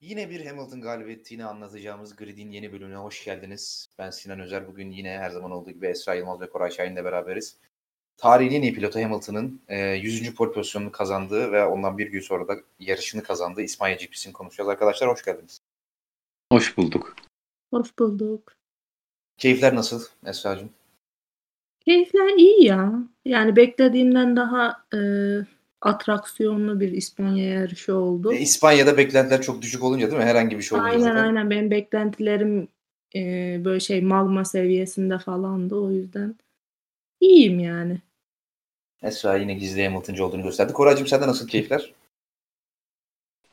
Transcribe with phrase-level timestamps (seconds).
[0.00, 3.88] Yine bir Hamilton galibiyetini anlatacağımız Grid'in yeni bölümüne hoş geldiniz.
[3.98, 4.68] Ben Sinan Özer.
[4.68, 7.56] Bugün yine her zaman olduğu gibi Esra Yılmaz ve Koray Şahin'le beraberiz.
[8.16, 10.34] Tarihin en iyi pilotu Hamilton'ın e, 100.
[10.34, 14.68] pole pozisyonunu kazandığı ve ondan bir gün sonra da yarışını kazandığı İspanya GP'sini konuşacağız.
[14.68, 15.60] Arkadaşlar hoş geldiniz.
[16.52, 17.16] Hoş bulduk.
[17.70, 18.56] Hoş bulduk.
[19.38, 20.70] Keyifler nasıl Esra'cığım?
[21.80, 22.92] Keyifler iyi ya.
[23.24, 24.98] Yani beklediğimden daha e,
[25.80, 28.30] atraksiyonlu bir İspanya yarışı oldu.
[28.30, 30.24] E, İspanya'da beklentiler çok düşük olunca değil mi?
[30.28, 31.26] Herhangi bir şey olunca aynen zaten.
[31.26, 32.68] aynen benim beklentilerim
[33.16, 33.20] e,
[33.64, 36.36] böyle şey magma seviyesinde falandı o yüzden
[37.20, 38.02] iyiyim yani.
[39.02, 40.72] Esra yine gizli Hamilton'cı olduğunu gösterdi.
[40.72, 41.94] Koraycığım sende nasıl keyifler?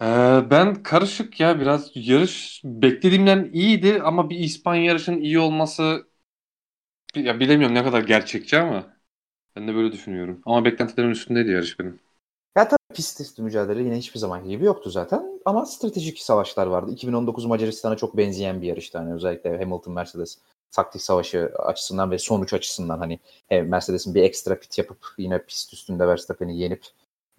[0.01, 0.05] Ee,
[0.51, 6.07] ben karışık ya biraz yarış beklediğimden iyiydi ama bir İspanya yarışının iyi olması
[7.15, 8.97] ya bilemiyorum ne kadar gerçekçi ama
[9.55, 10.41] ben de böyle düşünüyorum.
[10.45, 12.01] Ama beklentilerimin üstündeydi yarış benim.
[12.95, 15.41] Pist testi mücadele yine hiçbir zamanki gibi yoktu zaten.
[15.45, 16.91] Ama stratejik savaşlar vardı.
[16.91, 18.97] 2019 Macaristan'a çok benzeyen bir yarıştı.
[18.97, 20.37] Hani özellikle Hamilton Mercedes
[20.71, 23.19] taktik savaşı açısından ve sonuç açısından hani
[23.51, 26.85] Mercedes'in bir ekstra pit yapıp yine pist üstünde Verstappen'i yenip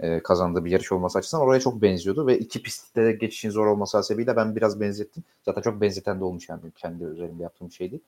[0.01, 3.97] e, kazandığı bir yarış olması açısından oraya çok benziyordu ve iki pistte geçişin zor olması
[3.97, 5.25] hasebiyle ben biraz benzettim.
[5.45, 8.01] Zaten çok benzeten de olmuş yani kendi üzerimde yaptığım şeydi.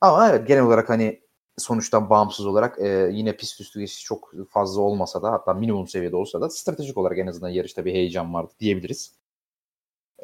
[0.00, 1.20] Ama evet genel olarak hani
[1.58, 6.16] sonuçtan bağımsız olarak e, yine pist üstü geçiş çok fazla olmasa da hatta minimum seviyede
[6.16, 9.14] olsa da stratejik olarak en azından yarışta bir heyecan vardı diyebiliriz.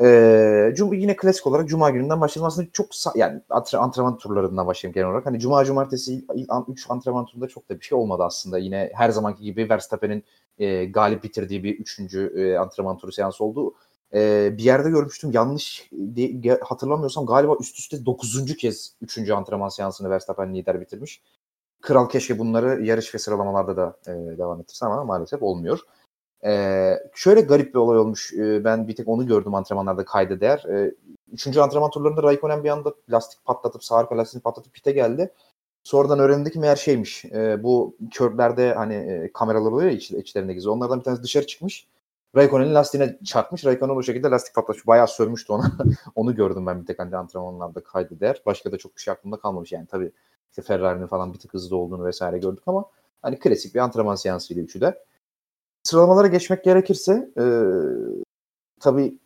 [0.01, 2.47] E, cum yine klasik olarak Cuma gününden başlayalım.
[2.47, 5.27] Aslında çok yani antrenman turlarından başlayalım genel olarak.
[5.27, 6.25] Hani Cuma Cumartesi
[6.69, 8.59] 3 antrenman turunda çok da bir şey olmadı aslında.
[8.59, 10.25] Yine her zamanki gibi Verstappen'in
[10.59, 13.75] e, galip bitirdiği bir üçüncü e, antrenman turu seansı oldu.
[14.15, 20.11] E, bir yerde görmüştüm yanlış de, hatırlamıyorsam galiba üst üste dokuzuncu kez üçüncü antrenman seansını
[20.11, 21.23] Verstappen lider bitirmiş.
[21.81, 25.81] Kral keşke bunları yarış ve sıralamalarda da e, devam ettirse ama maalesef olmuyor.
[26.45, 28.33] E, şöyle garip bir olay olmuş.
[28.33, 30.65] E, ben bir tek onu gördüm antrenmanlarda kayda değer.
[30.65, 30.95] E,
[31.33, 35.33] üçüncü antrenman turlarında Raikkonen bir anda lastik patlatıp sağ arka lastiğini patlatıp pite geldi.
[35.85, 37.25] Sonradan öğrendik meğer şeymiş.
[37.25, 40.71] E, bu körlerde hani e, kameralar oluyor ya iç, içlerinde gizli.
[40.71, 41.87] Onlardan bir tanesi dışarı çıkmış.
[42.37, 43.65] Raikkonen'in lastiğine çarpmış.
[43.65, 44.87] Raikkonen o şekilde lastik patlamış.
[44.87, 45.73] Bayağı sövmüştü ona.
[46.15, 48.43] Onu gördüm ben bir tek hani antrenmanlarda kaydı değer.
[48.47, 49.73] Başka da çok bir şey aklımda kalmamış.
[49.73, 50.13] Yani tabii
[50.51, 52.85] işte Ferrari'nin falan bir tık hızlı olduğunu vesaire gördük ama
[53.23, 55.05] hani klasik bir antrenman seansıydı üçü de.
[55.83, 57.45] Sıralamalara geçmek gerekirse e,
[58.81, 59.19] tabii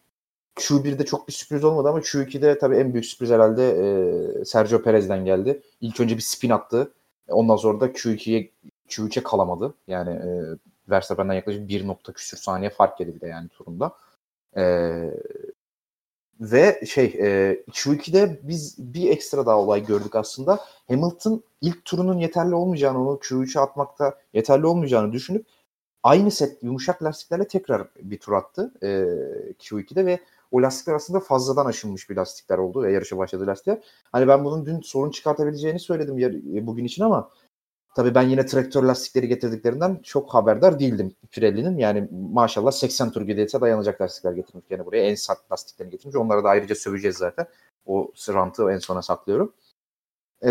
[0.56, 5.24] Q1'de çok bir sürpriz olmadı ama Q2'de tabii en büyük sürpriz herhalde e, Sergio Perez'den
[5.24, 5.62] geldi.
[5.80, 6.94] İlk önce bir spin attı.
[7.28, 8.50] Ondan sonra da Q2'ye
[8.88, 9.74] Q3'e kalamadı.
[9.86, 10.28] Yani e,
[10.90, 13.96] Verstappen'den yaklaşık 1 nokta küsür saniye fark yedi bir de yani turunda.
[14.56, 15.10] Ee,
[16.40, 20.58] ve şey e, Q2'de biz bir ekstra daha olay gördük aslında.
[20.88, 25.46] Hamilton ilk turunun yeterli olmayacağını, onu Q3'e atmakta yeterli olmayacağını düşünüp
[26.02, 28.86] aynı set yumuşak lastiklerle tekrar bir tur attı e,
[29.58, 30.20] Q2'de ve
[30.52, 33.78] o lastikler aslında fazladan aşınmış bir lastikler oldu ve yarışa başladı lastikler.
[34.12, 37.30] Hani ben bunun dün sorun çıkartabileceğini söyledim bugün için ama
[37.94, 41.78] Tabii ben yine traktör lastikleri getirdiklerinden çok haberdar değildim Pirelli'nin.
[41.78, 45.04] Yani maşallah 80 tur gidetse dayanacak lastikler getirmiş yani buraya.
[45.04, 46.16] En sert lastiklerini getirmiş.
[46.16, 47.46] Onlara da ayrıca söveceğiz zaten.
[47.86, 49.54] O rantı en sona saklıyorum.
[50.44, 50.48] Ee,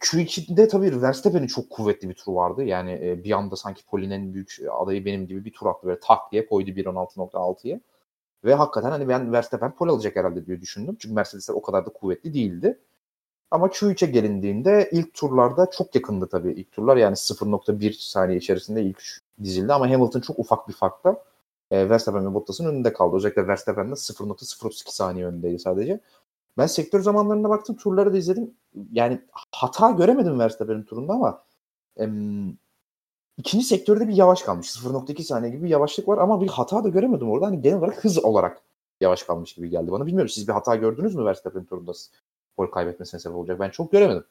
[0.00, 2.64] Q2'de tabii Verstappen'in çok kuvvetli bir turu vardı.
[2.64, 5.86] Yani e, bir anda sanki Poline'nin büyük adayı benim gibi bir tur attı.
[5.86, 7.80] Böyle tak diye koydu 1.16.6'ya.
[8.44, 10.96] Ve hakikaten hani ben Verstappen pol alacak herhalde diye düşündüm.
[11.00, 12.78] Çünkü Mercedesler o kadar da kuvvetli değildi.
[13.52, 16.96] Ama Q3'e gelindiğinde ilk turlarda çok yakındı tabii ilk turlar.
[16.96, 21.24] Yani 0.1 saniye içerisinde ilk üç dizildi ama Hamilton çok ufak bir farkla
[21.70, 23.16] e, Verstappen ve Bottas'ın önünde kaldı.
[23.16, 26.00] Özellikle Verstappen'de 0.032 saniye önündeydi sadece.
[26.58, 28.54] Ben sektör zamanlarına baktım, turları da izledim.
[28.92, 29.20] Yani
[29.52, 31.42] hata göremedim Verstappen'in turunda ama
[31.96, 32.58] em,
[33.38, 34.68] ikinci sektörde bir yavaş kalmış.
[34.68, 37.46] 0.2 saniye gibi bir yavaşlık var ama bir hata da göremedim orada.
[37.46, 38.62] Hani genel olarak hız olarak
[39.00, 40.06] yavaş kalmış gibi geldi bana.
[40.06, 41.92] Bilmiyorum siz bir hata gördünüz mü Verstappen turunda?
[42.58, 43.60] Gol kaybetmesine sebep olacak.
[43.60, 44.24] Ben çok göremedim.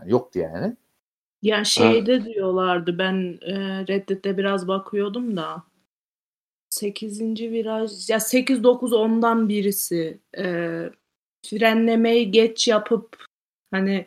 [0.00, 0.76] Yani yoktu yani.
[1.42, 2.24] Ya şeyde ha.
[2.24, 3.54] diyorlardı ben e,
[3.88, 5.62] Reddit'te biraz bakıyordum da
[6.70, 7.20] 8.
[7.40, 10.44] viraj ya 8 9 ondan birisi e,
[11.46, 13.24] frenlemeyi geç yapıp
[13.70, 14.06] hani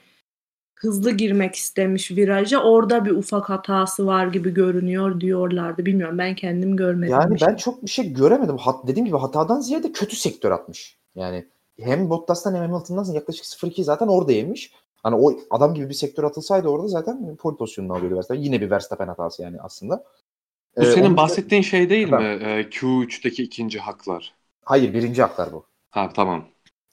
[0.79, 2.63] hızlı girmek istemiş viraja.
[2.63, 5.85] Orada bir ufak hatası var gibi görünüyor diyorlardı.
[5.85, 7.13] Bilmiyorum ben kendim görmedim.
[7.13, 7.57] Yani ben şey.
[7.57, 8.57] çok bir şey göremedim.
[8.57, 10.97] Hat, dediğim gibi hatadan ziyade kötü sektör atmış.
[11.15, 11.45] Yani
[11.81, 14.73] hem Bottas'tan hem Hamilton'dan yaklaşık 0-2 zaten orada yemiş.
[15.03, 18.41] Hani o adam gibi bir sektör atılsaydı orada zaten pole pozisyonunu alıyordu Verstappen.
[18.41, 20.03] Yine bir Verstappen hatası yani aslında.
[20.77, 22.39] Bu ee, senin bahsettiğin şey değil mi?
[22.41, 24.33] Ee, Q3'teki ikinci haklar.
[24.65, 25.65] Hayır birinci haklar bu.
[25.89, 26.45] Ha tamam.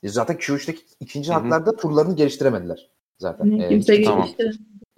[0.02, 1.38] E, zaten Q3'teki ikinci Hı-hı.
[1.38, 3.58] haklarda turlarını geliştiremediler zaten.
[3.58, 4.28] Ne, ee, kimse tamam.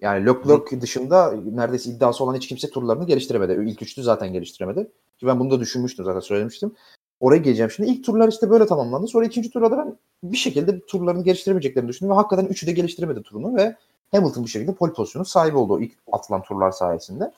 [0.00, 3.70] Yani Leclerc dışında neredeyse iddiası olan hiç kimse turlarını geliştiremedi.
[3.70, 4.90] İlk üçlü zaten geliştiremedi.
[5.18, 6.74] Ki ben bunu da düşünmüştüm zaten söylemiştim.
[7.20, 7.90] Oraya geleceğim şimdi.
[7.90, 9.06] İlk turlar işte böyle tamamlandı.
[9.06, 13.56] Sonra ikinci turda ben bir şekilde turlarını geliştiremeyeceklerini düşündüm ve hakikaten üçü de geliştiremedi turunu
[13.56, 13.76] ve
[14.12, 17.32] Hamilton bir şekilde pole pozisyonu sahibi oldu ilk atılan turlar sayesinde.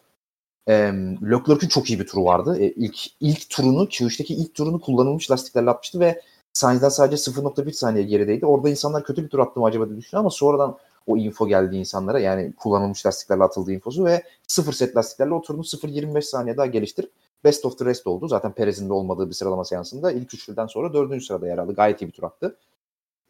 [0.68, 0.72] E,
[1.22, 2.56] Leclerc'in çok iyi bir turu vardı.
[2.60, 6.22] E, ilk ilk turunu, Q3'teki ilk turunu kullanılmış lastiklerle atmıştı ve
[6.52, 8.46] Sainz'den sadece 0.1 saniye gerideydi.
[8.46, 11.76] Orada insanlar kötü bir tur attı mı acaba diye düşünüyor ama sonradan o info geldi
[11.76, 12.18] insanlara.
[12.18, 17.10] Yani kullanılmış lastiklerle atıldığı infosu ve sıfır set lastiklerle o turunu 0.25 saniye daha geliştirip
[17.44, 18.28] best of the rest oldu.
[18.28, 21.74] Zaten Perez'in de olmadığı bir sıralama seansında ilk üçlüden sonra dördüncü sırada yer aldı.
[21.74, 22.56] Gayet iyi bir tur attı.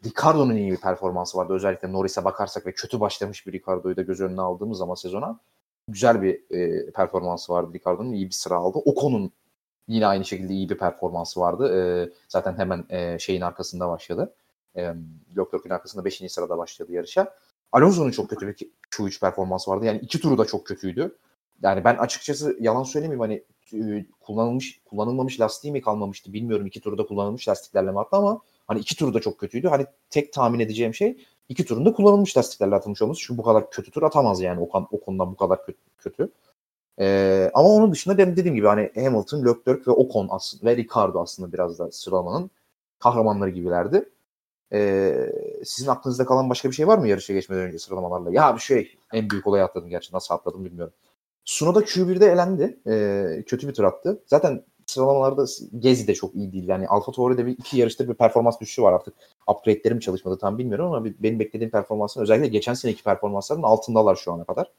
[0.05, 1.53] Ricardo'nun iyi bir performansı vardı.
[1.53, 5.39] Özellikle Norris'e bakarsak ve kötü başlamış bir Ricardo'yu da göz önüne aldığımız zaman sezona
[5.87, 8.11] güzel bir e, performansı vardı Ricardo'nun.
[8.13, 8.77] iyi bir sıra aldı.
[8.77, 9.31] Ocon'un
[9.87, 11.77] yine aynı şekilde iyi bir performansı vardı.
[11.77, 11.79] E,
[12.27, 14.33] zaten hemen e, şeyin arkasında başladı.
[14.75, 14.81] E,
[15.37, 16.23] Leclerc'in arkasında 5.
[16.31, 17.35] sırada başladı yarışa.
[17.71, 18.55] Alonso'nun çok kötü bir
[18.91, 19.85] Q3 performansı vardı.
[19.85, 21.15] Yani iki turu da çok kötüydü.
[21.63, 23.43] Yani ben açıkçası yalan söylemeyeyim hani
[24.19, 26.65] kullanılmış kullanılmamış lastiği mi kalmamıştı bilmiyorum.
[26.65, 29.67] iki turda kullanılmış lastiklerle mi attı ama hani iki turu da çok kötüydü.
[29.67, 31.17] Hani tek tahmin edeceğim şey
[31.49, 33.21] iki turunda kullanılmış lastiklerle atılmış olması.
[33.21, 35.79] Çünkü bu kadar kötü tur atamaz yani o, o konudan bu kadar kötü.
[35.97, 36.31] kötü.
[36.99, 41.21] Ee, ama onun dışında benim dediğim gibi hani Hamilton, Leclerc ve Ocon aslında ve Ricardo
[41.21, 42.51] aslında biraz da sıralamanın
[42.99, 44.09] kahramanları gibilerdi.
[44.73, 45.31] Ee,
[45.65, 48.31] sizin aklınızda kalan başka bir şey var mı yarışa geçmeden önce sıralamalarla?
[48.31, 50.93] Ya bir şey en büyük olay atladım gerçi nasıl atladım bilmiyorum.
[51.45, 52.79] Sunoda Q1'de elendi.
[52.87, 54.23] Ee, kötü bir tur attı.
[54.25, 55.45] Zaten sıralamalarda
[55.79, 56.67] Gezi de çok iyi değil.
[56.67, 59.13] Yani Alfa Tauri'de bir iki yarışta bir performans düşüşü var artık.
[59.47, 64.43] Upgrade'lerim çalışmadı tam bilmiyorum ama benim beklediğim performansın özellikle geçen seneki performansların altındalar şu ana
[64.43, 64.71] kadar.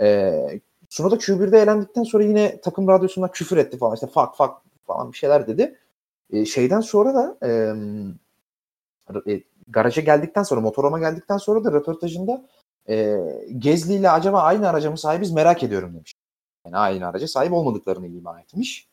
[0.00, 3.94] Ee, Sunoda Q1'de elendikten sonra yine takım radyosunda küfür etti falan.
[3.94, 4.52] İşte fuck fuck
[4.86, 5.78] falan bir şeyler dedi.
[6.32, 7.38] Ee, şeyden sonra da
[9.26, 12.48] e, garaja geldikten sonra motorama geldikten sonra da röportajında
[12.90, 13.18] e,
[13.58, 16.14] Gezli ile acaba aynı araca mı sahibiz merak ediyorum demiş.
[16.66, 18.88] Yani aynı araca sahip olmadıklarını ima etmiş.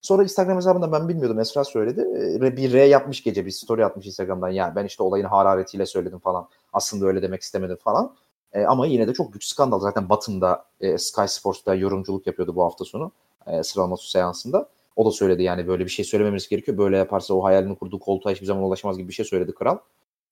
[0.00, 2.00] Sonra Instagram hesabında ben bilmiyordum Esra söyledi.
[2.44, 4.48] E, bir R yapmış gece bir story atmış Instagram'dan.
[4.48, 6.48] Ya ben işte olayın hararetiyle söyledim falan.
[6.72, 8.14] Aslında öyle demek istemedim falan.
[8.52, 9.80] E, ama yine de çok büyük skandal.
[9.80, 13.12] Zaten Batın'da e, Sky Sports'ta yorumculuk yapıyordu bu hafta sonu.
[13.46, 14.68] E, sıralama seansında.
[14.96, 16.78] O da söyledi yani böyle bir şey söylememiz gerekiyor.
[16.78, 19.78] Böyle yaparsa o hayalini kurduğu koltuğa hiçbir zaman ulaşamaz gibi bir şey söyledi kral.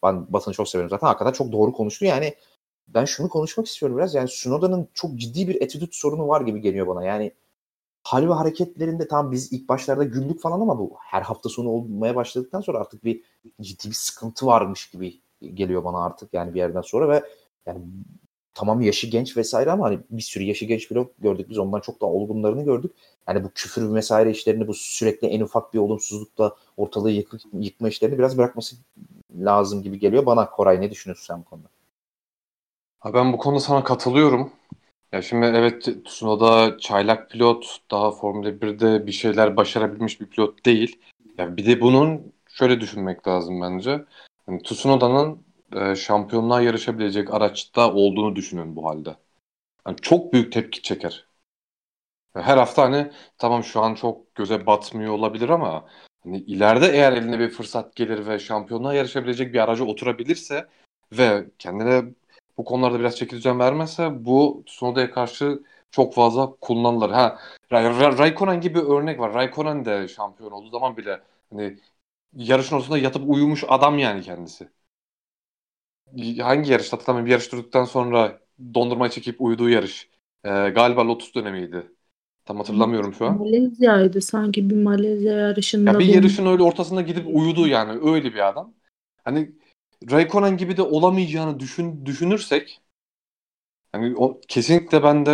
[0.02, 1.06] Ben Batın'ı çok severim zaten.
[1.06, 2.04] Hakikaten çok doğru konuştu.
[2.04, 2.34] Yani
[2.94, 4.14] ben şunu konuşmak istiyorum biraz.
[4.14, 7.04] Yani Sunoda'nın çok ciddi bir etüdüt sorunu var gibi geliyor bana.
[7.04, 7.32] Yani
[8.02, 12.16] hal ve hareketlerinde tam biz ilk başlarda güldük falan ama bu her hafta sonu olmaya
[12.16, 13.22] başladıktan sonra artık bir
[13.60, 15.20] ciddi bir sıkıntı varmış gibi
[15.54, 17.22] geliyor bana artık yani bir yerden sonra ve
[17.66, 17.80] yani
[18.54, 22.00] tamam yaşı genç vesaire ama hani bir sürü yaşı genç pilot gördük biz ondan çok
[22.00, 22.92] daha olgunlarını gördük.
[23.28, 28.18] Yani bu küfür vesaire işlerini bu sürekli en ufak bir olumsuzlukla ortalığı yık, yıkma işlerini
[28.18, 28.76] biraz bırakması
[29.38, 30.50] lazım gibi geliyor bana.
[30.50, 31.68] Koray ne düşünüyorsun sen bu konuda?
[33.00, 34.52] Ha ben bu konuda sana katılıyorum.
[35.12, 41.00] Ya şimdi evet Tsunoda çaylak pilot, daha Formula 1'de bir şeyler başarabilmiş bir pilot değil.
[41.38, 44.04] Ya bir de bunun şöyle düşünmek lazım bence.
[44.48, 49.16] Yani Tsunoda'nın e, şampiyonluğa yarışabilecek araçta olduğunu düşünün bu halde.
[49.86, 51.26] Yani çok büyük tepki çeker.
[52.34, 55.86] Her hafta hani tamam şu an çok göze batmıyor olabilir ama
[56.22, 60.68] hani ileride eğer eline bir fırsat gelir ve şampiyonluğa yarışabilecek bir araca oturabilirse
[61.12, 62.04] ve kendine
[62.58, 67.10] bu konularda biraz çeki düzen vermezse bu Tsunoda'ya karşı çok fazla kullanılır.
[67.10, 67.38] Ha
[67.72, 69.34] Raikkonen gibi örnek var.
[69.34, 71.20] Raikkonen de şampiyon olduğu zaman bile
[71.50, 71.78] hani
[72.36, 74.68] yarışın ortasında yatıp uyumuş adam yani kendisi.
[76.40, 77.26] Hangi yarışta hatırlamıyorum.
[77.26, 78.40] Bir yarış durduktan sonra
[78.74, 80.08] dondurma çekip uyuduğu yarış.
[80.44, 81.92] Ee, galiba Lotus dönemiydi.
[82.44, 83.38] Tam hatırlamıyorum şu an.
[83.38, 85.92] Malezya'ydı sanki bir Malezya yarışında.
[85.92, 88.74] Ya bir yarışın öyle ortasında gidip uyudu yani öyle bir adam.
[89.24, 89.50] Hani
[90.10, 92.80] Raikkonen gibi de olamayacağını düşün, düşünürsek
[93.94, 95.32] yani o, kesinlikle ben de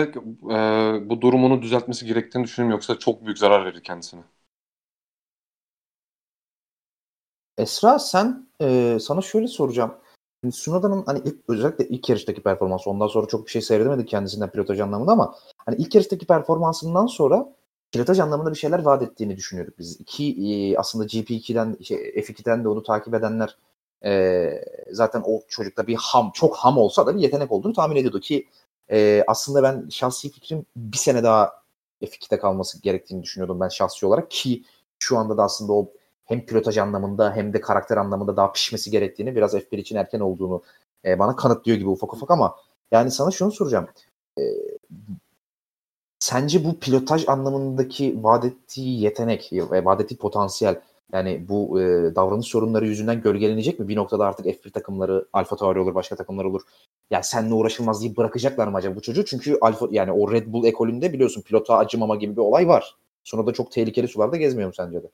[0.51, 2.73] e, bu durumunu düzeltmesi gerektiğini düşünüyorum.
[2.73, 4.21] Yoksa çok büyük zarar verir kendisine.
[7.59, 9.95] Esra sen e, sana şöyle soracağım.
[10.53, 14.81] Sunoda'nın hani ilk, özellikle ilk yarıştaki performansı ondan sonra çok bir şey seyredemedik kendisinden pilotaj
[14.81, 15.35] anlamında ama
[15.67, 17.47] hani ilk yarıştaki performansından sonra
[17.93, 20.01] pilotaj anlamında bir şeyler vaat ettiğini düşünüyorduk biz.
[20.01, 20.25] İki
[20.73, 23.59] e, aslında GP2'den şey, F2'den de onu takip edenler
[24.05, 28.21] e, zaten o çocukta bir ham çok ham olsa da bir yetenek olduğunu tahmin ediyordu
[28.21, 28.49] ki
[28.91, 31.53] e, aslında ben şahsi fikrim bir sene daha
[32.03, 34.65] F2'de kalması gerektiğini düşünüyordum ben şahsi olarak ki
[34.99, 35.93] şu anda da aslında o
[36.25, 40.63] hem pilotaj anlamında hem de karakter anlamında daha pişmesi gerektiğini biraz F1 için erken olduğunu
[41.05, 42.57] e, bana kanıtlıyor gibi ufak ufak ama
[42.93, 43.89] yani sana şunu soracağım.
[44.39, 44.43] E,
[46.19, 48.45] sence bu pilotaj anlamındaki vaat
[48.77, 50.81] yetenek ve vaat potansiyel
[51.13, 51.85] yani bu e,
[52.15, 53.89] davranış sorunları yüzünden gölgelenecek mi?
[53.89, 56.63] Bir noktada artık F1 takımları, Alfa Tauri olur, başka takımlar olur.
[57.11, 59.25] Ya seninle uğraşılmaz deyip bırakacaklar mı acaba bu çocuğu?
[59.25, 62.97] Çünkü Alfa yani o Red Bull ekolünde biliyorsun pilota acımama gibi bir olay var.
[63.25, 65.11] Sonra da çok tehlikeli sularda gezmiyor mu sence de?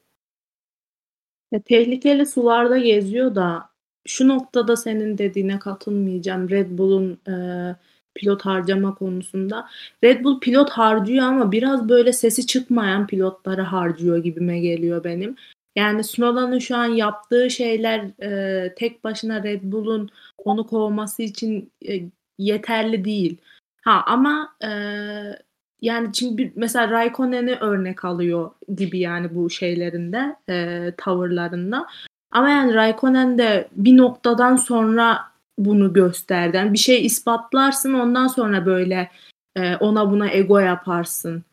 [1.53, 3.71] Ya, tehlikeli sularda geziyor da
[4.07, 6.51] şu noktada senin dediğine katılmayacağım.
[6.51, 7.77] Red Bull'un, eee,
[8.15, 9.69] pilot harcama konusunda.
[10.05, 15.37] Red Bull pilot harcıyor ama biraz böyle sesi çıkmayan pilotları harcıyor gibime geliyor benim.
[15.77, 20.11] Yani Tsunoda'nın şu an yaptığı şeyler, eee, tek başına Red Bull'un
[20.45, 22.05] onu kovması için, eee,
[22.39, 23.37] yeterli değil.
[23.83, 25.39] Ha, ama, eee,
[25.83, 31.87] yani şimdi mesela Raikkonen'i örnek alıyor gibi yani bu şeylerinde, eee, tavırlarında.
[32.31, 35.19] Ama yani Raikkonen de bir noktadan sonra
[35.59, 36.57] bunu gösterdi.
[36.57, 39.11] Yani bir şey ispatlarsın ondan sonra böyle,
[39.57, 41.45] eee, ona buna ego yaparsın.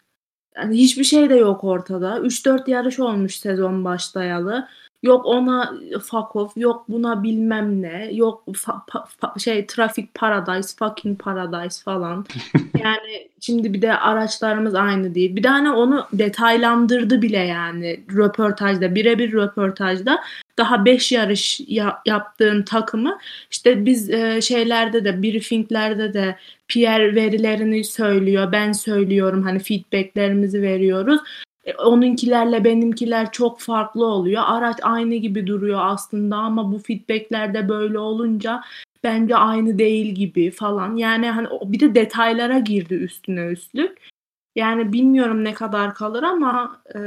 [0.58, 2.20] Yani hiçbir şey de yok ortada.
[2.20, 4.68] 3-4 yarış olmuş sezon başlayalı.
[5.04, 10.76] Yok ona fuck off, yok buna bilmem ne, yok fa- pa- fa- şey trafik paradise,
[10.78, 12.26] fucking paradise falan.
[12.84, 15.36] yani şimdi bir de araçlarımız aynı değil.
[15.36, 20.20] Bir de hani onu detaylandırdı bile yani röportajda, birebir röportajda
[20.58, 23.18] daha 5 yarış ya- yaptığın takımı
[23.52, 26.36] işte biz e, şeylerde de briefinglerde de
[26.68, 31.22] PR verilerini söylüyor, ben söylüyorum hani feedbacklerimizi veriyoruz.
[31.68, 34.44] E, onunkilerle benimkiler çok farklı oluyor.
[34.46, 38.62] Araç aynı gibi duruyor aslında ama bu feedbacklerde böyle olunca
[39.04, 40.96] bence aynı değil gibi falan.
[40.96, 44.08] Yani hani bir de detaylara girdi üstüne üstlük.
[44.56, 47.00] Yani bilmiyorum ne kadar kalır ama e,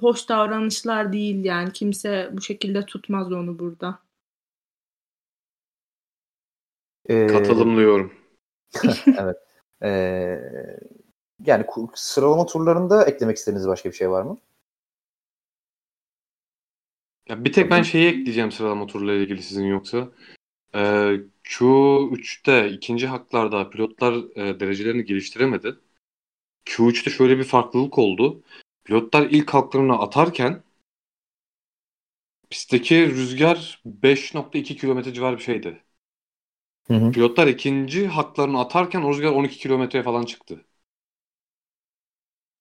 [0.00, 3.98] hoş davranışlar değil yani kimse bu şekilde tutmaz onu burada.
[7.08, 8.12] Ee, Katılımlıyorum.
[9.18, 9.36] evet.
[9.82, 10.38] Ee,
[11.46, 14.38] yani sıralama turlarında eklemek istediğiniz başka bir şey var mı?
[17.28, 20.08] Ya bir tek ben şeyi ekleyeceğim sıralama turlarıyla ilgili sizin yoksa.
[20.74, 25.76] Ee, Q3'te ikinci haklarda pilotlar e, derecelerini geliştiremedi.
[26.66, 28.42] Q3'te şöyle bir farklılık oldu.
[28.84, 30.62] Pilotlar ilk halklarını atarken
[32.50, 35.82] pistteki rüzgar 5.2 kilometre civarı bir şeydi.
[36.86, 37.12] Hı hı.
[37.12, 40.64] Pilotlar ikinci haklarını atarken o rüzgar 12 kilometreye falan çıktı.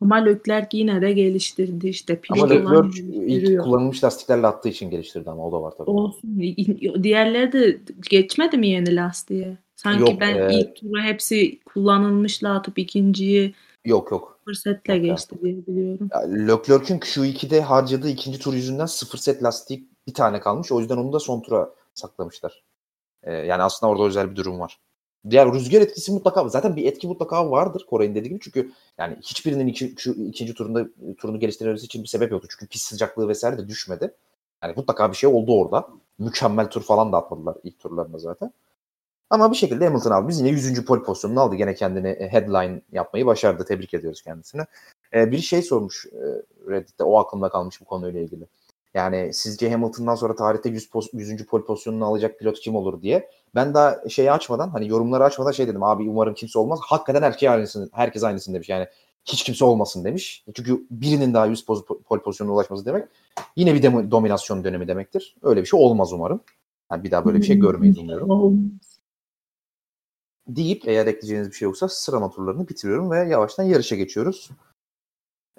[0.01, 2.20] Ama Leclerc yine de geliştirdi işte.
[2.29, 5.89] Ama Leclerc ilk kullanılmış lastiklerle attığı için geliştirdi ama o da var tabii.
[5.89, 6.39] Olsun.
[7.03, 7.77] Diğerleri de
[8.10, 9.58] geçmedi mi yeni lastiğe?
[9.75, 10.60] Sanki yok, ben e...
[10.60, 13.53] ilk tura hepsi kullanılmışla atıp ikinciyi
[13.86, 14.38] Yok yok.
[14.39, 16.10] Sıfır setle yok geçti diye biliyorum.
[16.13, 20.72] Ya, Leclerc'in Q2'de harcadığı ikinci tur yüzünden sıfır set lastik bir tane kalmış.
[20.72, 22.63] O yüzden onu da son tura saklamışlar.
[23.24, 24.79] Ee, yani aslında orada özel bir durum var.
[25.29, 29.67] Diğer rüzgar etkisi mutlaka zaten bir etki mutlaka vardır Koray'ın dediği gibi çünkü yani hiçbirinin
[29.67, 30.87] iki, şu ikinci turunda
[31.17, 34.13] turunu geliştirmesi için bir sebep yoktu çünkü pis sıcaklığı vesaire de düşmedi.
[34.63, 35.87] Yani mutlaka bir şey oldu orada.
[36.19, 38.53] Mükemmel tur falan da atmadılar ilk turlarında zaten.
[39.29, 40.85] Ama bir şekilde Hamilton abi biz yine 100.
[40.85, 41.55] pol pozisyonunu aldı.
[41.55, 43.65] Gene kendini e, headline yapmayı başardı.
[43.65, 44.65] Tebrik ediyoruz kendisine.
[45.13, 46.25] Ee, bir şey sormuş e,
[46.71, 47.03] Reddit'te.
[47.03, 48.47] O aklımda kalmış bu konuyla ilgili.
[48.93, 51.45] Yani sizce Hamilton'dan sonra tarihte 100, 100.
[51.45, 53.29] pol pozisyonunu alacak pilot kim olur diye.
[53.55, 56.79] Ben daha şeyi açmadan hani yorumları açmadan şey dedim abi umarım kimse olmaz.
[56.83, 58.69] Hakikaten herkes aynısını, herkes aynısını demiş.
[58.69, 58.88] Yani
[59.25, 60.45] hiç kimse olmasın demiş.
[60.55, 63.07] Çünkü birinin daha 100 pol pozisyonuna ulaşması demek
[63.55, 65.36] yine bir dominasyon dönemi demektir.
[65.41, 66.41] Öyle bir şey olmaz umarım.
[66.91, 68.71] Yani bir daha böyle bir şey görmeyiz umuyorum.
[70.48, 74.50] Deyip eğer ekleyeceğiniz bir şey yoksa sıralama turlarını bitiriyorum ve yavaştan yarışa geçiyoruz.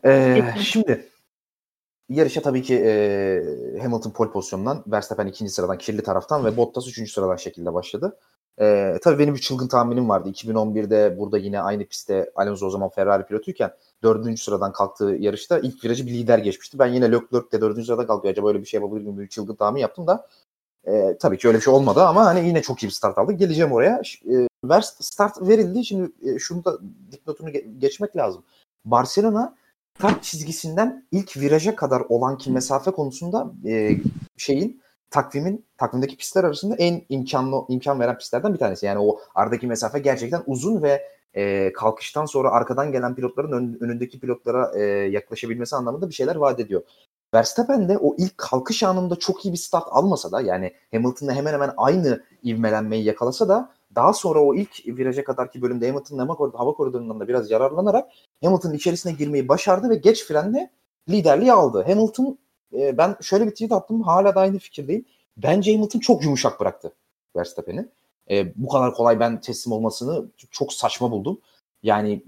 [0.04, 1.11] Ee, şimdi
[2.12, 7.12] Yarışa tabii ki e, Hamilton pole pozisyonundan, Verstappen ikinci sıradan kirli taraftan ve Bottas üçüncü
[7.12, 8.18] sıradan şekilde başladı.
[8.60, 10.30] E, tabii benim bir çılgın tahminim vardı.
[10.30, 13.70] 2011'de burada yine aynı pistte Alonso o zaman Ferrari pilotuyken
[14.02, 16.78] dördüncü sıradan kalktığı yarışta ilk virajı bir lider geçmişti.
[16.78, 18.32] Ben yine Leclerc de dördüncü sırada kalkıyor.
[18.32, 19.18] Acaba öyle bir şey yapabilir miyim?
[19.18, 20.26] Bir çılgın tahmin yaptım da
[20.86, 23.38] e, tabii ki öyle bir şey olmadı ama hani yine çok iyi bir start aldık.
[23.38, 24.02] Geleceğim oraya.
[24.70, 25.84] E, start verildi.
[25.84, 26.78] Şimdi e, şunu da
[27.12, 28.42] dipnotunu ge- geçmek lazım.
[28.84, 29.56] Barcelona
[29.98, 33.96] start çizgisinden ilk viraja kadar olan ki mesafe konusunda e,
[34.36, 38.86] şeyin takvimin takvimdeki pistler arasında en imkanlı imkan veren pistlerden bir tanesi.
[38.86, 41.02] Yani o aradaki mesafe gerçekten uzun ve
[41.34, 46.60] e, kalkıştan sonra arkadan gelen pilotların ön, önündeki pilotlara e, yaklaşabilmesi anlamında bir şeyler vaat
[46.60, 46.82] ediyor.
[47.34, 51.52] Verstappen de o ilk kalkış anında çok iyi bir start almasa da yani Hamilton'la hemen
[51.52, 57.20] hemen aynı ivmelenmeyi yakalasa da daha sonra o ilk viraja kadarki bölümde Hamilton'ın hava koridorundan
[57.20, 58.10] da biraz yararlanarak
[58.44, 60.70] Hamilton'ın içerisine girmeyi başardı ve geç frenle
[61.08, 61.84] liderliği aldı.
[61.86, 62.38] Hamilton
[62.74, 65.04] e, ben şöyle bir tweet attım hala da aynı fikirdeyim.
[65.36, 66.92] Bence Hamilton çok yumuşak bıraktı
[67.36, 67.88] Verstappen'i.
[68.30, 71.40] E, bu kadar kolay ben teslim olmasını çok saçma buldum.
[71.82, 72.22] Yani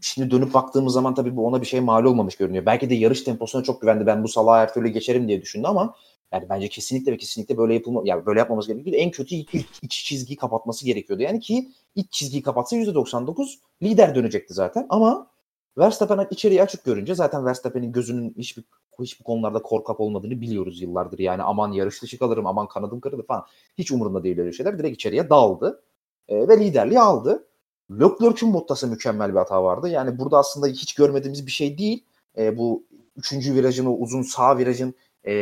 [0.00, 2.66] şimdi dönüp baktığımız zaman tabii bu ona bir şey mal olmamış görünüyor.
[2.66, 4.06] Belki de yarış temposuna çok güvendi.
[4.06, 5.94] Ben bu salağı her türlü geçerim diye düşündü ama
[6.32, 8.96] yani bence kesinlikle ve kesinlikle böyle yapılma yani böyle yapmamız gerekiyordu.
[8.96, 11.22] En kötü ilk, iç çizgiyi kapatması gerekiyordu.
[11.22, 15.30] Yani ki iç çizgiyi kapatsa %99 lider dönecekti zaten ama
[15.78, 18.64] Verstappen içeriği açık görünce zaten Verstappen'in gözünün hiçbir
[19.00, 21.18] hiç bu konularda korkak olmadığını biliyoruz yıllardır.
[21.18, 23.46] Yani aman yarış dışı kalırım, aman kanadım kırılır falan.
[23.78, 24.78] Hiç umurunda değil öyle şeyler.
[24.78, 25.82] Direkt içeriye daldı
[26.28, 27.46] e, ve liderliği aldı.
[27.90, 29.88] Leclerc'ün Bottas'a mükemmel bir hata vardı.
[29.88, 32.04] Yani burada aslında hiç görmediğimiz bir şey değil.
[32.38, 32.84] E, bu
[33.16, 34.94] üçüncü virajın o uzun sağ virajın
[35.26, 35.32] e,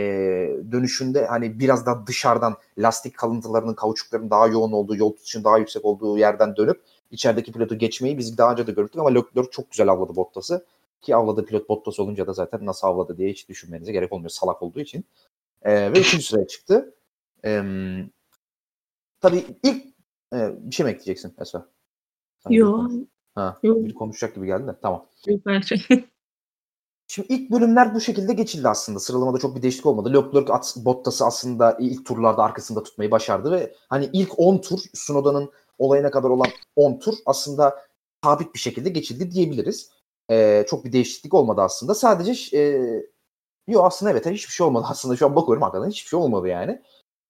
[0.73, 5.85] dönüşünde hani biraz daha dışarıdan lastik kalıntılarının kauçukların daha yoğun olduğu yol tutuşun daha yüksek
[5.85, 6.80] olduğu yerden dönüp
[7.11, 10.66] içerideki pilotu geçmeyi biz daha önce de gördük ama Leclerc çok güzel avladı Bottas'ı.
[11.00, 14.62] Ki avladığı pilot Bottas olunca da zaten nasıl avladı diye hiç düşünmenize gerek olmuyor salak
[14.62, 15.04] olduğu için.
[15.62, 16.94] E, ve üçüncü sıraya çıktı.
[17.44, 17.62] E,
[19.20, 19.85] tabii ilk
[20.35, 21.66] e, bir şey mi ekleyeceksin Esra?
[22.50, 22.90] Yok.
[23.35, 23.85] Ha, Yok.
[23.85, 24.76] bir konuşacak gibi geldi de.
[24.82, 25.06] Tamam.
[25.26, 25.76] Yok bence.
[27.08, 28.98] Şimdi ilk bölümler bu şekilde geçildi aslında.
[28.98, 30.12] Sıralamada çok bir değişiklik olmadı.
[30.12, 35.50] Leclerc at, Bottas'ı aslında ilk turlarda arkasında tutmayı başardı ve hani ilk 10 tur Sunoda'nın
[35.78, 37.86] olayına kadar olan 10 tur aslında
[38.24, 39.90] sabit bir şekilde geçildi diyebiliriz.
[40.30, 41.94] Ee, çok bir değişiklik olmadı aslında.
[41.94, 42.62] Sadece e,
[43.68, 45.16] yok aslında evet hiçbir şey olmadı aslında.
[45.16, 46.82] Şu an bakıyorum hakikaten hiçbir şey olmadı yani.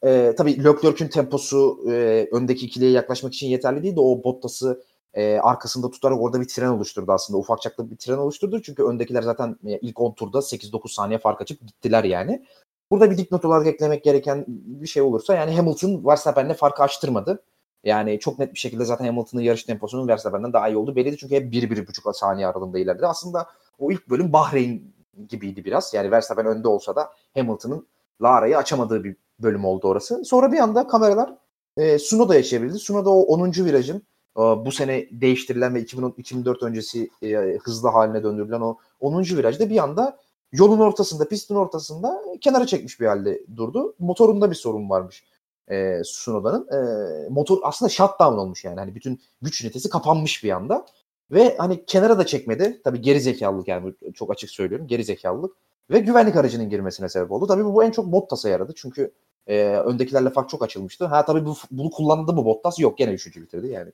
[0.05, 4.83] Ee, tabii Leclerc'ün temposu e, öndeki ikiliye yaklaşmak için yeterli değil de o Bottas'ı
[5.19, 7.39] e, arkasında tutarak orada bir tren oluşturdu aslında.
[7.39, 8.63] Ufak çaplı bir tren oluşturdu.
[8.63, 12.47] Çünkü öndekiler zaten e, ilk 10 turda 8-9 saniye fark açıp gittiler yani.
[12.91, 17.43] Burada bir dipnot olarak eklemek gereken bir şey olursa yani Hamilton Verstappen'le farkı açtırmadı.
[17.85, 21.17] Yani çok net bir şekilde zaten Hamilton'ın yarış temposunun Verstappen'den daha iyi olduğu belliydi.
[21.17, 23.07] Çünkü hep 1-1,5 saniye aralığında ilerledi.
[23.07, 23.47] Aslında
[23.79, 24.83] o ilk bölüm Bahreyn
[25.29, 25.95] gibiydi biraz.
[25.95, 27.87] Yani Verstappen önde olsa da Hamilton'ın
[28.23, 30.25] Lara'yı açamadığı bir bölüm oldu orası.
[30.25, 31.35] Sonra bir anda kameralar
[31.77, 32.79] e, Sunoda'ya çevrildi.
[32.79, 33.53] Sunoda o 10.
[33.53, 34.03] virajın
[34.37, 39.23] bu sene değiştirilen ve 2010, 2004 öncesi e, hızlı haline döndürülen o 10.
[39.23, 40.19] virajda bir anda
[40.53, 43.95] yolun ortasında, pistin ortasında kenara çekmiş bir halde durdu.
[43.99, 45.25] Motorunda bir sorun varmış
[45.71, 46.69] e, Sunoda'nın.
[46.69, 48.81] E, motor aslında shutdown olmuş yani.
[48.81, 50.87] Hani bütün güç ünitesi kapanmış bir anda.
[51.31, 52.81] Ve hani kenara da çekmedi.
[52.85, 54.87] Tabii geri zekalılık yani çok açık söylüyorum.
[54.87, 55.57] Geri zekalılık.
[55.91, 57.47] Ve güvenlik aracının girmesine sebep oldu.
[57.47, 58.73] Tabii bu en çok Bottas'a yaradı.
[58.77, 59.13] Çünkü
[59.49, 61.07] e, öndekilerle fark çok açılmıştı.
[61.07, 62.79] Ha tabii bu, bunu kullandı mı Bottas?
[62.79, 63.67] Yok gene üçüncü bitirdi.
[63.67, 63.93] Yani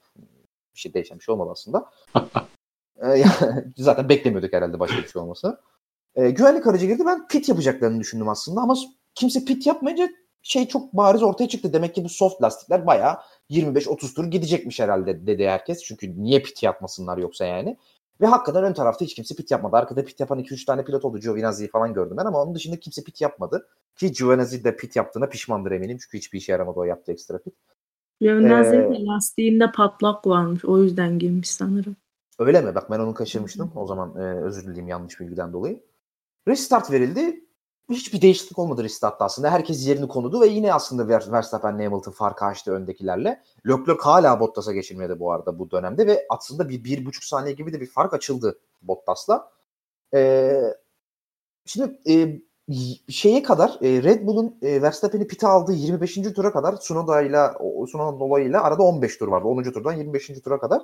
[0.74, 1.90] bir şey değişen bir şey olmadı aslında.
[3.14, 3.24] e,
[3.76, 5.60] zaten beklemiyorduk herhalde başka bir şey olması.
[6.14, 7.02] E, güvenlik aracı girdi.
[7.06, 8.76] Ben pit yapacaklarını düşündüm aslında ama
[9.14, 10.08] kimse pit yapmayınca
[10.42, 11.72] şey çok bariz ortaya çıktı.
[11.72, 13.16] Demek ki bu soft lastikler bayağı
[13.50, 15.82] 25-30 tur gidecekmiş herhalde dedi herkes.
[15.82, 17.76] Çünkü niye pit yapmasınlar yoksa yani.
[18.20, 19.76] Ve hakikaten ön tarafta hiç kimse pit yapmadı.
[19.76, 21.18] Arkada pit yapan 2-3 tane pilot oldu.
[21.18, 23.68] Giovinazzi'yi falan gördüm ben ama onun dışında kimse pit yapmadı.
[23.96, 25.98] Ki Giovinazzi de pit yaptığına pişmandır eminim.
[26.02, 27.54] Çünkü hiçbir işe yaramadı o yaptığı ekstra pit.
[28.20, 30.64] Giovinazzi'nin ee, lastiğinde patlak varmış.
[30.64, 31.96] O yüzden girmiş sanırım.
[32.38, 32.74] Öyle mi?
[32.74, 33.72] Bak ben onu kaçırmıştım.
[33.74, 35.82] O zaman e, özür dileyim yanlış bilgiden dolayı.
[36.48, 37.43] Restart verildi.
[37.90, 39.50] Hiçbir değişiklik olmadı restartta aslında.
[39.50, 43.42] Herkes yerini konudu ve yine aslında Verstappen Hamilton farkı açtı öndekilerle.
[43.66, 47.72] Leclerc hala Bottas'a geçilmedi bu arada bu dönemde ve aslında bir, bir buçuk saniye gibi
[47.72, 49.50] de bir fark açıldı Bottas'la.
[50.14, 50.74] Ee,
[51.66, 52.40] şimdi e,
[53.08, 56.14] şeye kadar e, Red Bull'un e, Verstappen'i pite aldığı 25.
[56.14, 59.48] tura kadar Tsunoda'yla Tsunoda'nın olayıyla arada 15 tur vardı.
[59.48, 59.62] 10.
[59.62, 60.26] turdan 25.
[60.44, 60.82] tura kadar.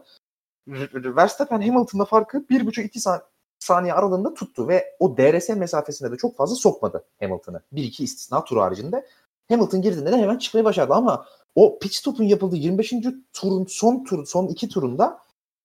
[0.94, 3.22] Verstappen Hamilton'la farkı 1,5-2 saniye
[3.60, 7.62] saniye aralığında tuttu ve o DRS mesafesinde de çok fazla sokmadı Hamilton'ı.
[7.72, 9.06] Bir iki istisna tur haricinde.
[9.48, 12.94] Hamilton girdiğinde de hemen çıkmayı başardı ama o pit stop'un yapıldığı 25.
[13.32, 15.18] turun son tur son iki turunda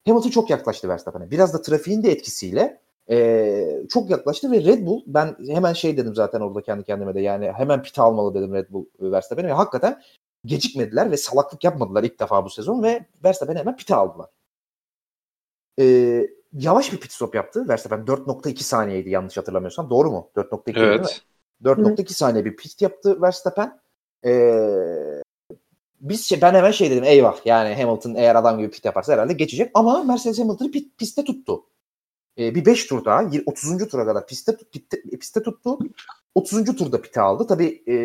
[0.05, 1.31] Hamilton çok yaklaştı Verstappen'e.
[1.31, 6.15] Biraz da trafiğin de etkisiyle e, çok yaklaştı ve Red Bull ben hemen şey dedim
[6.15, 10.01] zaten orada kendi kendime de yani hemen pit almalı dedim Red Bull Verstappen'e ve hakikaten
[10.45, 14.29] gecikmediler ve salaklık yapmadılar ilk defa bu sezon ve Verstappen'i hemen pite aldılar.
[15.79, 15.85] E,
[16.59, 17.67] yavaş bir pit stop yaptı.
[17.67, 19.89] Verstappen 4.2 saniyeydi yanlış hatırlamıyorsam.
[19.89, 20.29] Doğru mu?
[20.35, 21.21] 4.2 evet.
[21.63, 23.79] 4.2 saniye bir pit yaptı Verstappen.
[24.25, 25.21] Ee,
[26.01, 29.33] biz şey, ben hemen şey dedim eyvah yani Hamilton eğer adam gibi pit yaparsa herhalde
[29.33, 31.65] geçecek ama Mercedes Hamilton'ı pit, pistte tuttu.
[32.37, 33.87] Ee, bir 5 tur daha 30.
[33.87, 35.79] tura kadar pistte, pistte, pistte tuttu.
[36.35, 36.75] 30.
[36.75, 37.47] turda pite aldı.
[37.47, 37.95] Tabii e,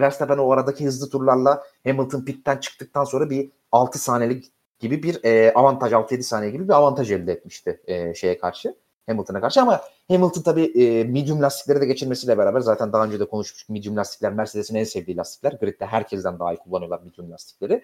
[0.00, 5.52] Verstappen o aradaki hızlı turlarla Hamilton pitten çıktıktan sonra bir 6 saniyelik gibi bir e,
[5.54, 8.74] avantaj 6-7 saniye gibi bir avantaj elde etmişti e, şeye karşı.
[9.06, 13.24] Hamilton'a karşı ama Hamilton tabii e, medium lastikleri de geçirmesiyle beraber zaten daha önce de
[13.24, 13.68] konuşmuştuk.
[13.68, 15.52] Medium lastikler Mercedes'in en sevdiği lastikler.
[15.60, 17.82] Grid'de herkesten daha iyi kullanıyorlar medium lastikleri.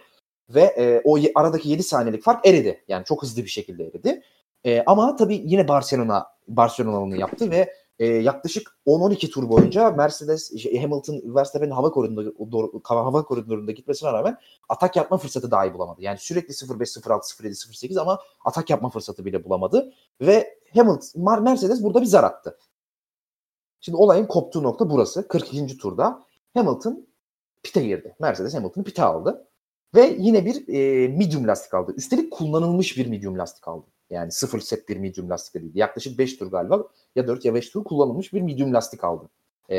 [0.50, 2.84] Ve e, o aradaki 7 saniyelik fark eridi.
[2.88, 4.22] Yani çok hızlı bir şekilde eridi.
[4.64, 10.82] E, ama tabii yine Barcelona Barcelona'nın yaptı ve e, yaklaşık 10-12 tur boyunca Mercedes şey,
[10.82, 12.32] Hamilton Verstappen'in hava koridorunda
[12.84, 16.02] hava koridorunda gitmesine rağmen atak yapma fırsatı dahi bulamadı.
[16.02, 21.82] Yani sürekli 0-5, 0-6, 0-7, 0-8 ama atak yapma fırsatı bile bulamadı ve Hamilton Mercedes
[21.82, 22.58] burada bir zar attı.
[23.80, 25.28] Şimdi olayın koptuğu nokta burası.
[25.28, 25.76] 42.
[25.76, 26.24] turda
[26.54, 27.06] Hamilton
[27.62, 28.16] pite girdi.
[28.20, 29.48] Mercedes Hamilton'ı pite aldı.
[29.94, 31.94] Ve yine bir e, medium lastik aldı.
[31.96, 33.86] Üstelik kullanılmış bir medium lastik aldı.
[34.10, 35.72] Yani sıfır set bir medium lastik değil.
[35.74, 36.82] Yaklaşık 5 tur galiba
[37.16, 39.28] ya 4 ya 5 tur kullanılmış bir medium lastik aldı.
[39.70, 39.76] E,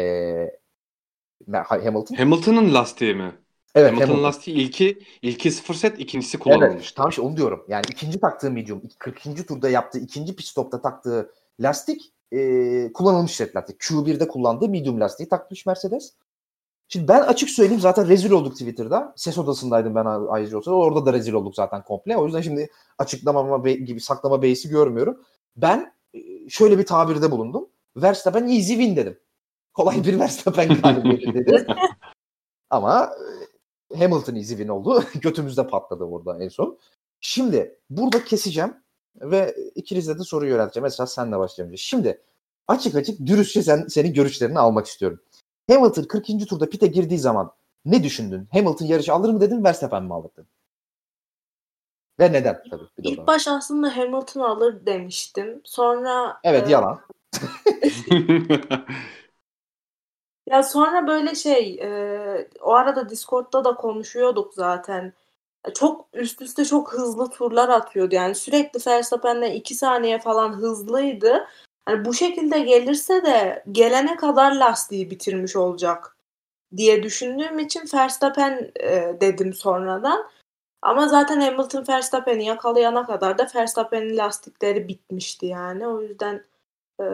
[1.54, 2.16] Hamilton.
[2.16, 3.32] Hamilton'ın lastiği mi?
[3.76, 4.24] Evet, Hamilton, Hamilton.
[4.24, 6.96] lastiği ilki ilki sıfır set, ikincisi Evet, kullanılmıştı.
[6.96, 7.66] tamam işte onu diyorum.
[7.68, 9.48] Yani ikinci taktığı medium, 40.
[9.48, 13.82] turda yaptığı ikinci pit stopta taktığı lastik e, kullanılmış set lastik.
[13.82, 16.14] Q1'de kullandığı medium lastiği takmış Mercedes.
[16.88, 19.14] Şimdi ben açık söyleyeyim zaten rezil olduk Twitter'da.
[19.16, 20.72] Ses odasındaydım ben ayrıca olsa.
[20.72, 22.18] Orada da rezil olduk zaten komple.
[22.18, 25.24] O yüzden şimdi açıklamama gibi saklama beysi görmüyorum.
[25.56, 27.70] Ben e, şöyle bir tabirde bulundum.
[27.96, 29.20] Verstappen easy win dedim.
[29.74, 31.66] Kolay bir Verstappen galibiyeti dedim.
[32.70, 33.12] Ama
[33.92, 35.04] e, Hamilton easy win oldu.
[35.22, 36.80] Götümüzde patladı burada en son.
[37.22, 38.74] Şimdi burada keseceğim
[39.22, 40.84] ve ikinize de soru yönelteceğim.
[40.84, 41.78] Mesela senle başlayalım.
[41.78, 42.22] Şimdi
[42.68, 45.20] açık açık dürüstçe sen, senin görüşlerini almak istiyorum.
[45.70, 46.50] Hamilton 40.
[46.50, 47.52] turda pite girdiği zaman
[47.86, 48.48] ne düşündün?
[48.52, 50.48] Hamilton yarışı alır mı dedin, Verstappen mi alır dedin?
[52.20, 52.84] Ve neden tabii.
[52.98, 55.62] Bir İlk baş aslında Hamilton alır demiştim.
[55.64, 57.02] Sonra Evet e, yalan.
[60.48, 65.14] Ya sonra böyle şey e, o arada Discord'da da konuşuyorduk zaten.
[65.76, 68.16] Çok üst üste çok hızlı turlar atıyordu.
[68.16, 71.48] Yani sürekli Verstappen'den 2 saniye falan hızlıydı.
[71.86, 76.18] Hani bu şekilde gelirse de gelene kadar lastiği bitirmiş olacak
[76.78, 80.30] diye düşündüğüm için Verstappen e, dedim sonradan.
[80.82, 85.88] Ama zaten Hamilton Verstappen'i yakalayana kadar da Verstappen'in lastikleri bitmişti yani.
[85.88, 86.44] O yüzden
[87.02, 87.06] e,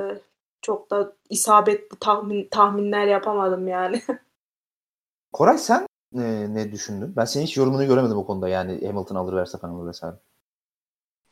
[0.61, 4.01] çok da isabetli tahmin, tahminler yapamadım yani.
[5.33, 7.15] Koray sen e, ne düşündün?
[7.15, 8.49] Ben senin hiç yorumunu göremedim o konuda.
[8.49, 10.15] Yani Hamilton alır, Verstappen alır vesaire.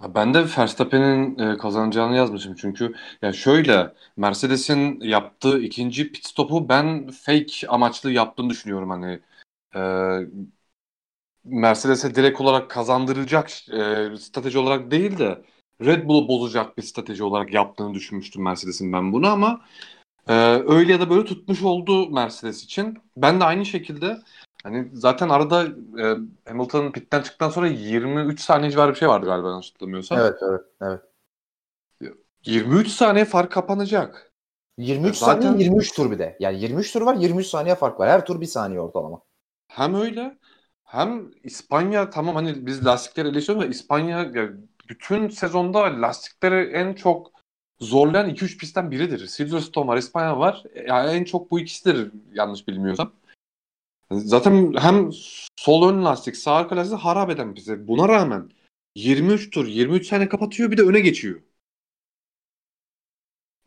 [0.02, 7.12] Ben de Verstappen'in e, kazanacağını yazmışım çünkü ya şöyle Mercedes'in yaptığı ikinci pit stopu ben
[7.12, 9.20] fake amaçlı yaptığını düşünüyorum hani
[9.76, 9.82] e,
[11.44, 15.42] Mercedes'e direkt olarak kazandıracak e, strateji olarak değil de
[15.82, 19.62] Red Bull'u bozacak bir strateji olarak yaptığını düşünmüştüm Mercedes'in ben bunu ama
[20.28, 20.34] e,
[20.68, 22.98] öyle ya da böyle tutmuş oldu Mercedes için.
[23.18, 24.18] Ben de aynı şekilde
[24.68, 25.64] hani zaten arada
[26.00, 26.18] e,
[26.50, 30.20] Hamilton pitten çıktıktan sonra 23 saniye civarı bir şey vardı galiba yanlış hatırlamıyorsam.
[30.20, 31.02] Evet, evet, evet.
[32.46, 34.32] 23 saniye fark kapanacak.
[34.78, 36.38] 23 Zaten- saniye 23 tur bir de.
[36.40, 38.10] Yani 23 tur var 23 saniye fark var.
[38.10, 39.22] Her tur bir saniye ortalama.
[39.68, 40.38] Hem öyle
[40.84, 44.50] hem İspanya tamam hani biz lastikleri eleştiriyoruz ama İspanya ya,
[44.90, 47.32] bütün sezonda lastikleri en çok
[47.80, 49.28] zorlayan 2-3 pistten biridir.
[49.28, 50.64] Silverstone var, İspanya var.
[50.88, 53.12] Yani en çok bu ikisidir yanlış bilmiyorsam.
[54.12, 55.10] Zaten hem
[55.56, 57.88] sol ön lastik, sağ arka lastik harap eden bize.
[57.88, 58.50] Buna rağmen
[58.96, 61.42] 23 tur, 23 saniye kapatıyor bir de öne geçiyor.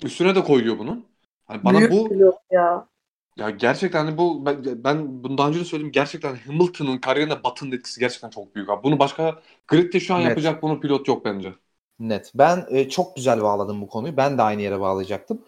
[0.05, 1.07] Üstüne de koyuyor bunun.
[1.44, 2.09] Hani bana Büyük bu
[2.50, 2.88] ya.
[3.37, 5.92] ya gerçekten hani bu ben, ben bunu daha önce de söyledim.
[5.92, 8.83] Gerçekten Hamilton'ın kariyerine Button'ın etkisi gerçekten çok büyük abi.
[8.83, 10.29] Bunu başka gridde şu an Evet.
[10.29, 11.55] yapacak bunu pilot yok bence.
[11.98, 12.33] Net.
[12.35, 14.16] Ben e, çok güzel bağladım bu konuyu.
[14.16, 15.44] Ben de aynı yere bağlayacaktım.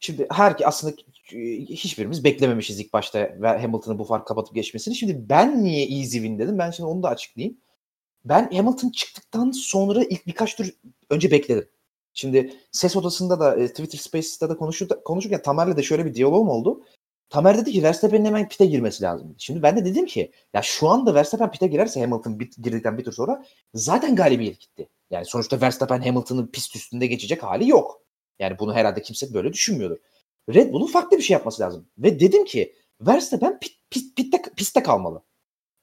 [0.00, 0.96] Şimdi her aslında
[1.68, 4.94] hiçbirimiz beklememişiz ilk başta Hamilton'ın bu fark kapatıp geçmesini.
[4.94, 6.58] Şimdi ben niye easy win dedim?
[6.58, 7.56] Ben şimdi onu da açıklayayım.
[8.24, 10.68] Ben Hamilton çıktıktan sonra ilk birkaç tur
[11.10, 11.68] önce bekledim.
[12.14, 16.48] Şimdi ses odasında da e, Twitter Spaces'ta da konuşur, konuşurken Tamer'le de şöyle bir diyalogum
[16.48, 16.84] oldu.
[17.30, 19.34] Tamer dedi ki Verstappen'in hemen pite girmesi lazım.
[19.38, 23.04] Şimdi ben de dedim ki ya şu anda Verstappen pite girerse Hamilton bit, girdikten bir
[23.04, 24.88] tur sonra zaten galibiyet gitti.
[25.10, 28.02] Yani sonuçta Verstappen Hamilton'ın pist üstünde geçecek hali yok.
[28.38, 29.96] Yani bunu herhalde kimse böyle düşünmüyordur.
[30.54, 31.86] Red Bull'un farklı bir şey yapması lazım.
[31.98, 35.22] Ve dedim ki Verstappen pit, pit, pitte, pistte kalmalı.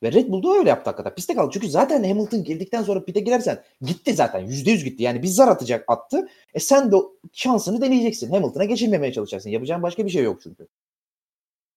[0.04, 1.16] Ve Red Bull da öyle yaptı hakikaten.
[1.16, 1.50] Piste kaldı.
[1.54, 4.46] Çünkü zaten Hamilton girdikten sonra pite girersen gitti zaten.
[4.46, 5.04] %100 gitti.
[5.04, 6.30] Yani bir zar atacak attı.
[6.54, 6.96] E sen de
[7.34, 8.32] şansını deneyeceksin.
[8.32, 9.50] Hamilton'a geçilmemeye çalışacaksın.
[9.50, 10.68] Yapacağın başka bir şey yok çünkü.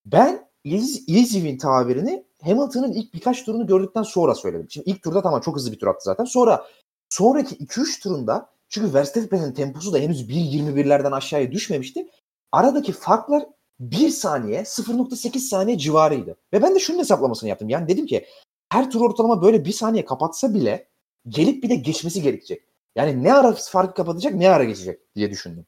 [0.06, 4.66] Ben win tabirini Hamilton'ın ilk birkaç turunu gördükten sonra söyledim.
[4.70, 6.24] Şimdi ilk turda tamam çok hızlı bir tur attı zaten.
[6.24, 6.66] Sonra
[7.08, 12.08] sonraki 2-3 turunda çünkü Verstappen'in temposu da henüz 1.21'lerden aşağıya düşmemişti.
[12.54, 13.46] Aradaki farklar
[13.80, 16.36] 1 saniye 0.8 saniye civarıydı.
[16.52, 17.68] Ve ben de şunun hesaplamasını yaptım.
[17.68, 18.26] Yani dedim ki
[18.68, 20.88] her tur ortalama böyle 1 saniye kapatsa bile
[21.28, 22.64] gelip bir de geçmesi gerekecek.
[22.96, 25.66] Yani ne ara farkı kapatacak ne ara geçecek diye düşündüm.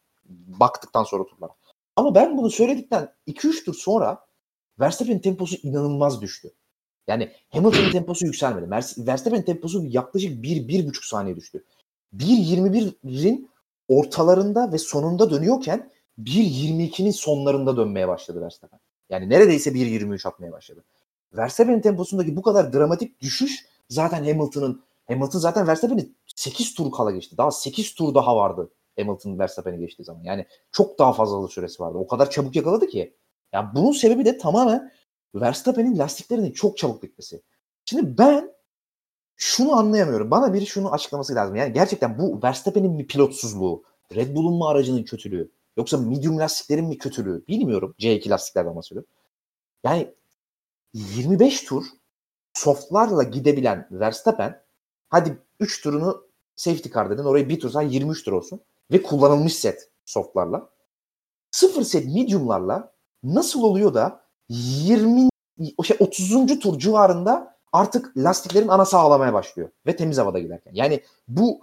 [0.60, 1.52] Baktıktan sonra turlara.
[1.96, 4.26] Ama ben bunu söyledikten 2-3 tur sonra
[4.80, 6.50] Verstappen'in temposu inanılmaz düştü.
[7.06, 8.70] Yani Hamilton'ın temposu yükselmedi.
[8.98, 11.64] Verstappen'in temposu yaklaşık 1-1,5 saniye düştü.
[12.16, 13.50] 1.21'in
[13.88, 18.80] ortalarında ve sonunda dönüyorken 1.22'nin sonlarında dönmeye başladı Verstappen.
[19.10, 20.84] Yani neredeyse 1.23 atmaya başladı.
[21.32, 27.36] Verstappen'in temposundaki bu kadar dramatik düşüş zaten Hamilton'ın Hamilton zaten Verstappen'i 8 tur kala geçti.
[27.38, 30.22] Daha 8 tur daha vardı Hamilton Verstappen'i geçtiği zaman.
[30.22, 31.98] Yani çok daha fazla süresi vardı.
[31.98, 33.16] O kadar çabuk yakaladı ki.
[33.52, 34.92] Yani bunun sebebi de tamamen
[35.34, 37.42] Verstappen'in lastiklerinin çok çabuk bitmesi.
[37.84, 38.52] Şimdi ben
[39.36, 40.30] şunu anlayamıyorum.
[40.30, 41.56] Bana biri şunu açıklaması lazım.
[41.56, 43.82] Yani gerçekten bu Verstappen'in bir pilotsuzluğu,
[44.14, 47.94] Red Bull'un mu aracının kötülüğü, yoksa medium lastiklerin mi kötülüğü bilmiyorum.
[47.98, 49.08] C2 lastiklerden bahsediyorum.
[49.84, 50.14] Yani
[50.92, 51.84] 25 tur
[52.54, 54.62] softlarla gidebilen Verstappen
[55.08, 58.60] hadi 3 turunu safety car dedin orayı bir tur sen 23 tur olsun
[58.92, 60.70] ve kullanılmış set softlarla
[61.50, 65.28] sıfır set mediumlarla nasıl oluyor da 20
[65.76, 66.58] o şey 30.
[66.58, 70.72] tur civarında artık lastiklerin ana sağlamaya başlıyor ve temiz havada giderken.
[70.74, 71.60] Yani bu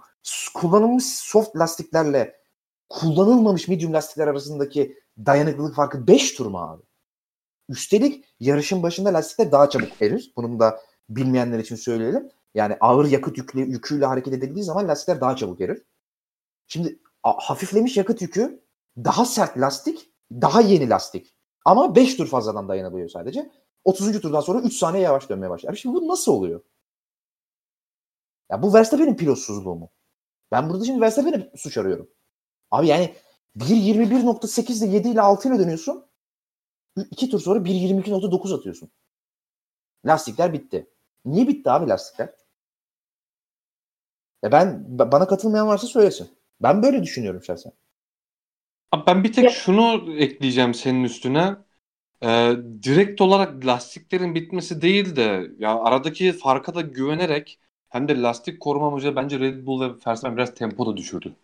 [0.54, 2.43] kullanılmış soft lastiklerle
[2.88, 6.82] kullanılmamış medium lastikler arasındaki dayanıklılık farkı 5 tur mu abi?
[7.68, 10.32] Üstelik yarışın başında lastikler daha çabuk erir.
[10.36, 12.30] Bunun da bilmeyenler için söyleyelim.
[12.54, 15.82] Yani ağır yakıt yüklü, yüküyle hareket edildiği zaman lastikler daha çabuk erir.
[16.66, 18.64] Şimdi hafiflemiş yakıt yükü
[18.96, 21.34] daha sert lastik, daha yeni lastik.
[21.64, 23.50] Ama 5 tur fazladan dayanabiliyor sadece.
[23.84, 24.20] 30.
[24.20, 25.74] turdan sonra 3 saniye yavaş dönmeye başlar.
[25.74, 26.60] Şimdi bu nasıl oluyor?
[28.50, 29.90] Ya bu Verstappen'in pilotsuzluğu mu?
[30.52, 32.08] Ben burada şimdi Verstappen'e suç arıyorum.
[32.74, 33.14] Abi yani
[33.58, 36.06] 1.21.8 ile 7 ile 6 ile dönüyorsun.
[37.10, 38.90] 2 tur sonra 1.22.9 atıyorsun.
[40.06, 40.86] Lastikler bitti.
[41.24, 42.34] Niye bitti abi lastikler?
[44.42, 46.28] Ya ben bana katılmayan varsa söylesin.
[46.60, 47.72] Ben böyle düşünüyorum şahsen.
[48.92, 51.56] Abi ben bir tek şunu ekleyeceğim senin üstüne.
[52.22, 57.58] Ee, direkt olarak lastiklerin bitmesi değil de ya aradaki farka da güvenerek
[57.88, 61.34] hem de lastik koruma amacıyla bence Red Bull ve Verstappen biraz tempo da düşürdü.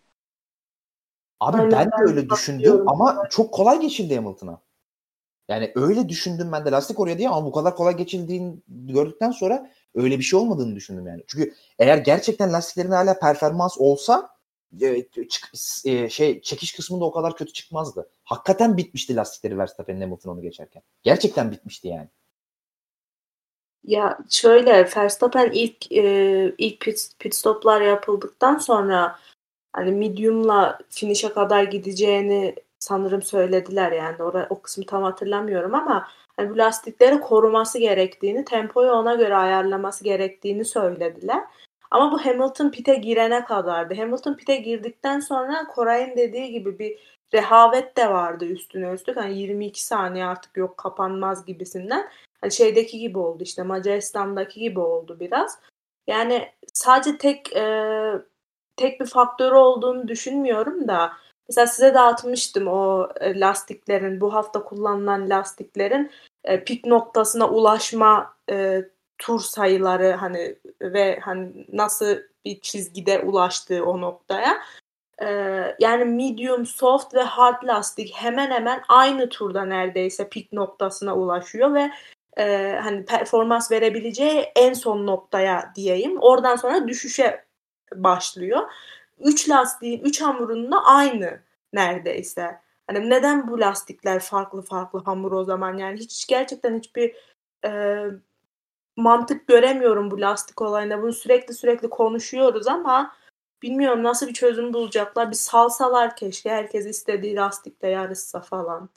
[1.41, 4.61] Abi Aynen, ben de öyle düşündüm ama çok kolay geçildi Hamilton'a.
[5.49, 9.71] Yani öyle düşündüm ben de lastik oraya diye ama bu kadar kolay geçildiğini gördükten sonra
[9.95, 11.23] öyle bir şey olmadığını düşündüm yani.
[11.27, 14.29] Çünkü eğer gerçekten lastiklerin hala performans olsa
[14.81, 15.05] e,
[15.85, 18.09] e, şey çekiş kısmında o kadar kötü çıkmazdı.
[18.23, 20.83] Hakikaten bitmişti lastikleri Verstappen'in Hamilton onu geçerken.
[21.03, 22.07] Gerçekten bitmişti yani.
[23.83, 29.19] Ya şöyle Verstappen ilk e, ilk pit, pit stoplar yapıldıktan sonra
[29.73, 36.07] hani medium'la finish'e kadar gideceğini sanırım söylediler yani orada o kısmı tam hatırlamıyorum ama
[36.37, 41.43] hani bu lastikleri koruması gerektiğini, tempoyu ona göre ayarlaması gerektiğini söylediler.
[41.91, 43.93] Ama bu Hamilton pite girene kadardı.
[43.95, 46.99] Hamilton pite girdikten sonra Koray'ın dediği gibi bir
[47.33, 49.17] rehavet de vardı üstüne üstlük.
[49.17, 52.09] Hani 22 saniye artık yok kapanmaz gibisinden.
[52.41, 55.59] Hani şeydeki gibi oldu işte Macaristan'daki gibi oldu biraz.
[56.07, 57.63] Yani sadece tek e,
[58.81, 61.13] tek bir faktörü olduğunu düşünmüyorum da
[61.49, 66.11] mesela size dağıtmıştım o e, lastiklerin bu hafta kullanılan lastiklerin
[66.43, 68.81] e, pik noktasına ulaşma e,
[69.17, 72.15] tur sayıları hani ve hani nasıl
[72.45, 74.61] bir çizgide ulaştığı o noktaya.
[75.21, 81.73] Ee, yani medium, soft ve hard lastik hemen hemen aynı turda neredeyse pik noktasına ulaşıyor
[81.73, 81.91] ve
[82.37, 86.17] e, hani performans verebileceği en son noktaya diyeyim.
[86.21, 87.45] Oradan sonra düşüşe
[87.95, 88.61] başlıyor.
[89.19, 91.39] Üç lastiğin, üç hamurunun da aynı
[91.73, 92.61] neredeyse.
[92.87, 95.77] Hani neden bu lastikler farklı farklı hamur o zaman?
[95.77, 97.15] Yani hiç gerçekten hiçbir
[97.65, 98.03] e,
[98.95, 101.01] mantık göremiyorum bu lastik olayında.
[101.01, 103.15] Bunu sürekli sürekli konuşuyoruz ama
[103.61, 105.31] bilmiyorum nasıl bir çözüm bulacaklar.
[105.31, 108.89] Bir salsalar keşke herkes istediği lastikle yarışsa falan.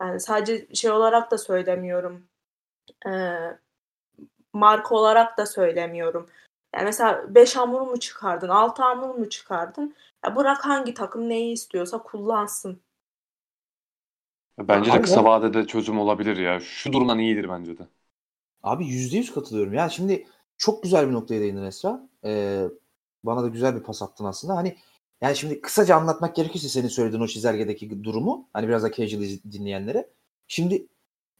[0.00, 2.28] Yani sadece şey olarak da söylemiyorum.
[3.06, 3.36] Ee,
[4.52, 6.28] marka olarak da söylemiyorum.
[6.76, 9.94] Yani mesela 5 hamur mu çıkardın, 6 hamur mu çıkardın?
[10.24, 12.80] Ya bırak hangi takım neyi istiyorsa kullansın.
[14.58, 16.60] Bence de kısa vadede çözüm olabilir ya.
[16.60, 17.88] Şu durumdan iyidir bence de.
[18.62, 19.74] Abi yüzde yüz katılıyorum.
[19.74, 20.26] Ya şimdi
[20.58, 22.08] çok güzel bir noktaya değindin Esra.
[22.24, 22.64] Ee,
[23.24, 24.56] bana da güzel bir pas attın aslında.
[24.56, 24.76] Hani
[25.20, 30.10] yani şimdi kısaca anlatmak gerekirse senin söylediğin o çizelgedeki durumu hani biraz da casual dinleyenlere.
[30.48, 30.86] Şimdi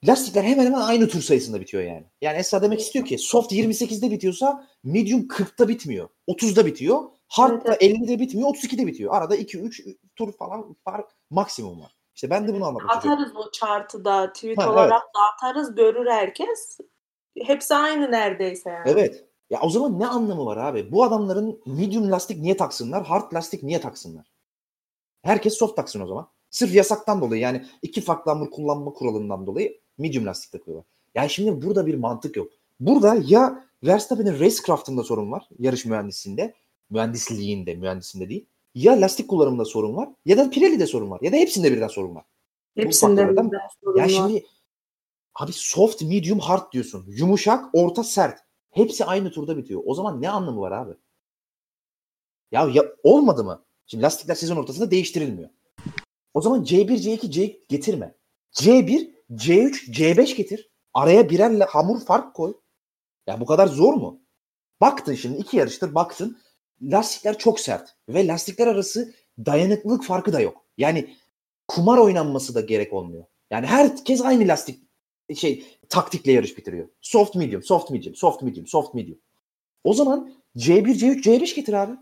[0.04, 2.06] lastikler hemen hemen aynı tur sayısında bitiyor yani.
[2.20, 6.08] Yani Esra demek istiyor ki soft 28'de bitiyorsa medium 40'ta bitmiyor.
[6.28, 7.02] 30'da bitiyor.
[7.28, 8.48] Hard da 50'de bitmiyor.
[8.48, 9.14] 32'de bitiyor.
[9.14, 11.96] Arada 2-3 tur falan fark maksimum var.
[12.14, 12.90] İşte ben de bunu istiyorum.
[12.90, 15.14] Atarız o chartı da tweet ha, olarak evet.
[15.14, 16.78] da atarız görür herkes.
[17.42, 18.90] Hepsi aynı neredeyse yani.
[18.90, 19.24] Evet.
[19.50, 20.92] Ya o zaman ne anlamı var abi?
[20.92, 23.06] Bu adamların medium lastik niye taksınlar?
[23.06, 24.32] Hard lastik niye taksınlar?
[25.22, 26.28] Herkes soft taksın o zaman.
[26.50, 30.84] Sırf yasaktan dolayı yani iki farklı hamur kullanma kuralından dolayı medium lastik takıyorlar.
[31.14, 32.52] Yani şimdi burada bir mantık yok.
[32.80, 35.48] Burada ya Verstappen'in racecraft'ında sorun var.
[35.58, 36.54] Yarış mühendisliğinde.
[36.90, 38.46] Mühendisliğinde, mühendisinde değil.
[38.74, 40.08] Ya lastik kullanımında sorun var.
[40.24, 41.20] Ya da Pirelli'de sorun var.
[41.22, 42.24] Ya da hepsinde birden sorun var.
[42.76, 43.50] Hepsinde birden
[43.82, 44.08] sorun ya var.
[44.08, 44.44] Şimdi
[45.40, 47.04] Abi soft, medium, hard diyorsun.
[47.08, 48.38] Yumuşak, orta, sert.
[48.70, 49.82] Hepsi aynı turda bitiyor.
[49.84, 50.92] O zaman ne anlamı var abi?
[52.52, 53.64] Ya, ya olmadı mı?
[53.86, 55.50] Şimdi lastikler sezon ortasında değiştirilmiyor.
[56.34, 58.14] O zaman C1, C2, C getirme.
[58.52, 60.70] C1, C3, C5 getir.
[60.94, 62.54] Araya birer hamur fark koy.
[63.26, 64.20] Ya bu kadar zor mu?
[64.80, 66.38] Baktın şimdi iki yarıştır baktın
[66.82, 70.64] lastikler çok sert ve lastikler arası dayanıklılık farkı da yok.
[70.78, 71.16] Yani
[71.68, 73.24] kumar oynanması da gerek olmuyor.
[73.50, 74.80] Yani herkes aynı lastik
[75.36, 76.88] şey taktikle yarış bitiriyor.
[77.00, 79.18] Soft medium, soft medium, soft medium, soft medium.
[79.84, 81.92] O zaman C1, C3, C5 getir abi.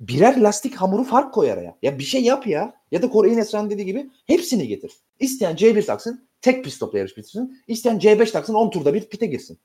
[0.00, 1.78] Birer lastik hamuru fark koy araya.
[1.82, 2.74] Ya bir şey yap ya.
[2.90, 4.92] Ya da Kore'nin Esra'nın dediği gibi hepsini getir.
[5.20, 7.62] İsteyen C1 taksın, tek pit stopla yarış bitirsin.
[7.66, 9.58] İsteyen C5 taksın, 10 turda bir pite girsin.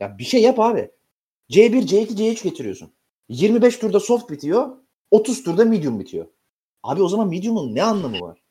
[0.00, 0.90] Ya bir şey yap abi.
[1.50, 2.92] C1, C2, C3 getiriyorsun.
[3.28, 4.76] 25 turda soft bitiyor,
[5.10, 6.26] 30 turda medium bitiyor.
[6.82, 8.42] Abi o zaman medium'un ne anlamı var?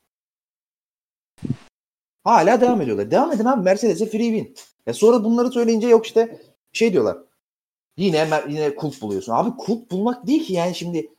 [2.24, 3.10] Hala devam ediyorlar.
[3.10, 4.54] Devam edin abi Mercedes'e free win.
[4.86, 7.18] Ya sonra bunları söyleyince yok işte şey diyorlar.
[7.96, 9.32] Yine yine kulp buluyorsun.
[9.32, 11.10] Abi kulp bulmak değil ki yani şimdi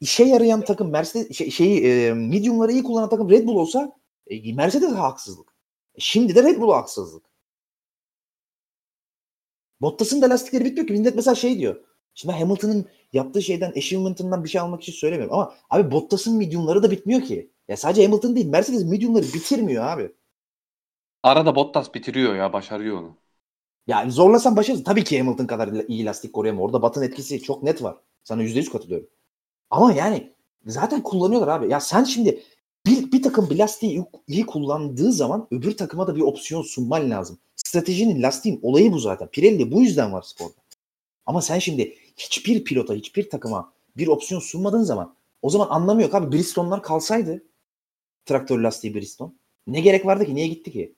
[0.00, 3.92] işe yarayan takım Mercedes şey, şeyi e, medium'ları iyi kullanan takım Red Bull olsa
[4.26, 5.48] e, Mercedes haksızlık.
[5.94, 7.24] E, şimdi de Red Bull'a haksızlık.
[9.80, 10.92] Bottas'ın da lastikleri bitmiyor ki.
[10.92, 11.84] Millet mesela şey diyor.
[12.14, 15.34] Şimdi Hamilton'ın yaptığı şeyden, achievement'ından bir şey almak için söylemiyorum.
[15.34, 17.50] Ama abi Bottas'ın medium'ları da bitmiyor ki.
[17.68, 20.12] Ya sadece Hamilton değil Mercedes medium'ları bitirmiyor abi.
[21.22, 23.16] Arada Bottas bitiriyor ya başarıyor onu.
[23.86, 24.84] Yani zorlasan başarırsın.
[24.84, 26.66] Tabii ki Hamilton kadar iyi lastik koruyamıyor.
[26.66, 27.96] Orada Batın etkisi çok net var.
[28.24, 29.08] Sana %100 katılıyorum.
[29.70, 30.32] Ama yani
[30.66, 31.70] zaten kullanıyorlar abi.
[31.72, 32.42] Ya sen şimdi
[32.86, 37.38] bir, bir takım bir lastiği iyi kullandığı zaman öbür takıma da bir opsiyon sunman lazım.
[37.56, 39.28] Stratejinin lastiğin olayı bu zaten.
[39.28, 40.54] Pirelli bu yüzden var sporda.
[41.26, 46.36] Ama sen şimdi hiçbir pilota, hiçbir takıma bir opsiyon sunmadığın zaman o zaman anlamıyor abi.
[46.36, 47.42] Bristol'lar kalsaydı
[48.26, 49.30] traktör lastiği Bristol.
[49.66, 50.34] Ne gerek vardı ki?
[50.34, 50.94] Niye gitti ki?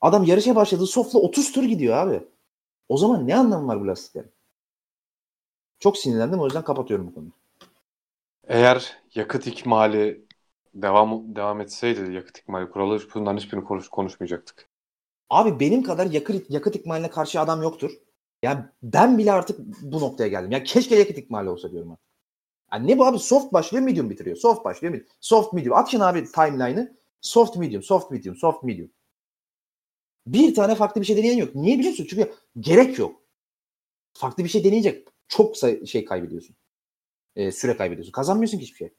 [0.00, 0.86] Adam yarışa başladı.
[0.86, 2.22] Soft'la 30 tur gidiyor abi.
[2.88, 4.32] O zaman ne anlamı var bu lastiklerin?
[5.78, 7.32] Çok sinirlendim o yüzden kapatıyorum bu konuyu.
[8.44, 10.24] Eğer yakıt ikmali
[10.74, 14.68] devam devam etseydi yakıt ikmali kuralı bundan hiçbirini konuş, konuşmayacaktık.
[15.30, 17.90] Abi benim kadar yakıt, yakıt ikmaline karşı adam yoktur.
[18.42, 20.50] Yani ben bile artık bu noktaya geldim.
[20.50, 22.06] Ya keşke yakıt ikmali olsa diyorum artık.
[22.72, 24.36] Yani ne bu abi soft başlıyor medium bitiriyor.
[24.36, 25.10] Soft başlıyor medium.
[25.20, 25.76] Soft medium.
[25.76, 26.96] Atın abi timeline'ı.
[27.20, 28.90] Soft medium, soft medium, soft medium.
[30.26, 31.54] Bir tane farklı bir şey deneyen yok.
[31.54, 32.06] Niye biliyor musun?
[32.10, 33.22] Çünkü gerek yok.
[34.14, 35.56] Farklı bir şey deneyecek çok
[35.86, 36.56] şey kaybediyorsun.
[37.36, 38.12] Ee, süre kaybediyorsun.
[38.12, 38.94] Kazanmıyorsun ki hiçbir şey.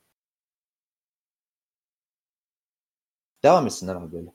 [3.43, 4.31] Devam etsinler abi böyle.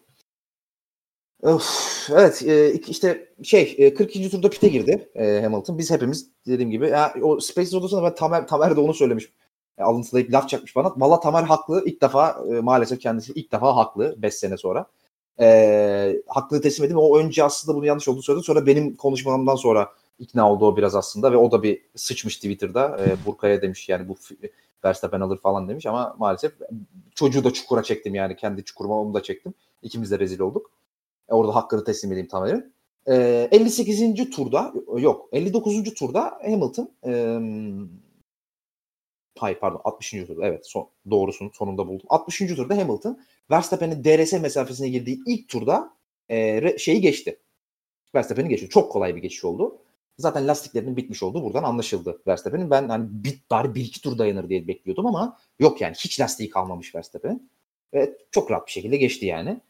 [1.42, 4.30] Of, evet e, işte şey e, 42.
[4.30, 5.78] turda pite girdi e, Hamilton.
[5.78, 9.32] Biz hepimiz dediğim gibi ya, o Space odasında ben Tamer, Tamer de onu söylemiş.
[9.78, 10.92] E, alıntılayıp laf çakmış bana.
[10.96, 11.82] Valla Tamer haklı.
[11.86, 14.86] İlk defa e, maalesef kendisi ilk defa haklı 5 sene sonra.
[15.40, 16.98] E, hakkını teslim edeyim.
[16.98, 18.44] O önce aslında bunu yanlış olduğunu söyledi.
[18.44, 22.98] Sonra benim konuşmamdan sonra ikna oldu o biraz aslında ve o da bir sıçmış Twitter'da.
[23.04, 24.16] E, Burkaya demiş yani bu
[24.84, 26.52] Verstappen alır falan demiş ama maalesef
[27.14, 29.54] çocuğu da çukura çektim yani kendi çukuruma onu da çektim.
[29.82, 30.70] İkimiz de rezil olduk.
[31.28, 32.72] E, orada hakkını teslim edeyim tamamen.
[33.06, 34.30] E, 58.
[34.30, 35.94] turda yok 59.
[35.94, 37.38] turda Hamilton e,
[39.38, 40.10] hayır pardon 60.
[40.10, 42.06] turda evet son, doğrusunu sonunda buldum.
[42.08, 42.38] 60.
[42.38, 43.20] turda Hamilton
[43.50, 45.92] Verstappen'in DRS mesafesine girdiği ilk turda
[46.28, 47.38] e, şeyi geçti.
[48.14, 48.68] Verstappen'i geçti.
[48.68, 49.78] Çok kolay bir geçiş oldu.
[50.18, 52.70] Zaten lastiklerinin bitmiş olduğu buradan anlaşıldı Verstappen'in.
[52.70, 56.50] Ben hani bit bari bir iki tur dayanır diye bekliyordum ama yok yani hiç lastiği
[56.50, 57.50] kalmamış Verstappen'in.
[57.94, 59.60] Ve çok rahat bir şekilde geçti yani.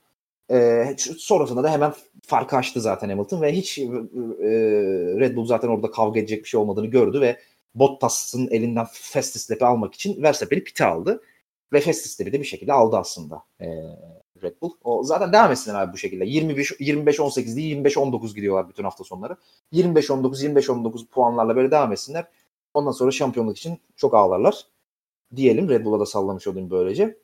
[0.50, 0.85] E,
[1.18, 1.92] sonrasında da hemen
[2.26, 3.85] farkı açtı zaten Hamilton ve hiç e,
[5.20, 7.40] Red Bull zaten orada kavga edecek bir şey olmadığını gördü ve
[7.79, 11.23] Bottas'ın elinden Fast Lap'i almak için Verstappen'i pite aldı.
[11.73, 13.67] Ve Fast Lap'i de bir şekilde aldı aslında e,
[14.43, 14.71] Red Bull.
[14.85, 16.25] O zaten devam etsinler abi bu şekilde.
[16.27, 19.37] 25 25 18 değil 25 19 gidiyorlar bütün hafta sonları.
[19.73, 22.25] 25 19 25 19 puanlarla böyle devam etsinler.
[22.75, 24.67] Ondan sonra şampiyonluk için çok ağlarlar.
[25.37, 27.19] Diyelim Red Bull'a da sallamış olayım böylece.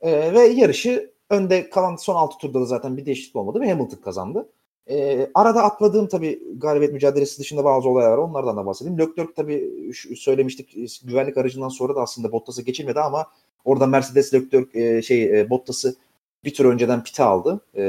[0.00, 3.96] E, ve yarışı Önde kalan son 6 turda da zaten bir değişiklik olmadı ve Hamilton
[3.96, 4.48] kazandı.
[4.90, 8.18] E, arada atladığım tabii galibiyet mücadelesi dışında bazı olaylar var.
[8.18, 8.98] Onlardan da bahsedeyim.
[8.98, 13.26] Leclerc tabii söylemiştik güvenlik aracından sonra da aslında Bottas'ı geçilmedi ama
[13.64, 15.96] orada Mercedes Leclerc e, şey e, Bottas'ı
[16.44, 17.82] bir tur önceden pite aldı e,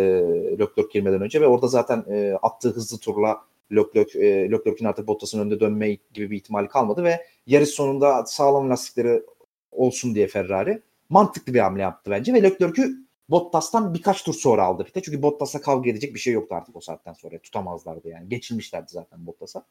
[0.59, 5.39] Leclerc girmeden önce ve orada zaten e, attığı hızlı turla Leclerc, e, Leclerc'in artık Bottas'ın
[5.39, 9.23] önünde dönme gibi bir ihtimali kalmadı ve yarış sonunda sağlam lastikleri
[9.71, 14.83] olsun diye Ferrari mantıklı bir hamle yaptı bence ve Leclerc'ü Bottas'tan birkaç tur sonra aldı
[14.83, 15.01] pite.
[15.01, 17.39] Çünkü Bottas'la kavga edecek bir şey yoktu artık o saatten sonra.
[17.39, 18.29] Tutamazlardı yani.
[18.29, 19.65] Geçilmişlerdi zaten Bottas'a.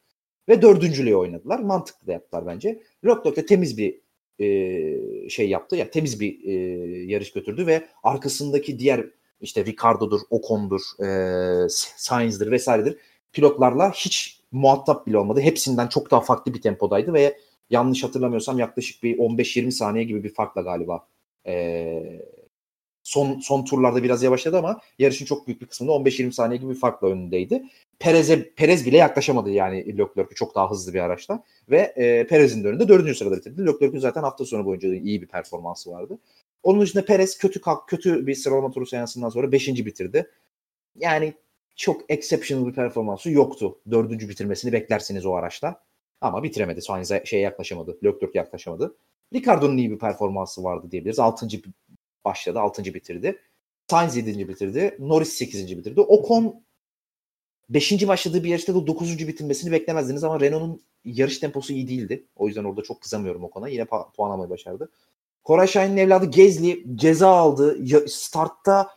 [0.49, 1.59] Ve dördüncülüğü oynadılar.
[1.59, 2.83] Mantıklı da yaptılar bence.
[3.05, 4.01] Leclerc de temiz bir
[4.39, 5.77] e, şey yaptı.
[5.77, 6.53] Yani temiz bir e,
[7.05, 9.07] yarış götürdü ve arkasındaki diğer
[9.41, 12.99] işte Ricardo'dur, Ocon'dur, e, Sainz'dir vesairedir
[13.37, 15.41] pilotlarla hiç muhatap bile olmadı.
[15.41, 17.39] Hepsinden çok daha farklı bir tempodaydı ve
[17.71, 21.07] yanlış hatırlamıyorsam yaklaşık bir 15-20 saniye gibi bir farkla galiba
[21.47, 22.23] e,
[23.07, 26.79] son son turlarda biraz yavaşladı ama yarışın çok büyük bir kısmında 15-20 saniye gibi bir
[26.79, 27.65] farkla önündeydi.
[27.99, 32.69] Perez'e Perez bile yaklaşamadı yani Leclerc'ü çok daha hızlı bir araçta ve e, Perez'in de
[32.69, 33.67] önünde dördüncü sırada bitirdi.
[33.67, 36.19] Leclerc'ün zaten hafta sonu boyunca iyi bir performansı vardı.
[36.63, 40.31] Onun dışında Perez kötü kötü bir sıralama turu seansından sonra beşinci bitirdi.
[40.99, 41.35] Yani
[41.77, 43.79] çok exceptional bir performansı yoktu.
[43.91, 45.83] Dördüncü bitirmesini beklersiniz o araçta.
[46.21, 46.83] Ama bitiremedi.
[46.83, 47.99] Sainz'e şeye yaklaşamadı.
[48.05, 48.97] Leclerc yaklaşamadı.
[49.35, 51.19] Ricardo'nun iyi bir performansı vardı diyebiliriz.
[51.19, 51.63] Altıncı
[52.27, 52.61] başladı.
[52.61, 53.39] Altıncı bitirdi.
[53.91, 54.97] Sainz yedinci bitirdi.
[54.99, 56.01] Norris sekizinci bitirdi.
[56.01, 56.63] Ocon
[57.71, 62.27] beşinci başladığı bir yarışta da dokuzuncu bitirmesini beklemezdiniz ama Renault'un yarış temposu iyi değildi.
[62.37, 63.69] O yüzden orada çok kızamıyorum Ocon'a.
[63.69, 64.91] Yine pu- puan almayı başardı.
[65.45, 67.79] Koray Şahin'in evladı Gezli ceza aldı.
[67.83, 68.91] Ya, startta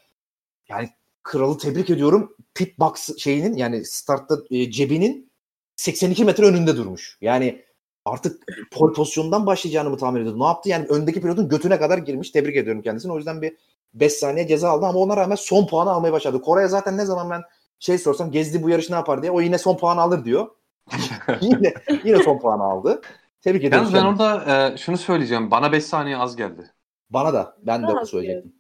[0.70, 0.90] yani
[1.24, 2.36] kralı tebrik ediyorum.
[2.54, 5.32] Pit box şeyinin yani startta e, cebinin
[5.76, 7.18] 82 metre önünde durmuş.
[7.22, 7.64] Yani
[8.10, 10.40] artık pole pozisyonundan başlayacağını mı tahmin ediyordu?
[10.40, 10.70] Ne yaptı?
[10.70, 12.32] Yani öndeki pilotun götüne kadar girmiş.
[12.32, 13.12] Tebrik ediyorum kendisini.
[13.12, 13.56] O yüzden bir
[13.94, 16.42] 5 saniye ceza aldı ama ona rağmen son puanı almayı başardı.
[16.42, 17.42] Koray'a zaten ne zaman ben
[17.80, 20.48] şey sorsam Gezdi bu yarış ne yapar diye o yine son puanı alır diyor.
[21.42, 23.02] yine yine son puanı aldı.
[23.42, 23.90] Tebrik ediyorum.
[23.94, 25.52] Yalnız ben orada e, şunu söyleyeceğim.
[25.52, 26.72] Bana 5 saniye az geldi.
[27.10, 27.58] Bana da.
[27.64, 28.54] Ben de söyleyecektim.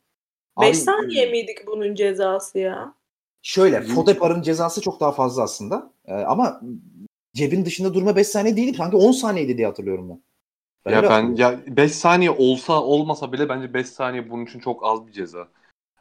[0.62, 2.94] 5 Abi, saniye miydi ki bunun cezası ya?
[3.42, 5.94] Şöyle Fodepar'ın cezası çok daha fazla aslında.
[6.06, 6.62] Ee, ama
[7.34, 8.74] cebin dışında durma 5 saniye değil.
[8.78, 10.22] Sanki 10 saniyeydi diye hatırlıyorum ben.
[10.86, 14.86] Ben ya ben ya 5 saniye olsa olmasa bile bence 5 saniye bunun için çok
[14.86, 15.48] az bir ceza.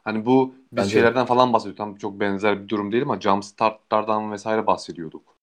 [0.03, 0.89] Hani bu biz Bence de.
[0.89, 1.77] şeylerden falan bahsediyorduk.
[1.77, 5.35] Tam çok benzer bir durum değil ama jump startlardan vesaire bahsediyorduk.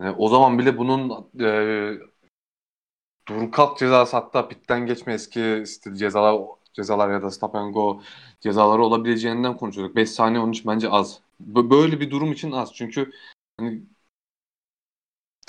[0.00, 1.48] Yani o zaman bile bunun e,
[3.28, 6.40] dur kalk cezası hatta pitten geçme eski stil cezalar
[6.72, 8.02] cezalar ya da stop and go
[8.40, 9.96] cezaları olabileceğinden konuşuyorduk.
[9.96, 11.20] 5 saniye onun için bence az.
[11.40, 12.74] Böyle bir durum için az.
[12.74, 13.10] Çünkü
[13.60, 13.82] hani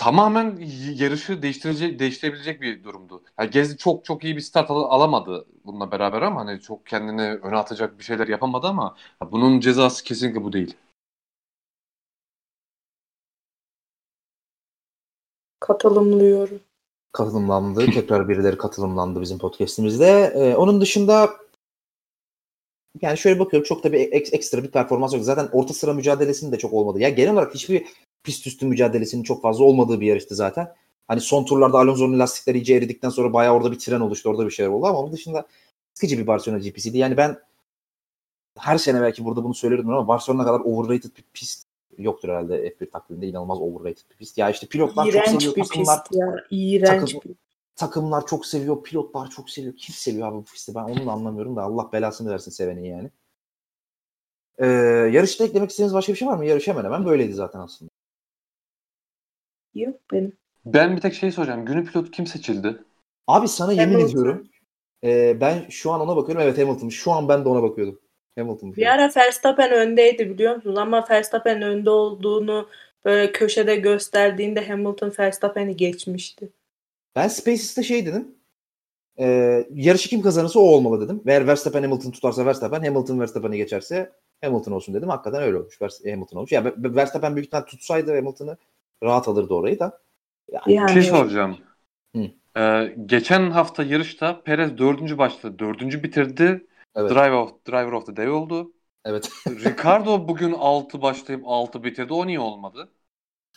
[0.01, 0.59] tamamen
[0.95, 3.23] yarışı değiştirecek değiştirebilecek bir durumdu.
[3.39, 7.21] Yani Gezi çok çok iyi bir start al- alamadı bununla beraber ama hani çok kendini
[7.21, 8.95] öne atacak bir şeyler yapamadı ama
[9.31, 10.75] bunun cezası kesinlikle bu değil.
[15.59, 16.59] Katılımlıyorum.
[17.11, 17.85] katılımlandı.
[17.93, 20.33] Tekrar birileri katılımlandı bizim podcast'imizde.
[20.35, 21.29] Ee, onun dışında
[23.01, 25.23] yani şöyle bakıyorum çok da bir ek- ekstra bir performans yok.
[25.23, 26.99] Zaten orta sıra mücadelesinin de çok olmadı.
[26.99, 27.85] Ya genel olarak hiçbir
[28.23, 30.73] pist üstü mücadelesinin çok fazla olmadığı bir yarıştı zaten.
[31.07, 34.29] Hani son turlarda Alonso'nun lastikleri iyice eridikten sonra bayağı orada bir tren oluştu.
[34.29, 35.47] Orada bir şeyler oldu ama onun dışında
[35.93, 36.97] sıkıcı bir Barcelona GP'siydi.
[36.97, 37.37] Yani ben
[38.57, 41.67] her sene belki burada bunu söylerim ama Barcelona kadar overrated bir pist
[41.97, 43.27] yoktur herhalde F1 takviminde.
[43.27, 44.37] inanılmaz overrated bir pist.
[44.37, 45.55] Ya işte pilotlar çok İğrenç seviyor.
[45.55, 46.35] bir takımlar- pist ya.
[46.51, 47.35] İğrenç takım- bir
[47.75, 49.73] takımlar çok seviyor, pilotlar çok seviyor.
[49.77, 50.75] Kim seviyor abi bu pisti?
[50.75, 53.09] Ben onu da anlamıyorum da Allah belasını versin seveni yani.
[54.57, 54.65] Ee,
[55.13, 56.45] yarışta eklemek istediğiniz başka bir şey var mı?
[56.45, 57.91] Yarış hemen hemen böyleydi zaten aslında.
[59.75, 60.33] Yok benim.
[60.65, 61.65] Ben bir tek şey soracağım.
[61.65, 62.77] Günü pilotu kim seçildi?
[63.27, 64.11] Abi sana yemin Hamilton.
[64.11, 64.47] ediyorum.
[65.03, 66.43] e, ben şu an ona bakıyorum.
[66.43, 66.89] Evet Hamilton.
[66.89, 67.99] Şu an ben de ona bakıyordum.
[68.37, 68.75] Hamilton.
[68.75, 70.77] Bir ara Verstappen öndeydi biliyor musunuz?
[70.77, 72.69] Ama Verstappen önde olduğunu
[73.05, 76.49] böyle köşede gösterdiğinde Hamilton Verstappen'i geçmişti.
[77.15, 78.27] Ben Spaces'te şey dedim.
[79.19, 79.25] E,
[79.73, 81.21] yarışı kim kazanırsa o olmalı dedim.
[81.27, 84.11] Eğer Verstappen Hamilton tutarsa Verstappen, Hamilton Verstappen'i geçerse
[84.43, 85.09] Hamilton olsun dedim.
[85.09, 85.79] Hakikaten öyle olmuş.
[86.05, 86.51] Hamilton olmuş.
[86.51, 88.57] Ya Ver- Verstappen büyük ihtimal tutsaydı Hamilton'ı
[89.03, 90.01] rahat alırdı orayı da.
[90.51, 91.57] Yani, Yani Bir şey soracağım.
[92.15, 92.27] Hı.
[92.57, 95.59] Ee, geçen hafta yarışta Perez dördüncü başladı.
[95.59, 96.67] Dördüncü bitirdi.
[96.95, 97.11] Evet.
[97.11, 98.73] Driver of, driver of the day oldu.
[99.05, 99.29] Evet.
[99.47, 102.13] Ricardo bugün 6 başlayıp 6 bitirdi.
[102.13, 102.89] O niye olmadı?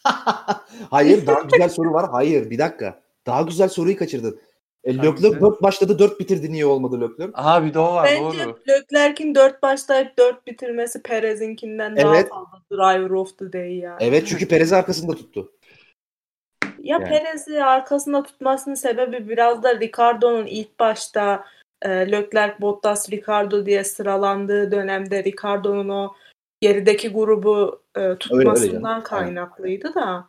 [0.90, 2.10] Hayır daha güzel soru var.
[2.10, 3.02] Hayır bir dakika.
[3.26, 4.40] Daha güzel soruyu kaçırdın.
[4.84, 4.96] E?
[4.98, 7.32] Leclerc 4 başladı 4 bitirdi niye olmadı Leclerc?
[7.34, 8.58] Aha bir de o var Bence doğru.
[8.68, 12.28] Leclerc'in 4 başlayıp 4 bitirmesi Perez'inkinden daha Evet.
[12.28, 13.96] fazla driver of the day yani.
[14.00, 15.52] Evet çünkü Perez'i arkasında tuttu.
[16.78, 17.04] Ya Yani.
[17.04, 21.44] Perez'i arkasında tutmasının sebebi biraz da Ricardo'nun ilk başta
[21.82, 26.14] e, Leclerc, Bottas, Ricardo diye sıralandığı dönemde Ricardo'nun o
[26.60, 29.02] gerideki grubu e, tutmasından canım.
[29.02, 30.28] kaynaklıydı da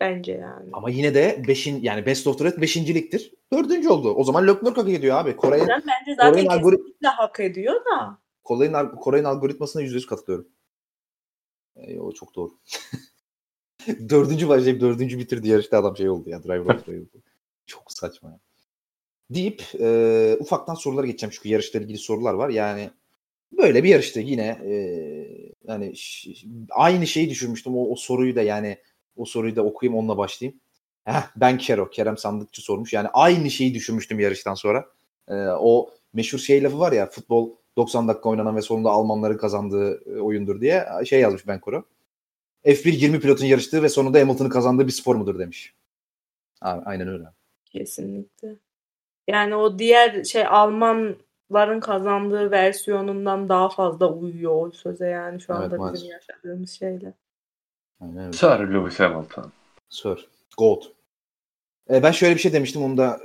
[0.00, 0.70] bence yani.
[0.72, 3.32] Ama yine de 5'in yani best of the rest 5.liktir.
[3.52, 3.86] 4.
[3.90, 4.14] oldu.
[4.14, 5.36] O zaman Leclerc hak ediyor abi.
[5.36, 8.18] Kore'nin Ben bence zaten Koray'ın algori- kesinlikle hak ediyor da.
[8.44, 10.48] Koray'ın Koray'ın algoritmasına %100 katılıyorum.
[11.76, 12.50] E, o çok doğru.
[14.08, 16.42] dördüncü başlayıp dördüncü bitirdi yarışta adam şey oldu ya.
[16.42, 17.22] Driver of oldu.
[17.66, 18.40] Çok saçma ya.
[19.30, 22.48] Deyip e, ufaktan sorulara geçeceğim çünkü yarışla ilgili sorular var.
[22.48, 22.90] Yani
[23.52, 24.72] böyle bir yarıştı yine e,
[25.68, 26.30] yani ş-
[26.70, 27.76] aynı şeyi düşünmüştüm.
[27.76, 28.78] O, o soruyu da yani
[29.16, 30.60] o soruyu da okuyayım onunla başlayayım.
[31.06, 31.90] Heh, ben Kero.
[31.90, 32.92] Kerem Sandıkçı sormuş.
[32.92, 34.86] Yani aynı şeyi düşünmüştüm yarıştan sonra.
[35.28, 40.16] E, o meşhur şey lafı var ya futbol 90 dakika oynanan ve sonunda Almanların kazandığı
[40.16, 41.84] e, oyundur diye şey yazmış Ben Koro.
[42.64, 45.74] F1 20 pilotun yarıştığı ve sonunda Hamilton'ın kazandığı bir spor mudur demiş.
[46.60, 47.24] Aynen öyle.
[47.64, 48.56] Kesinlikle.
[49.28, 55.52] Yani o diğer şey Alman Scott'ların kazandığı versiyonundan daha fazla uyuyor o söze yani şu
[55.52, 55.94] Evet, anda maalesef.
[55.94, 57.14] bizim yaşadığımız şeyle.
[58.00, 58.32] Aynen öyle.
[58.32, 59.52] Sir Lewis Hamilton.
[59.88, 60.28] Sir.
[60.58, 60.82] Gold.
[61.90, 63.20] E, ben şöyle bir şey demiştim onu da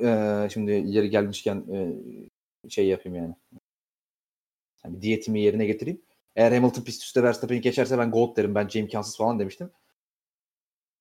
[0.46, 3.36] e, şimdi yeri gelmişken e, şey yapayım yani.
[4.86, 5.02] yani.
[5.02, 6.02] Diyetimi yerine getireyim.
[6.36, 8.56] Eğer Hamilton pist üstte Verstappen'i geçerse ben Gold derim.
[8.56, 9.72] Bence imkansız falan demiştim.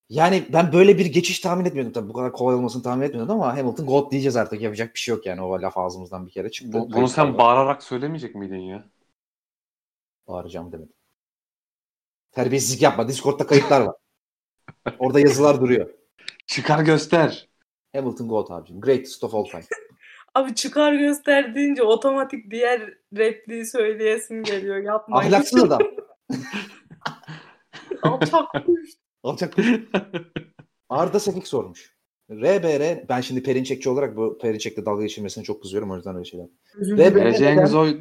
[0.08, 2.08] Yani ben böyle bir geçiş tahmin etmiyordum tabii.
[2.08, 4.60] Bu kadar kolay olmasını tahmin etmiyordum ama Hamilton Gold diyeceğiz artık.
[4.60, 5.40] Yapacak bir şey yok yani.
[5.40, 6.72] O laf ağzımızdan bir kere çıktı.
[6.72, 8.84] Bu, bunu sen bağırarak söylemeyecek miydin ya?
[10.28, 10.92] Bağıracağım demedim.
[12.32, 13.08] Terbiyesizlik yapma.
[13.08, 13.96] Discord'da kayıtlar var.
[14.98, 15.90] Orada yazılar duruyor.
[16.46, 17.49] Çıkar göster.
[17.94, 18.80] Hamilton Gold abicim.
[18.80, 19.62] Greatest of all time.
[20.34, 24.76] Abi çıkar göster deyince otomatik diğer repliği söyleyesim geliyor.
[24.76, 25.32] Yapmayın.
[25.32, 25.80] Ahlaksız adam.
[28.02, 28.90] Alçak kuş.
[29.22, 29.66] Alçak kuş.
[30.88, 31.96] Arda Sefik sormuş.
[32.30, 36.46] RBR, ben şimdi Perinçekçi olarak bu Perinçek'le dalga geçilmesine çok kızıyorum o yüzden öyle şeyler.
[36.74, 38.00] Ben- Vereceğiniz oy...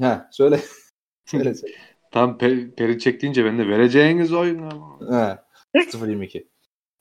[0.00, 0.60] Ha, söyle.
[1.24, 1.54] söyle.
[1.54, 1.74] söyle.
[2.10, 4.58] Tam pe peri çek deyince ben de vereceğiniz oy...
[5.08, 5.46] Ha,
[5.76, 6.46] 0.22.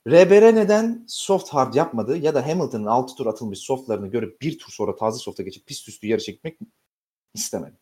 [0.08, 4.72] RBR neden soft hard yapmadı ya da Hamilton'ın 6 tur atılmış softlarını görüp bir tur
[4.72, 6.60] sonra taze softa geçip pist üstü yarı çekmek
[7.34, 7.76] istemedi.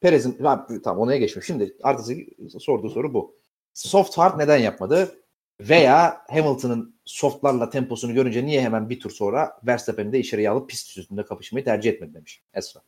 [0.00, 0.38] Perez'in
[0.84, 1.46] tamam onaya geçmiş.
[1.46, 2.28] Şimdi Sefik
[2.62, 3.36] sorduğu soru bu.
[3.74, 5.22] Soft hard neden yapmadı?
[5.60, 10.98] Veya Hamilton'ın softlarla temposunu görünce niye hemen bir tur sonra Verstappen'i de içeriye alıp pist
[10.98, 12.80] üstünde kapışmayı tercih etmedi demiş Esra.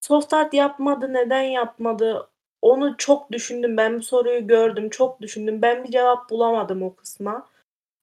[0.00, 1.12] Soft art yapmadı.
[1.12, 2.30] Neden yapmadı?
[2.64, 3.76] Onu çok düşündüm.
[3.76, 4.90] Ben bu soruyu gördüm.
[4.90, 5.62] Çok düşündüm.
[5.62, 7.48] Ben bir cevap bulamadım o kısma.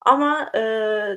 [0.01, 0.62] Ama e,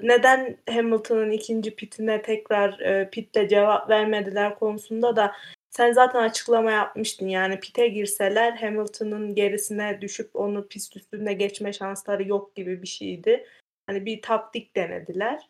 [0.03, 5.32] neden Hamilton'ın ikinci pitine tekrar e, pitte cevap vermediler konusunda da
[5.70, 7.28] sen zaten açıklama yapmıştın.
[7.28, 13.47] Yani pite girseler Hamilton'ın gerisine düşüp onu pist üstünde geçme şansları yok gibi bir şeydi.
[13.86, 15.49] Hani bir taktik denediler.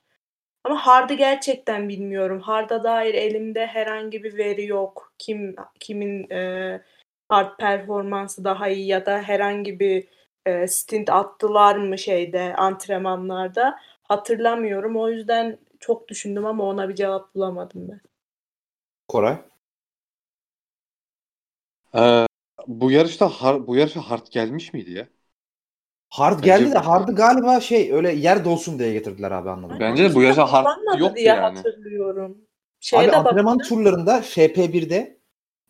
[0.64, 2.40] Ama Hard'ı gerçekten bilmiyorum.
[2.40, 5.12] Hard'a dair elimde herhangi bir veri yok.
[5.18, 6.80] Kim kimin e,
[7.28, 10.08] Hard performansı daha iyi ya da herhangi bir
[10.46, 14.96] e, stint attılar mı şeyde antrenmanlarda hatırlamıyorum.
[14.96, 18.00] O yüzden çok düşündüm ama ona bir cevap bulamadım ben.
[19.08, 19.38] Koray.
[21.94, 22.26] Ee,
[22.66, 25.08] bu yarışta har bu yarışa hard gelmiş miydi ya?
[26.10, 29.76] Hard Bence- geldi de Hard'ı galiba şey öyle yer dolsun diye getirdiler abi anladım.
[29.80, 30.66] Bence de bu yarışa hard
[30.98, 31.56] yoktu diye yani.
[31.56, 32.32] hatırlıyorum.
[32.32, 32.46] Abi
[32.80, 33.76] Şeyde antrenman baktım.
[33.78, 35.18] turlarında FP1'de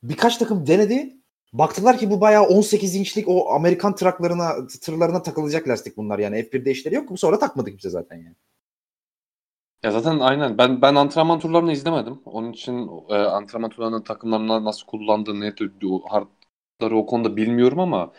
[0.03, 1.17] birkaç takım denedi.
[1.55, 6.71] Baktılar ki bu bayağı 18 inçlik o Amerikan traklarına tırlarına takılacak lastik bunlar yani F1'de
[6.71, 7.19] işleri yok.
[7.19, 8.35] Sonra takmadık kimse zaten yani.
[9.83, 10.59] Ya zaten aynen.
[10.59, 12.21] Ben ben antrenman turlarını izlemedim.
[12.25, 15.55] Onun için e, antrenman turlarının takımlarına nasıl kullandığını, ne
[16.09, 18.13] hardları o konuda bilmiyorum ama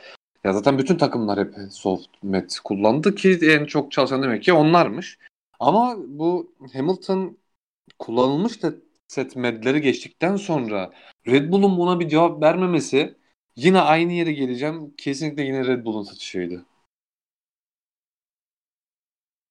[0.43, 5.19] ya zaten bütün takımlar hep soft met kullandı ki en çok çalışan demek ki onlarmış.
[5.59, 7.37] Ama bu Hamilton
[7.99, 8.73] kullanılmış da
[9.07, 10.91] set medleri geçtikten sonra
[11.27, 13.15] Red Bull'un buna bir cevap vermemesi
[13.55, 14.95] yine aynı yere geleceğim.
[14.97, 16.65] Kesinlikle yine Red Bull'un sıçışıydı.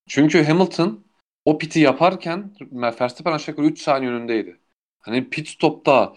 [0.08, 1.04] Çünkü Hamilton
[1.44, 4.60] o piti yaparken Verstappen aşağı yukarı 3 saniye önündeydi.
[5.00, 6.16] Hani pit stopta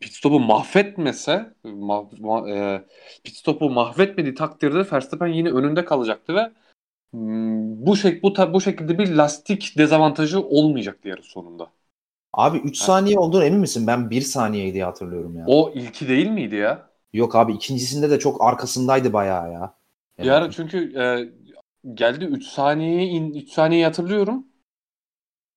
[0.00, 2.84] pit stopu mahvetmese ma, ma- e,
[3.24, 6.52] pit stopu mahvetmediği takdirde Verstappen yine önünde kalacaktı ve
[7.12, 11.72] mm, bu şek bu bu şekilde bir lastik dezavantajı olmayacaktı yarış sonunda.
[12.38, 13.86] Abi 3 saniye olduğunu emin misin?
[13.86, 15.44] Ben 1 saniyeydi diye hatırlıyorum ya.
[15.46, 16.90] O ilki değil miydi ya?
[17.12, 19.74] Yok abi ikincisinde de çok arkasındaydı bayağı ya.
[20.22, 21.04] Ara çünkü e,
[21.94, 24.46] geldi 3 saniyeye in 3 saniyeyi hatırlıyorum.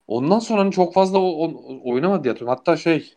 [0.06, 2.58] Ondan sonra hani çok fazla o, o- oynamadı diye hatırlıyorum.
[2.58, 3.14] Hatta şey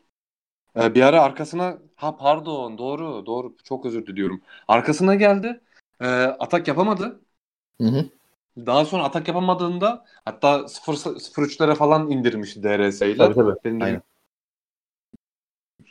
[0.82, 4.42] e, bir ara arkasına ha pardon doğru doğru çok özür diliyorum.
[4.70, 5.62] Arkasına geldi.
[6.02, 7.22] e, atak yapamadı.
[7.82, 8.10] Hı hı.
[8.58, 13.18] Daha sonra atak yapamadığında hatta 0 0.3'lere falan indirmişti DRS ile.
[13.18, 13.56] Tabii tabii.
[13.66, 14.02] Benim Aynen.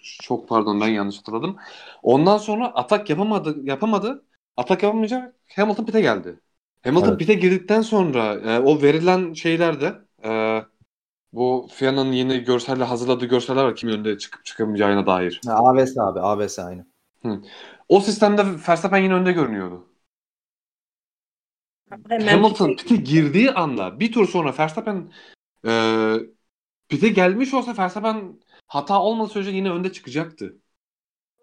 [0.02, 1.56] Çok pardon ben yanlış hatırladım.
[2.02, 4.24] Ondan sonra atak yapamadı yapamadı.
[4.56, 6.40] Atak yapamayınca Hamilton pit'e geldi.
[6.84, 7.18] Hamilton Evet.
[7.18, 9.94] pit'e girdikten sonra e, o verilen şeylerde
[10.24, 10.62] e,
[11.32, 15.40] bu FIA'nın yeni görselle hazırladığı görseller var kimin önünde çıkıp çıkamayacağına dair.
[15.46, 16.86] Ha, ABS abi ABS aynı.
[17.88, 19.86] O sistemde Verstappen yine önde görünüyordu.
[22.08, 25.12] Hemen Hamilton pite- pit'e girdiği anda bir tur sonra Verstappen
[25.66, 25.72] e,
[26.88, 30.56] pit'e gelmiş olsa Verstappen hata olmadığı sürece yine önde çıkacaktı.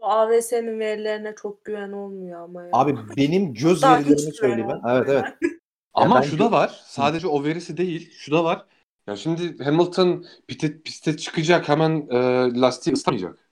[0.02, 2.70] AVS'nin verilerine çok güven olmuyor ama ya.
[2.74, 4.90] Abi benim göz Daha verilerimi söyleyeyim ben.
[4.90, 5.26] Evet evet.
[5.94, 6.82] Ama ben şu da var.
[6.86, 8.12] Sadece o verisi değil.
[8.18, 8.66] Şu da var.
[9.08, 12.18] Ya şimdi Hamilton piste, piste çıkacak hemen e,
[12.62, 13.52] lastiği ıslamayacak.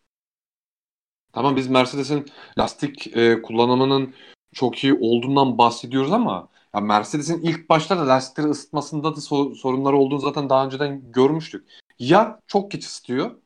[1.34, 2.26] Tamam biz Mercedes'in
[2.60, 4.14] lastik e, kullanımının
[4.54, 9.98] çok iyi olduğundan bahsediyoruz ama ya Mercedes'in ilk başta da lastikleri ısıtmasında da so- sorunları
[9.98, 11.68] olduğunu zaten daha önceden görmüştük.
[12.00, 13.42] ya çok geç istiyor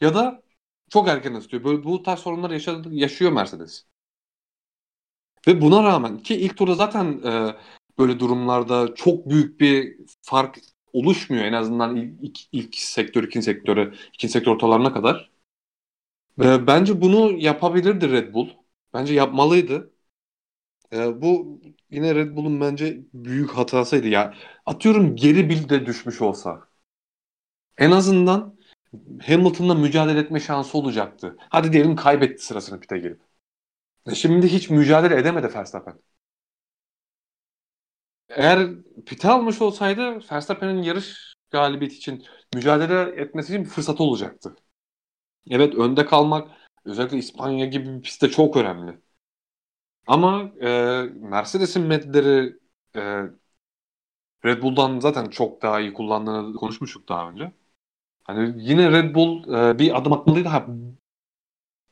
[0.00, 0.42] ya da
[0.90, 1.64] çok erken istiyor.
[1.64, 3.86] Böyle bu tarz sorunlar yaşadı, yaşıyor Mercedes.
[5.46, 7.56] Ve buna rağmen ki ilk turda zaten e,
[7.98, 10.58] böyle durumlarda çok büyük bir fark
[10.92, 15.30] oluşmuyor en azından ilk, ilk, ilk sektör, ikinci sektörü, ikinci sektör ortalarına kadar.
[16.42, 18.48] E, bence bunu yapabilirdi Red Bull.
[18.94, 19.93] Bence yapmalıydı.
[20.92, 21.60] E, bu
[21.90, 24.34] yine Red Bull'un bence büyük hatasıydı ya.
[24.66, 26.68] Atıyorum geri bir de düşmüş olsa.
[27.78, 28.58] En azından
[29.26, 31.36] Hamilton'la mücadele etme şansı olacaktı.
[31.50, 33.20] Hadi diyelim kaybetti sırasını pite gelip.
[34.06, 36.00] E şimdi hiç mücadele edemedi Verstappen.
[38.28, 38.68] Eğer
[39.06, 42.24] pite almış olsaydı Verstappen'in yarış galibiyeti için
[42.54, 44.56] mücadele etmesi için bir fırsat olacaktı.
[45.50, 46.50] Evet önde kalmak
[46.84, 49.00] özellikle İspanya gibi bir pistte çok önemli.
[50.06, 50.68] Ama e,
[51.14, 52.58] Mercedes'in medleri
[52.96, 53.22] e,
[54.44, 57.52] Red Bull'dan zaten çok daha iyi kullandığını konuşmuştuk daha önce.
[58.24, 60.48] Hani yine Red Bull e, bir adım atmalıydı.
[60.48, 60.66] Ha,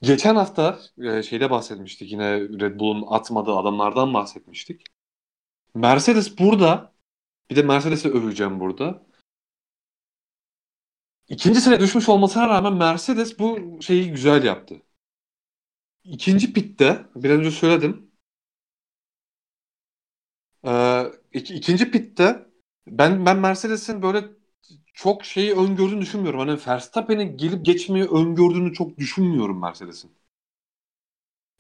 [0.03, 2.13] geçen hafta e, şeyde bahsetmiştik.
[2.13, 4.85] Yine Red Bull'un atmadığı adamlardan bahsetmiştik.
[5.75, 6.93] Mercedes burada
[7.51, 9.07] bir de Mercedes'i öveceğim burada.
[11.29, 14.83] İkinci sıraya düşmüş olmasına rağmen Mercedes bu şeyi güzel yaptı.
[16.05, 18.11] İkinci pitte biraz önce söyledim.
[20.65, 20.71] Ee,
[21.33, 22.47] ik- ikinci pitte
[22.87, 24.25] ben ben Mercedes'in böyle
[24.95, 26.41] çok şeyi öngördüğünü düşünmüyorum.
[26.41, 30.13] Hani Verstappen'in gelip geçmeyi öngördüğünü çok düşünmüyorum Mercedes'in.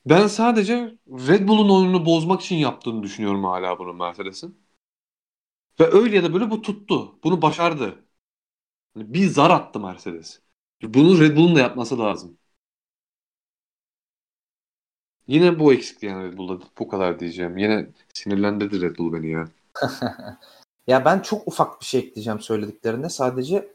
[0.06, 4.58] Ben sadece Red Bull'un oyununu bozmak için yaptığını düşünüyorum hala bunu Mercedes'in.
[5.80, 7.18] Ve öyle ya da böyle bu tuttu.
[7.24, 8.04] Bunu başardı.
[8.94, 10.42] Hani bir zar attı Mercedes.
[10.82, 12.38] Bunu Red Bull'un da yapması lazım.
[15.32, 16.64] Yine bu eksikti yani Red Bull'da.
[16.78, 17.58] Bu kadar diyeceğim.
[17.58, 19.48] Yine sinirlendirdi Red Bull beni ya.
[20.86, 23.08] ya ben çok ufak bir şey ekleyeceğim söylediklerine.
[23.08, 23.68] Sadece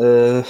[0.00, 0.42] e,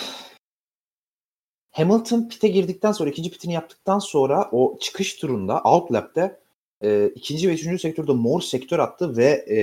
[1.71, 6.41] Hamilton pite girdikten sonra ikinci pitini yaptıktan sonra o çıkış turunda outlap'te
[6.83, 9.59] e, ikinci ve üçüncü sektörde mor sektör attı ve e,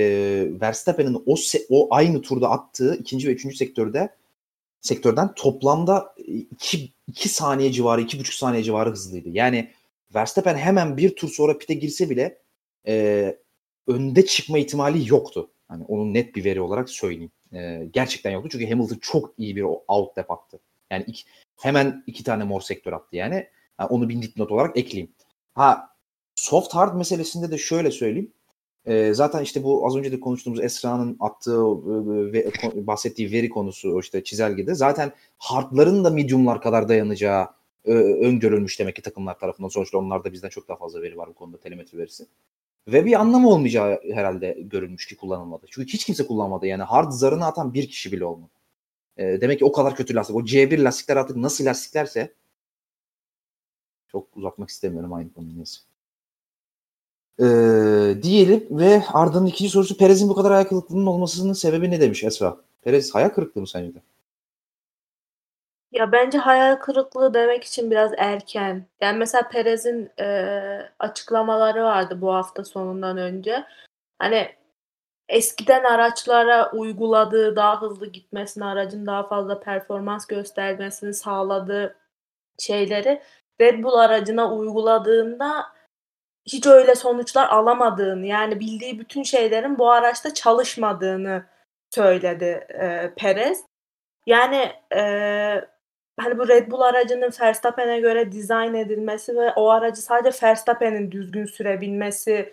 [0.60, 1.36] Verstappen'in o
[1.70, 4.16] o aynı turda attığı ikinci ve üçüncü sektörde
[4.80, 9.28] sektörden toplamda 2 2 saniye civarı, iki buçuk saniye civarı hızlıydı.
[9.28, 9.70] Yani
[10.14, 12.38] Verstappen hemen bir tur sonra pite girse bile
[12.86, 13.36] e,
[13.86, 15.50] önde çıkma ihtimali yoktu.
[15.68, 17.30] Hani onun net bir veri olarak söyleyeyim.
[17.52, 20.60] E, gerçekten yoktu çünkü Hamilton çok iyi bir out lap attı.
[20.90, 21.24] Yani iki,
[21.56, 23.34] hemen iki tane mor sektör attı yani.
[23.80, 25.12] yani onu bir dipnot olarak ekleyeyim.
[25.54, 25.96] Ha
[26.34, 28.32] soft hard meselesinde de şöyle söyleyeyim.
[28.86, 32.50] E, zaten işte bu az önce de konuştuğumuz Esra'nın attığı e, ve
[32.86, 37.48] bahsettiği veri konusu işte çizelgede zaten hardların da mediumlar kadar dayanacağı
[37.92, 39.68] öngörülmüş demek ki takımlar tarafından.
[39.68, 42.26] Sonuçta onlarda bizden çok daha fazla veri var bu konuda telemetri verisi.
[42.88, 45.66] Ve bir anlamı olmayacağı herhalde görülmüş ki kullanılmadı.
[45.70, 46.66] Çünkü hiç kimse kullanmadı.
[46.66, 48.52] Yani hard zarını atan bir kişi bile olmadı.
[49.16, 50.36] E, demek ki o kadar kötü lastik.
[50.36, 52.34] O C1 lastikler artık nasıl lastiklerse
[54.08, 55.64] çok uzatmak istemiyorum aynı konuyu.
[57.40, 62.24] Ee, diyelim ve Arda'nın ikinci sorusu Perez'in bu kadar ayak kırıklığının olmasının sebebi ne demiş
[62.24, 62.56] Esra?
[62.82, 64.02] Perez hayal kırıklığı mı sence de?
[65.96, 68.86] Ya bence hayal kırıklığı demek için biraz erken.
[69.00, 73.64] Yani mesela Perez'in e, açıklamaları vardı bu hafta sonundan önce.
[74.18, 74.56] Hani
[75.28, 81.96] eskiden araçlara uyguladığı daha hızlı gitmesini, aracın daha fazla performans göstermesini sağladığı
[82.58, 83.22] şeyleri
[83.60, 85.66] Red Bull aracına uyguladığında
[86.46, 91.46] hiç öyle sonuçlar alamadığını yani bildiği bütün şeylerin bu araçta çalışmadığını
[91.90, 93.64] söyledi e, Perez.
[94.26, 95.75] Yani e,
[96.20, 101.46] hani bu Red Bull aracının Verstappen'e göre dizayn edilmesi ve o aracı sadece Verstappen'in düzgün
[101.46, 102.52] sürebilmesi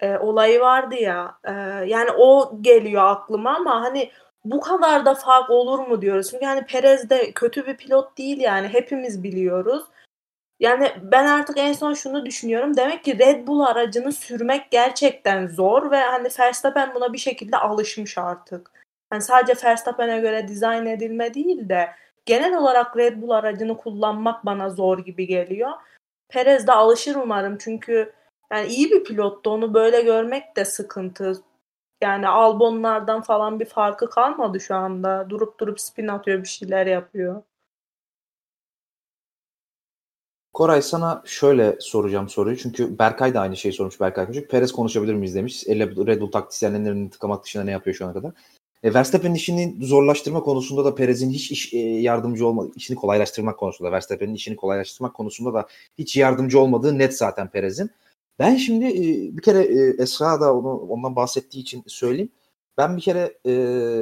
[0.00, 1.38] e, olayı vardı ya.
[1.44, 1.52] E,
[1.86, 4.10] yani o geliyor aklıma ama hani
[4.44, 6.30] bu kadar da fark olur mu diyoruz.
[6.30, 9.84] Çünkü hani Perez de kötü bir pilot değil yani hepimiz biliyoruz.
[10.60, 12.76] Yani ben artık en son şunu düşünüyorum.
[12.76, 18.18] Demek ki Red Bull aracını sürmek gerçekten zor ve hani Verstappen buna bir şekilde alışmış
[18.18, 18.70] artık.
[19.12, 21.88] Yani sadece Verstappen'e göre dizayn edilme değil de
[22.24, 25.70] genel olarak Red Bull aracını kullanmak bana zor gibi geliyor.
[26.28, 28.12] Perez de alışır umarım çünkü
[28.52, 31.42] yani iyi bir pilottu onu böyle görmek de sıkıntı.
[32.02, 35.26] Yani Albonlardan falan bir farkı kalmadı şu anda.
[35.30, 37.42] Durup durup spin atıyor bir şeyler yapıyor.
[40.52, 42.56] Koray sana şöyle soracağım soruyu.
[42.56, 44.50] Çünkü Berkay da aynı şeyi sormuş Berkay Koçuk.
[44.50, 45.64] Perez konuşabilir miyiz demiş.
[45.68, 48.32] Red Bull taktisyenlerinin tıkamak dışında ne yapıyor şu ana kadar?
[48.84, 52.72] E, Verstappen'in işini zorlaştırma konusunda da Perez'in hiç iş e, yardımcı olmadı.
[52.76, 55.66] işini kolaylaştırmak konusunda Verstappen'in işini kolaylaştırmak konusunda da
[55.98, 57.90] hiç yardımcı olmadığı net zaten Perez'in.
[58.38, 62.32] Ben şimdi e, bir kere e, Esra da onu, ondan bahsettiği için söyleyeyim.
[62.78, 63.52] Ben bir kere e,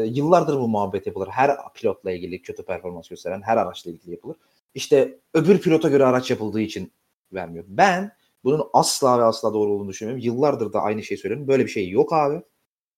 [0.08, 1.28] yıllardır bu muhabbet yapılır.
[1.28, 4.36] Her pilotla ilgili kötü performans gösteren her araçla ilgili yapılır.
[4.74, 6.92] İşte öbür pilota göre araç yapıldığı için
[7.32, 7.64] vermiyor.
[7.68, 8.12] Ben
[8.44, 10.24] bunun asla ve asla doğru olduğunu düşünmüyorum.
[10.24, 11.48] Yıllardır da aynı şeyi söylüyorum.
[11.48, 12.42] Böyle bir şey yok abi.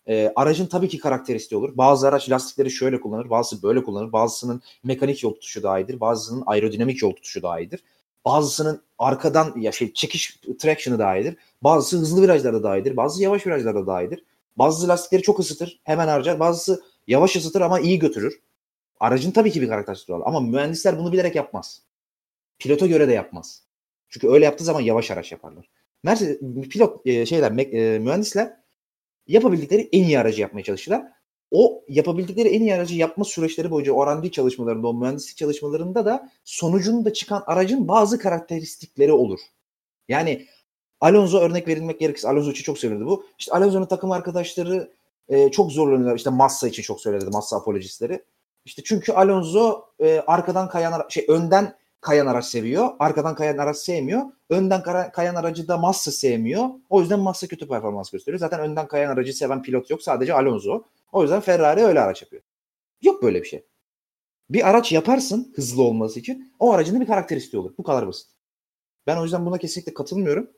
[0.08, 1.76] E, aracın tabii ki karakteristiği olur.
[1.76, 4.12] Bazı araç lastikleri şöyle kullanır, bazısı böyle kullanır.
[4.12, 7.84] Bazısının mekanik yol tutuşu daha iyidir, bazısının aerodinamik yol tutuşu daha iyidir.
[8.24, 11.36] Bazısının arkadan ya şey çekiş traction'ı daha iyidir.
[11.62, 14.24] Bazısı hızlı virajlarda daha iyidir, bazısı yavaş virajlarda daha iyidir.
[14.56, 16.40] Bazı lastikleri çok ısıtır, hemen harcar.
[16.40, 18.40] Bazısı yavaş ısıtır ama iyi götürür.
[19.00, 21.82] Aracın tabii ki bir karakteristiği var ama mühendisler bunu bilerek yapmaz.
[22.58, 23.62] Pilota göre de yapmaz.
[24.08, 25.70] Çünkü öyle yaptığı zaman yavaş araç yaparlar.
[26.02, 28.56] Mercedes pilot e, şeyler e, mühendisler
[29.26, 31.02] yapabildikleri en iyi aracı yapmaya çalıştılar.
[31.50, 37.12] O yapabildikleri en iyi aracı yapma süreçleri boyunca o çalışmalarında, o mühendislik çalışmalarında da sonucunda
[37.12, 39.40] çıkan aracın bazı karakteristikleri olur.
[40.08, 40.46] Yani
[41.00, 43.26] Alonso örnek verilmek gerekirse Alonso için çok söyledi bu.
[43.38, 44.92] İşte Alonso'nun takım arkadaşları
[45.28, 46.16] e, çok zorlanıyorlar.
[46.16, 48.24] İşte Massa için çok söyledi Massa apolojistleri.
[48.64, 52.88] İşte çünkü Alonso e, arkadan kayan şey önden kayan araç seviyor.
[52.98, 54.22] Arkadan kayan araç sevmiyor.
[54.50, 54.82] Önden
[55.12, 56.68] kayan aracı da Massa sevmiyor.
[56.90, 58.38] O yüzden Massa kötü performans gösteriyor.
[58.38, 60.02] Zaten önden kayan aracı seven pilot yok.
[60.02, 60.82] Sadece Alonso.
[61.12, 62.42] O yüzden Ferrari öyle araç yapıyor.
[63.02, 63.64] Yok böyle bir şey.
[64.50, 66.52] Bir araç yaparsın hızlı olması için.
[66.58, 67.72] O aracın da bir karakteristiği olur.
[67.78, 68.26] Bu kadar basit.
[69.06, 70.50] Ben o yüzden buna kesinlikle katılmıyorum.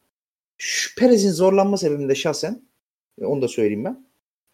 [0.58, 2.62] Şu Perez'in zorlanma sebebinde şahsen
[3.20, 4.06] e, onu da söyleyeyim ben.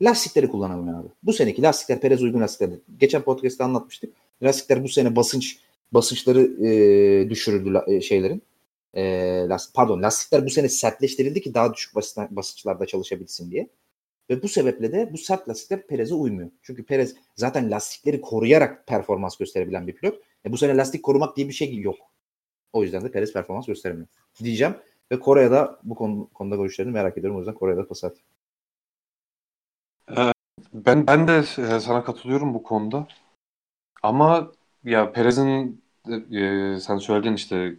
[0.02, 1.08] Lastikleri kullanamıyor abi.
[1.22, 2.70] Bu seneki lastikler Perez uygun lastikler.
[2.98, 4.14] Geçen podcast'ta anlatmıştık.
[4.42, 5.58] Lastikler bu sene basınç
[5.92, 8.42] basınçları e, düşürüldü e, şeylerin.
[8.94, 9.02] E,
[9.48, 11.94] last, pardon lastikler bu sene sertleştirildi ki daha düşük
[12.30, 13.68] basınçlarda çalışabilsin diye.
[14.30, 16.50] Ve bu sebeple de bu sert lastikler Perez'e uymuyor.
[16.62, 20.22] Çünkü Perez zaten lastikleri koruyarak performans gösterebilen bir pilot.
[20.46, 21.96] E bu sene lastik korumak diye bir şey yok.
[22.72, 24.08] O yüzden de Perez performans gösteremiyor.
[24.42, 24.74] Diyeceğim.
[25.12, 27.36] Ve Kore'de bu konu, konuda görüşlerini merak ediyorum.
[27.36, 28.16] O yüzden Kore'de pas at.
[30.72, 33.08] Ben ben de e, sana katılıyorum bu konuda.
[34.02, 34.52] Ama
[34.84, 37.78] ya Perez'in e, sen söyledin işte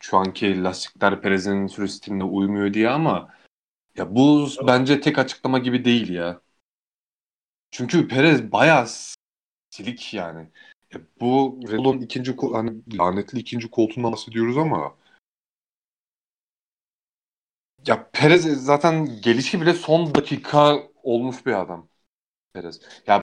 [0.00, 3.34] şu anki lastikler Perez'in sürü stiline uymuyor diye ama
[3.96, 6.40] ya bu bence tek açıklama gibi değil ya.
[7.70, 8.86] Çünkü Perez bayağı
[9.70, 10.50] silik yani.
[10.94, 14.96] Ya bu Red Bull'un ikinci hani lanetli ikinci koltuğundan bahsediyoruz ama
[17.86, 21.88] ya Perez zaten gelişi bile son dakika olmuş bir adam.
[22.52, 22.80] Perez.
[23.06, 23.22] Ya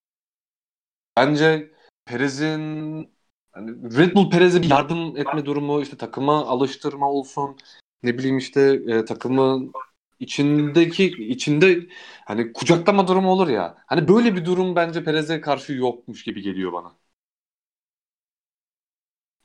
[1.17, 1.71] bence
[2.05, 3.18] Perez'in
[3.51, 7.57] hani Red Bull Perez'e bir yardım etme durumu işte takıma alıştırma olsun
[8.03, 9.71] ne bileyim işte e, takımın
[10.19, 11.87] içindeki içinde
[12.25, 13.77] hani kucaklama durumu olur ya.
[13.87, 16.95] Hani böyle bir durum bence Perez'e karşı yokmuş gibi geliyor bana.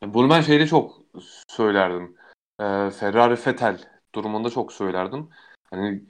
[0.02, 1.00] Bunu ben şeyde çok
[1.48, 2.16] söylerdim.
[2.60, 3.78] E, Ferrari Vettel
[4.14, 5.28] durumunda çok söylerdim.
[5.70, 6.04] Hani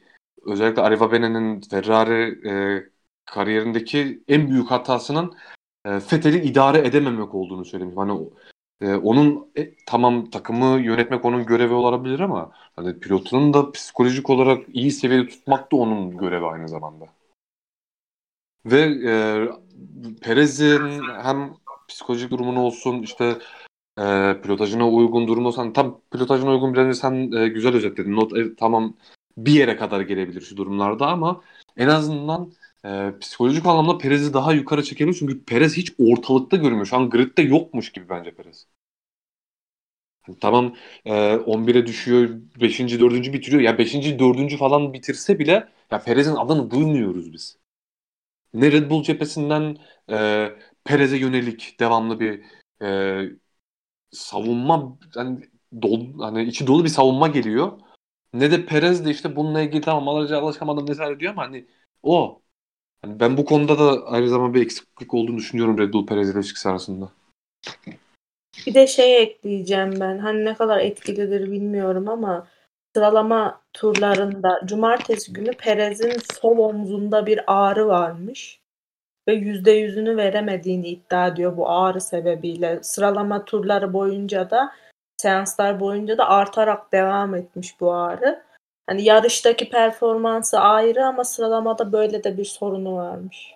[0.47, 1.09] özellikle Arriva
[1.71, 2.85] Ferrari e,
[3.25, 5.37] kariyerindeki en büyük hatasının
[5.85, 7.97] e, Vettel'i idare edememek olduğunu söylemiş.
[7.97, 8.29] Hani
[8.81, 14.67] e, onun e, tamam takımı yönetmek onun görevi olabilir ama hani pilotunun da psikolojik olarak
[14.73, 17.07] iyi seviyede tutmak da onun görevi aynı zamanda.
[18.67, 19.13] Ve e,
[20.23, 21.55] Perez'in hem
[21.89, 23.39] psikolojik durumunu olsun işte
[23.99, 28.17] e, pilotajına uygun durumu olsan tam pilotajına uygun biraz sen e, güzel özetledin.
[28.17, 28.95] Not e, tamam
[29.37, 31.41] bir yere kadar gelebilir şu durumlarda ama
[31.77, 32.53] en azından
[32.85, 35.17] e, psikolojik anlamda Perez'i daha yukarı çekebilir.
[35.19, 36.87] Çünkü Perez hiç ortalıkta görünmüyor.
[36.87, 38.67] Şu an gridde yokmuş gibi bence Perez.
[40.29, 40.75] Yani tamam
[41.05, 42.31] e, 11'e düşüyor,
[42.61, 42.81] 5.
[42.81, 43.33] 4.
[43.33, 43.63] bitiriyor.
[43.63, 43.95] Ya 5.
[44.19, 44.57] 4.
[44.57, 47.59] falan bitirse bile ya Perez'in adını duymuyoruz biz.
[48.55, 49.79] Ne Red Bull cephesinden
[50.11, 50.49] e,
[50.85, 52.43] Perez'e yönelik devamlı bir
[52.83, 53.21] e,
[54.11, 55.41] savunma hani,
[55.83, 57.81] dolu, hani içi dolu bir savunma geliyor.
[58.35, 61.67] Ne de Perez de işte bununla ilgili tamam alacağı alışamadım vesaire diyor ama hani
[62.03, 62.43] o
[63.05, 66.69] yani ben bu konuda da aynı zamanda bir eksiklik olduğunu düşünüyorum Red Bull Perez ilişkisi
[66.69, 67.09] arasında.
[68.67, 70.19] Bir de şey ekleyeceğim ben.
[70.19, 72.47] Hani ne kadar etkilidir bilmiyorum ama
[72.97, 78.61] sıralama turlarında cumartesi günü Perez'in sol omzunda bir ağrı varmış
[79.29, 82.79] ve yüzde yüzünü veremediğini iddia ediyor bu ağrı sebebiyle.
[82.83, 84.73] Sıralama turları boyunca da
[85.17, 88.43] seanslar boyunca da artarak devam etmiş bu ağrı.
[88.87, 93.55] Hani yarıştaki performansı ayrı ama sıralamada böyle de bir sorunu varmış.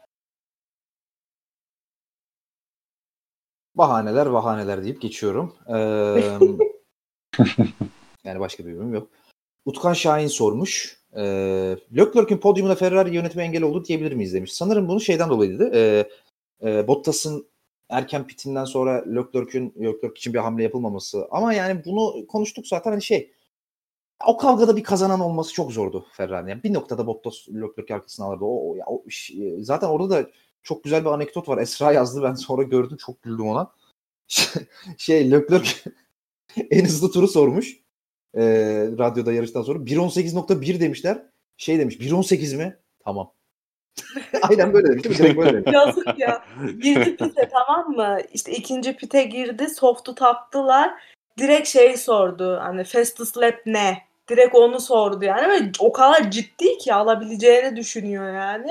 [3.75, 5.57] Bahaneler bahaneler deyip geçiyorum.
[7.39, 9.09] Ee, yani başka bir yorum yok.
[9.65, 10.99] Utkan Şahin sormuş.
[11.13, 11.23] E,
[11.97, 14.53] Leclerc'in podyumuna Ferrari yönetme engel oldu diyebilir miyiz demiş.
[14.53, 15.71] Sanırım bunu şeyden dolayıydı.
[15.75, 16.09] E,
[16.63, 17.49] e, Bottas'ın
[17.89, 21.29] erken pitinden sonra Leclerc'in Leclerc için bir hamle yapılmaması.
[21.31, 23.33] Ama yani bunu konuştuk zaten hani şey
[24.27, 26.51] o kavgada bir kazanan olması çok zordu Ferrari.
[26.51, 28.45] Yani bir noktada Bottas Leclerc arkasına alırdı.
[28.45, 29.05] O, ya, o,
[29.61, 30.31] zaten orada da
[30.63, 31.59] çok güzel bir anekdot var.
[31.59, 33.73] Esra yazdı ben sonra gördüm çok güldüm ona.
[34.99, 35.71] şey Leclerc
[36.71, 37.81] en hızlı turu sormuş.
[38.35, 38.43] E,
[38.99, 41.23] radyoda yarıştan sonra 1.18.1 demişler.
[41.57, 42.77] Şey demiş 1.18 mi?
[43.05, 43.33] Tamam.
[44.43, 45.21] Aynen böyle demiş.
[45.21, 45.73] Böyle demiş.
[45.73, 46.45] Yazık ya.
[46.83, 48.19] Girdi pite tamam mı?
[48.33, 49.69] İşte ikinci pite girdi.
[49.69, 50.91] Soft'u taktılar.
[51.39, 52.59] Direkt şey sordu.
[52.63, 54.08] Hani fastest lap ne?
[54.29, 55.49] Direkt onu sordu yani.
[55.49, 58.71] Ve o kadar ciddi ki alabileceğini düşünüyor yani.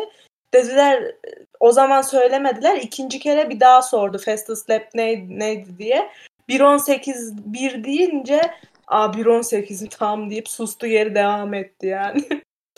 [0.53, 1.15] Dediler
[1.59, 2.75] o zaman söylemediler.
[2.75, 6.09] İkinci kere bir daha sordu fastest lap ne, neydi diye.
[6.49, 8.41] 1.18 1 deyince
[8.87, 12.23] a 1.18'i tam deyip sustu geri devam etti yani.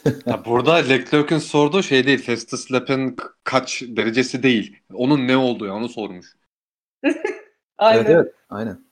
[0.26, 2.24] ya burada Leclerc'in sorduğu şey değil.
[2.24, 4.78] Fastest Lap'in kaç derecesi değil.
[4.94, 6.36] Onun ne olduğu ya onu sormuş.
[7.78, 8.06] aynen.
[8.06, 8.86] Evet, evet, aynen.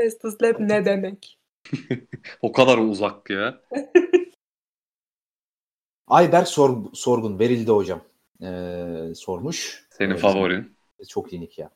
[0.00, 1.35] Fastest Lap ne demek?
[2.42, 3.60] o kadar uzak ya.
[6.06, 8.00] Ayberk Sor Sorgun verildi hocam.
[8.42, 9.86] Ee, sormuş.
[9.90, 10.76] Senin ee, favorin.
[11.08, 11.70] Çok inik ya.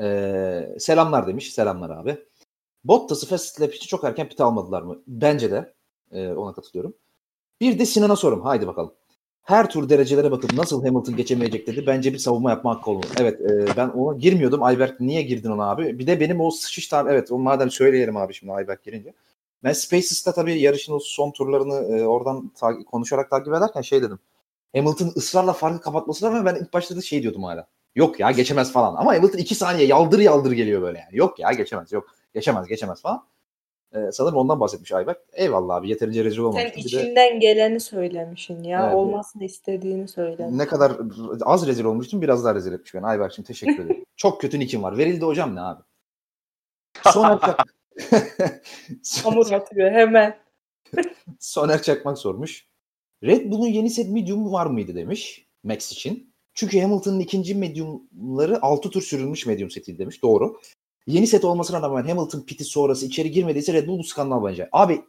[0.00, 1.52] Ee, selamlar demiş.
[1.52, 2.18] Selamlar abi.
[2.84, 5.02] Bottas'ı Fast Lap için çok erken pit almadılar mı?
[5.06, 5.74] Bence de.
[6.12, 6.94] Ee, ona katılıyorum.
[7.60, 8.42] Bir de Sinan'a sorum.
[8.42, 8.94] Haydi bakalım.
[9.42, 11.86] Her tur derecelere bakıp nasıl Hamilton geçemeyecek dedi.
[11.86, 13.06] Bence bir savunma yapma hakkı olmalı.
[13.20, 14.62] Evet e, ben ona girmiyordum.
[14.62, 15.98] Ayberk niye girdin ona abi?
[15.98, 19.12] Bir de benim o sıçış tar evet o madem söyleyelim abi şimdi Ayberk girince.
[19.64, 24.18] Ben Spaces'ta tabii yarışın o son turlarını e, oradan ta- konuşarak takip ederken şey dedim.
[24.76, 27.66] Hamilton ısrarla farkı kapatmasına ama ben ilk başta da şey diyordum hala.
[27.94, 28.94] Yok ya geçemez falan.
[28.96, 31.18] Ama Hamilton iki saniye yaldır yaldır geliyor böyle yani.
[31.18, 32.06] Yok ya geçemez yok.
[32.34, 33.24] Geçemez geçemez falan.
[33.94, 35.18] Ee, sanırım ondan bahsetmiş Ayberk.
[35.32, 36.70] Eyvallah abi yeterince rezil olmamıştı.
[36.74, 38.84] Sen içinden de, geleni söylemişsin ya.
[38.86, 40.58] Evet, Olmasını istediğini söyledin.
[40.58, 40.92] Ne kadar
[41.42, 43.06] az rezil olmuştum biraz daha rezil etmiş beni.
[43.06, 44.04] Ayberk'cim teşekkür ederim.
[44.16, 44.98] Çok kötü nikim var.
[44.98, 45.82] Verildi hocam ne abi?
[47.12, 47.74] Soner Çakmak.
[49.24, 50.38] Hamur atıyor hemen.
[51.38, 52.66] Soner Çakmak sormuş.
[53.22, 56.32] Red Bull'un yeni set medium var mıydı demiş Max için.
[56.54, 60.22] Çünkü Hamilton'ın ikinci mediumları 6 tur sürülmüş medium setiydi demiş.
[60.22, 60.60] Doğru.
[61.06, 64.68] Yeni set olmasına rağmen Hamilton piti sonrası içeri girmediyse Red Bull bu skandal bence.
[64.72, 65.02] Abi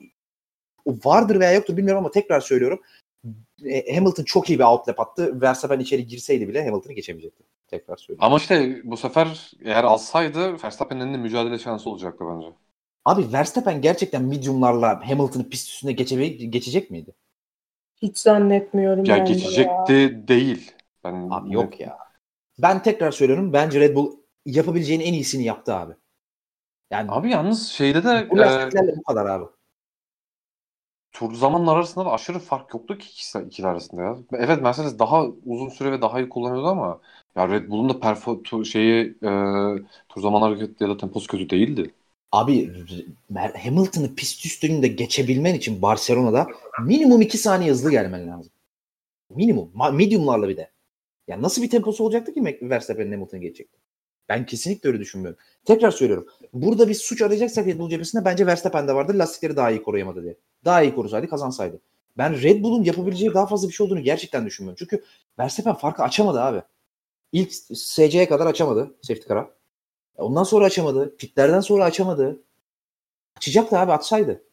[0.85, 2.81] vardır veya yoktur bilmiyorum ama tekrar söylüyorum.
[3.65, 5.41] E, Hamilton çok iyi bir outlap attı.
[5.41, 7.43] Verstappen içeri girseydi bile Hamilton'ı geçemeyecekti.
[7.67, 8.25] Tekrar söylüyorum.
[8.25, 12.47] Ama işte bu sefer eğer alsaydı Verstappen'in de mücadele şansı olacaktı bence.
[13.05, 17.13] Abi Verstappen gerçekten mediumlarla Hamilton'ı pist üstünde geçe- geçecek miydi?
[18.01, 19.05] Hiç zannetmiyorum.
[19.05, 20.27] Ya geçecekti ya.
[20.27, 20.71] değil.
[21.03, 21.97] Ben Abi yok ya.
[22.59, 23.53] Ben tekrar söylüyorum.
[23.53, 25.93] Bence Red Bull yapabileceğin en iyisini yaptı abi.
[26.91, 29.45] Yani abi yalnız şeyde de bu e, bu kadar abi.
[31.11, 34.17] Tur zamanlar arasında da aşırı fark yoktu ki ikisi, ikili arasında ya.
[34.33, 37.01] Evet Mercedes daha uzun süre ve daha iyi kullanıyordu ama
[37.35, 39.29] ya Red Bull'un da perfo tu, şeyi e,
[40.09, 41.93] tur zaman hareketi ya da temposu kötü değildi.
[42.31, 42.71] Abi
[43.63, 46.47] Hamilton'ı pist üstünde geçebilmen için Barcelona'da
[46.81, 48.51] minimum 2 saniye hızlı gelmen lazım.
[49.29, 49.71] Minimum.
[49.93, 50.71] Medium'larla bir de.
[51.27, 53.79] Ya nasıl bir temposu olacaktı ki Verstappen'in Hamilton'ı geçecekti?
[54.29, 55.39] Ben kesinlikle öyle düşünmüyorum.
[55.65, 56.27] Tekrar söylüyorum.
[56.53, 59.15] Burada bir suç arayacaksak Red Bull cephesinde bence Verstappen'de vardır.
[59.15, 60.37] Lastikleri daha iyi koruyamadı diye.
[60.65, 61.79] Daha iyi korusaydı kazansaydı.
[62.17, 64.77] Ben Red Bull'un yapabileceği daha fazla bir şey olduğunu gerçekten düşünmüyorum.
[64.79, 65.03] Çünkü
[65.39, 66.61] Verstappen farkı açamadı abi.
[67.31, 69.49] İlk SC'ye kadar açamadı safety car'a.
[70.17, 71.17] Ondan sonra açamadı.
[71.17, 72.43] Pitlerden sonra açamadı.
[73.37, 74.43] Açacaktı abi açsaydı.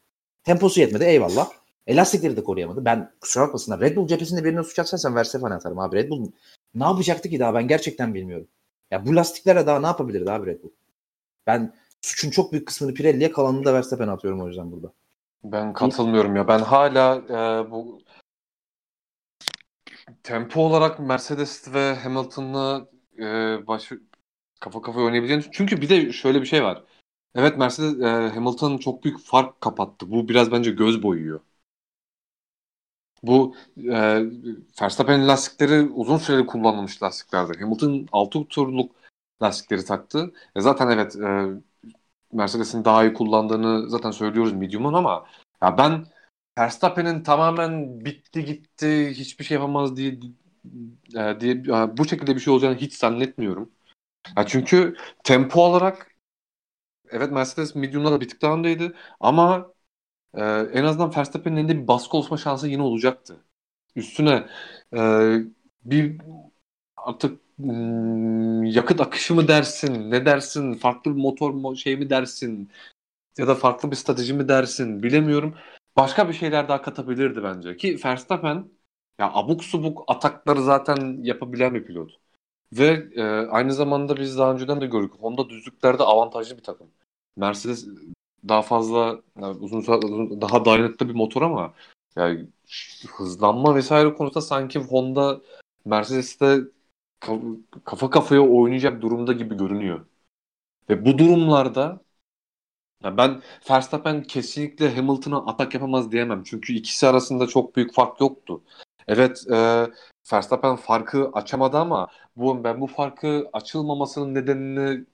[0.45, 1.51] Temposu yetmedi eyvallah.
[1.87, 2.85] Elastikleri de koruyamadı.
[2.85, 3.81] Ben kusura bakmasınlar.
[3.81, 5.97] Red Bull cephesinde birine suç atsaysan Verstappen atarım abi.
[5.97, 6.33] Red Bull
[6.75, 8.49] ne yapacaktı ki daha ben gerçekten bilmiyorum.
[8.91, 10.71] Ya bu lastiklerle daha ne yapabilirdi abi Red Bull?
[11.47, 14.93] Ben suçun çok büyük kısmını Pirelli'ye kalanını da Verstappen atıyorum o yüzden burada.
[15.45, 16.49] Ben katılmıyorum ya.
[16.49, 18.01] Ben hala e, bu
[20.23, 22.89] tempo olarak Mercedes ve Hamilton'la
[23.19, 23.25] e,
[23.67, 23.93] baş,
[24.61, 26.85] kafa kafaya oynayabileceğini çünkü bir de şöyle bir şey var.
[27.35, 30.11] Evet Mercedes e, Hamilton çok büyük fark kapattı.
[30.11, 31.41] Bu biraz bence göz boyuyor.
[33.23, 34.25] Bu e,
[34.83, 37.61] Verstappen'in lastikleri uzun süreli kullanılmış lastiklerdi.
[37.61, 38.93] Hamilton 6 turluk
[39.43, 40.33] lastikleri taktı.
[40.57, 41.47] E zaten evet e,
[42.33, 45.27] Mercedes'in daha iyi kullandığını zaten söylüyoruz medium'un ama
[45.63, 46.07] ya ben
[46.59, 50.19] Verstappen'in tamamen bitti gitti hiçbir şey yapamaz diye
[51.17, 53.73] e, diye e, bu şekilde bir şey olacağını hiç zannetmiyorum.
[54.37, 56.17] Ya çünkü tempo olarak
[57.11, 58.59] evet Mercedes medium'da da bir tık daha
[59.21, 59.73] ama
[60.35, 63.37] e, en azından Verstappen'in elinde bir baskı olma şansı yine olacaktı.
[63.97, 64.47] Üstüne
[64.97, 65.01] e,
[65.85, 66.21] bir
[66.97, 72.71] artık hmm, yakıt akışı mı dersin, ne dersin, farklı bir motor şey mi dersin
[73.39, 75.55] ya da farklı bir strateji mi dersin bilemiyorum.
[75.97, 78.71] Başka bir şeyler daha katabilirdi bence ki Verstappen
[79.19, 82.13] ya abuk subuk atakları zaten yapabilen bir pilot.
[82.73, 85.13] Ve e, aynı zamanda biz daha önceden de gördük.
[85.21, 86.91] Honda düzlüklerde avantajlı bir takım.
[87.37, 87.89] Mercedes
[88.49, 91.75] daha fazla yani uzun, uzun daha dayanıklı bir motor ama
[92.17, 92.47] yani
[93.17, 95.41] hızlanma vesaire konusunda sanki Honda
[95.85, 96.61] Mercedes'te
[97.85, 100.07] kafa kafaya oynayacak durumda gibi görünüyor.
[100.91, 102.01] Ve bu durumlarda
[103.05, 106.43] ya ben Verstappen kesinlikle Hamilton'a atak yapamaz diyemem.
[106.45, 108.63] Çünkü ikisi arasında çok büyük fark yoktu.
[109.09, 109.87] Evet e,
[110.33, 115.05] Verstappen farkı açamadı ama bu ben bu farkı açılmamasının nedenini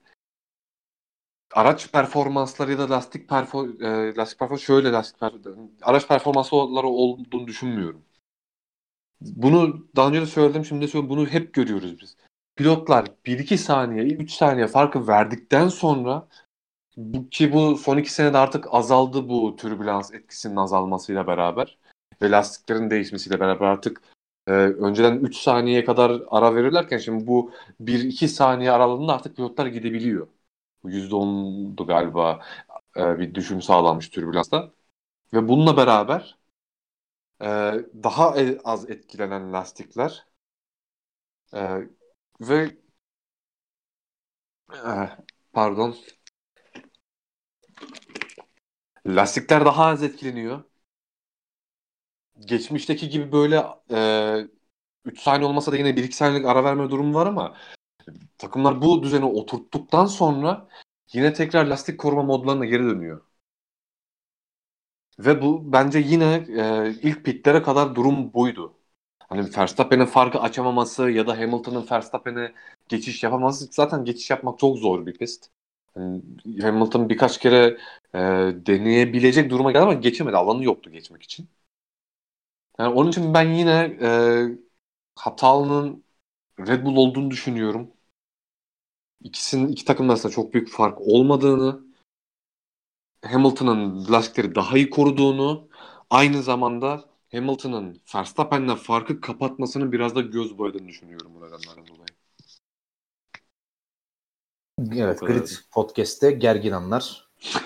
[1.53, 5.39] araç performansları ya da lastik perfor e, lastik performans şöyle lastik perfor
[5.81, 8.01] araç performansları olduğunu düşünmüyorum.
[9.21, 11.17] Bunu daha önce de söyledim şimdi de söylüyorum.
[11.17, 12.17] Bunu hep görüyoruz biz.
[12.55, 16.27] Pilotlar 1-2 saniye, 3 saniye farkı verdikten sonra
[17.31, 21.77] ki bu son iki senede artık azaldı bu türbülans etkisinin azalmasıyla beraber
[22.21, 24.01] ve lastiklerin değişmesiyle beraber artık
[24.47, 30.27] e, önceden 3 saniyeye kadar ara verirlerken şimdi bu 1-2 saniye aralığında artık pilotlar gidebiliyor.
[30.89, 32.41] %10'du galiba
[32.97, 34.71] e, bir düşüm sağlanmış türbülansta.
[35.33, 36.37] Ve bununla beraber
[37.41, 37.45] e,
[38.03, 40.25] daha az etkilenen lastikler
[41.53, 41.87] e,
[42.41, 42.77] ve
[44.73, 45.09] e,
[45.53, 45.95] pardon
[49.07, 50.63] lastikler daha az etkileniyor.
[52.39, 54.47] Geçmişteki gibi böyle e,
[55.05, 57.57] 3 saniye olmasa da yine 1-2 saniyelik ara verme durumu var ama
[58.37, 60.67] takımlar bu düzeni oturttuktan sonra
[61.13, 63.21] yine tekrar lastik koruma modlarına geri dönüyor.
[65.19, 68.73] Ve bu bence yine e, ilk pitlere kadar durum buydu.
[69.19, 72.53] Hani Verstappen'in farkı açamaması ya da Hamilton'ın Verstappen'e
[72.89, 75.51] geçiş yapamaması zaten geçiş yapmak çok zor bir pist.
[75.95, 76.21] Yani
[76.61, 77.77] Hamilton birkaç kere
[78.13, 78.19] e,
[78.65, 80.37] deneyebilecek duruma geldi ama geçemedi.
[80.37, 81.49] Alanı yoktu geçmek için.
[82.79, 84.09] Yani onun için ben yine e,
[85.15, 86.03] hatalının
[86.59, 87.91] Red Bull olduğunu düşünüyorum.
[89.27, 91.79] İkisinin iki takım arasında çok büyük fark olmadığını,
[93.25, 95.67] Hamilton'ın lastikleri daha iyi koruduğunu,
[96.09, 102.07] aynı zamanda Hamilton'ın Verstappen'le farkı kapatmasını biraz da göz boyadığını düşünüyorum bu nedenlerden dolayı.
[105.03, 107.29] Evet, Grid Podcast'te gergin anlar.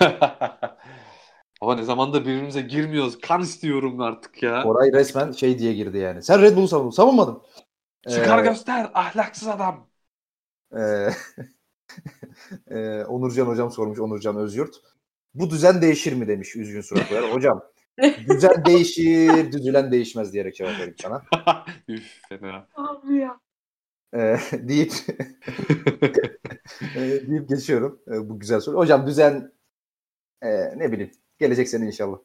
[1.60, 3.20] Ama ne zamandır birbirimize girmiyoruz.
[3.20, 4.62] Kan istiyorum artık ya.
[4.62, 6.22] Koray resmen şey diye girdi yani.
[6.22, 6.90] Sen Red Bull'u savundun.
[6.90, 7.42] Savunmadın.
[8.08, 9.91] Çıkar ee, göster ahlaksız adam.
[10.76, 11.10] E,
[12.76, 14.74] e, Onurcan hocam sormuş Onurcan Özyurt.
[15.34, 17.32] Bu düzen değişir mi demiş üzgün surat koyar.
[17.32, 17.62] Hocam
[18.28, 21.22] düzen değişir, düzülen değişmez diyerek cevap vereyim sana.
[21.88, 22.68] Üf fena.
[22.74, 23.40] Abi ya.
[24.52, 24.92] Deyip
[26.96, 28.76] e, deyip geçiyorum e, bu güzel soru.
[28.76, 29.52] Hocam düzen
[30.42, 32.18] e, ne bileyim gelecek sene inşallah.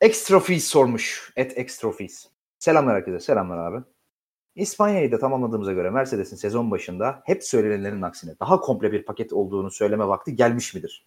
[0.00, 1.32] Extrofees sormuş.
[1.36, 2.28] Et Extrofees.
[2.58, 3.20] Selamlar herkese.
[3.20, 3.84] Selamlar abi.
[4.56, 9.70] İspanya'yı da tamamladığımıza göre Mercedes'in sezon başında hep söylenenlerin aksine daha komple bir paket olduğunu
[9.70, 11.06] söyleme vakti gelmiş midir?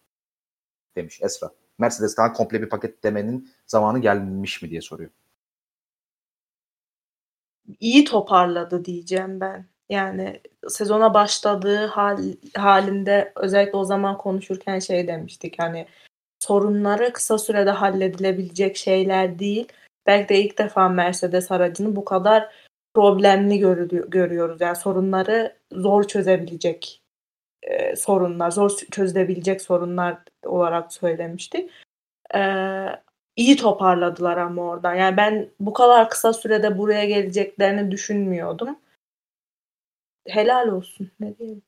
[0.96, 1.50] Demiş Esra.
[1.78, 5.10] Mercedes daha komple bir paket demenin zamanı gelmiş mi diye soruyor.
[7.80, 9.66] İyi toparladı diyeceğim ben.
[9.90, 12.24] Yani sezona başladığı hal,
[12.56, 15.88] halinde özellikle o zaman konuşurken şey demiştik hani
[16.40, 19.68] sorunları kısa sürede halledilebilecek şeyler değil.
[20.06, 23.60] Belki de ilk defa Mercedes aracını bu kadar problemli
[24.10, 24.62] görüyoruz.
[24.62, 27.02] Yani sorunları zor çözebilecek
[27.64, 31.72] e, sorunlar, zor çözülebilecek sorunlar olarak söylemiştik.
[32.36, 32.42] E,
[33.36, 34.96] iyi toparladılar ama oradan.
[34.96, 38.80] Yani ben bu kadar kısa sürede buraya geleceklerini düşünmüyordum.
[40.28, 41.12] Helal olsun.
[41.20, 41.62] Ne diyeyim?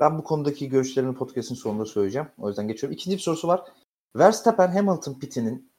[0.00, 2.28] Ben bu konudaki görüşlerimi podcast'in sonunda söyleyeceğim.
[2.38, 2.94] O yüzden geçiyorum.
[2.94, 3.60] İkinci bir sorusu var.
[4.16, 5.72] Verstappen Hamilton pitinin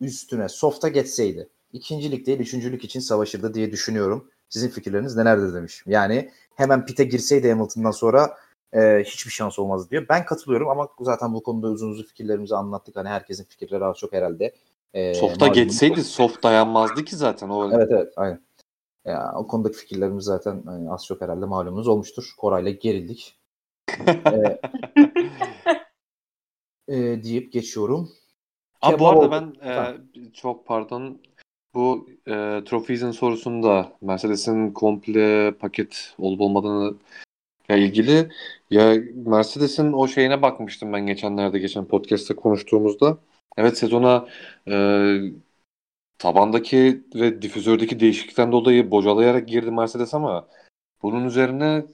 [0.00, 4.30] üstüne soft'a geçseydi ikincilik değil üçüncülük için savaşırdı diye düşünüyorum.
[4.48, 5.82] Sizin fikirleriniz nelerdir demiş.
[5.86, 8.36] Yani hemen pite girseydi Hamilton'dan sonra
[8.72, 10.06] e, hiçbir şans olmaz diyor.
[10.08, 12.96] Ben katılıyorum ama zaten bu konuda uzun uzun fikirlerimizi anlattık.
[12.96, 14.54] Hani herkesin fikirleri az çok herhalde.
[14.94, 17.48] E, Soft'a geçseydi soft dayanmazdı ki zaten.
[17.48, 17.70] O...
[17.72, 18.40] Evet evet aynen.
[19.04, 22.34] Ya, o konudaki fikirlerimiz zaten yani az çok herhalde malumunuz olmuştur.
[22.38, 23.38] Koray'la gerildik.
[24.06, 24.60] e,
[26.88, 28.10] e, deyip geçiyorum.
[28.82, 29.96] Abi bu arada ben e,
[30.32, 31.20] çok pardon
[31.74, 32.32] bu e,
[32.64, 36.96] Trophies'in sorusunda Mercedes'in komple paket olup olmadığını
[37.68, 38.30] ya ilgili
[38.70, 43.18] ya Mercedes'in o şeyine bakmıştım ben geçenlerde geçen podcast'te konuştuğumuzda.
[43.56, 44.28] Evet sezona
[44.68, 44.74] e,
[46.18, 50.48] tabandaki ve difüzördeki değişiklikten dolayı bocalayarak girdi Mercedes ama
[51.02, 51.84] bunun üzerine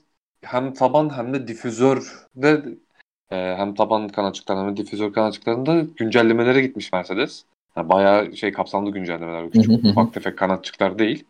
[0.41, 2.65] hem taban hem de difüzörde
[3.31, 7.45] e, hem taban kanatçıklarında hem de difüzör kanatçıklarında güncellemelere gitmiş Mercedes.
[7.75, 9.51] Yani bayağı şey kapsamlı güncellemeler.
[9.51, 11.25] Küçük ufak tefek kanatçıklar değil.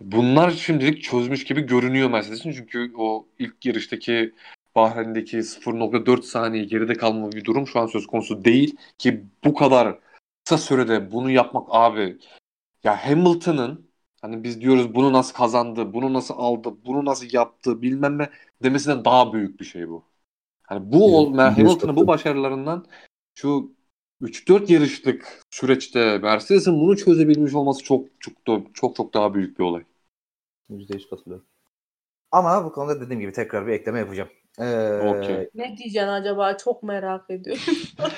[0.00, 2.52] Bunlar şimdilik çözmüş gibi görünüyor Mercedes'in.
[2.52, 4.32] Çünkü o ilk yarıştaki
[4.74, 9.98] Bahreyn'deki 0.4 saniye geride kalma bir durum şu an söz konusu değil ki bu kadar
[10.44, 12.18] kısa sürede bunu yapmak abi
[12.84, 13.90] ya Hamilton'ın
[14.22, 18.30] hani biz diyoruz bunu nasıl kazandı, bunu nasıl aldı, bunu nasıl yaptı bilmem ne
[18.62, 20.04] demesinden daha büyük bir şey bu.
[20.62, 22.86] Hani bu Hamilton'ın bu başarılarından
[23.34, 23.72] şu
[24.22, 28.34] 3-4 yarışlık süreçte Mercedes'in bunu çözebilmiş olması çok çok
[28.74, 29.82] çok çok daha büyük bir olay.
[30.70, 31.46] %100 katılıyorum.
[32.30, 34.28] Ama bu konuda dediğim gibi tekrar bir ekleme yapacağım.
[34.58, 35.48] Ee, Okey.
[35.54, 36.56] Ne diyeceksin acaba?
[36.56, 37.62] Çok merak ediyorum.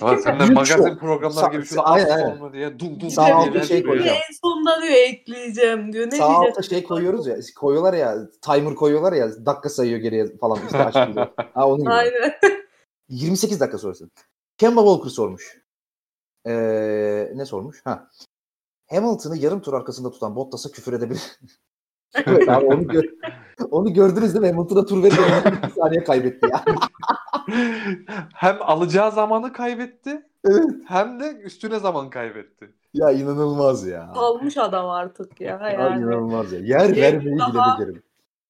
[0.00, 2.36] Ama sen de magazin programları gibi aynen.
[2.36, 4.16] sonra diye dum dum Sağ bir şey koyacağım.
[4.16, 6.06] en sonunda diyor ekleyeceğim diyor.
[6.06, 7.36] Ne Sağ alta şey koyuyoruz ya.
[7.56, 8.16] Koyuyorlar ya.
[8.42, 9.46] Timer koyuyorlar ya.
[9.46, 10.58] Dakika sayıyor geriye falan.
[10.66, 11.30] işte.
[11.54, 11.90] Ha onun gibi.
[11.90, 12.32] Aynen.
[13.08, 14.08] 28 dakika sonrası.
[14.62, 15.62] Kemba Walker sormuş.
[16.46, 17.80] Ee, ne sormuş?
[17.84, 18.08] Ha.
[18.90, 21.38] Hamilton'ı yarım tur arkasında tutan Bottas'a küfür edebilir.
[22.26, 23.04] evet abi onu, gör,
[23.70, 24.52] onu gördünüz değil mi?
[24.52, 26.64] Hamilton'a tur verirken bir saniye kaybetti ya.
[28.34, 30.64] hem alacağı zamanı kaybetti Evet.
[30.86, 32.74] hem de üstüne zaman kaybetti.
[32.94, 34.12] Ya inanılmaz ya.
[34.14, 35.58] Kalmış adam artık ya.
[35.62, 36.02] Ya Yani.
[36.02, 36.58] inanılmaz ya.
[36.60, 38.02] Yer Şey, vermeyi bile daha- becerim.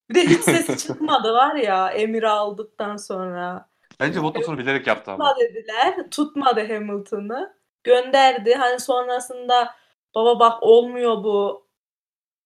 [0.09, 3.72] Bir de hiç ses çıkmadı var ya Emir'i aldıktan sonra.
[3.99, 5.29] Bence Bottas onu bilerek yaptı ama.
[5.29, 6.09] Tutma dediler.
[6.11, 7.57] Tutmadı Hamilton'ı.
[7.83, 8.53] Gönderdi.
[8.53, 9.75] Hani sonrasında
[10.15, 11.67] baba bak olmuyor bu.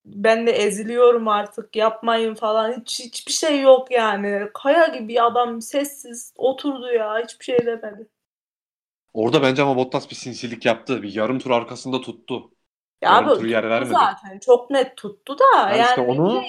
[0.05, 2.71] Ben de eziliyorum artık yapmayın falan.
[2.81, 4.49] Hiç hiçbir şey yok yani.
[4.53, 7.23] Kaya gibi adam sessiz oturdu ya.
[7.23, 8.07] Hiçbir şey demedi.
[9.13, 11.03] Orada bence ama Bottas bir sinsilik yaptı.
[11.03, 12.51] Bir yarım tur arkasında tuttu.
[13.01, 13.93] Ya Yarım abi turu yer vermedi.
[13.93, 14.39] zaten.
[14.39, 15.45] Çok net tuttu da.
[15.63, 16.43] Ha yani işte onu-.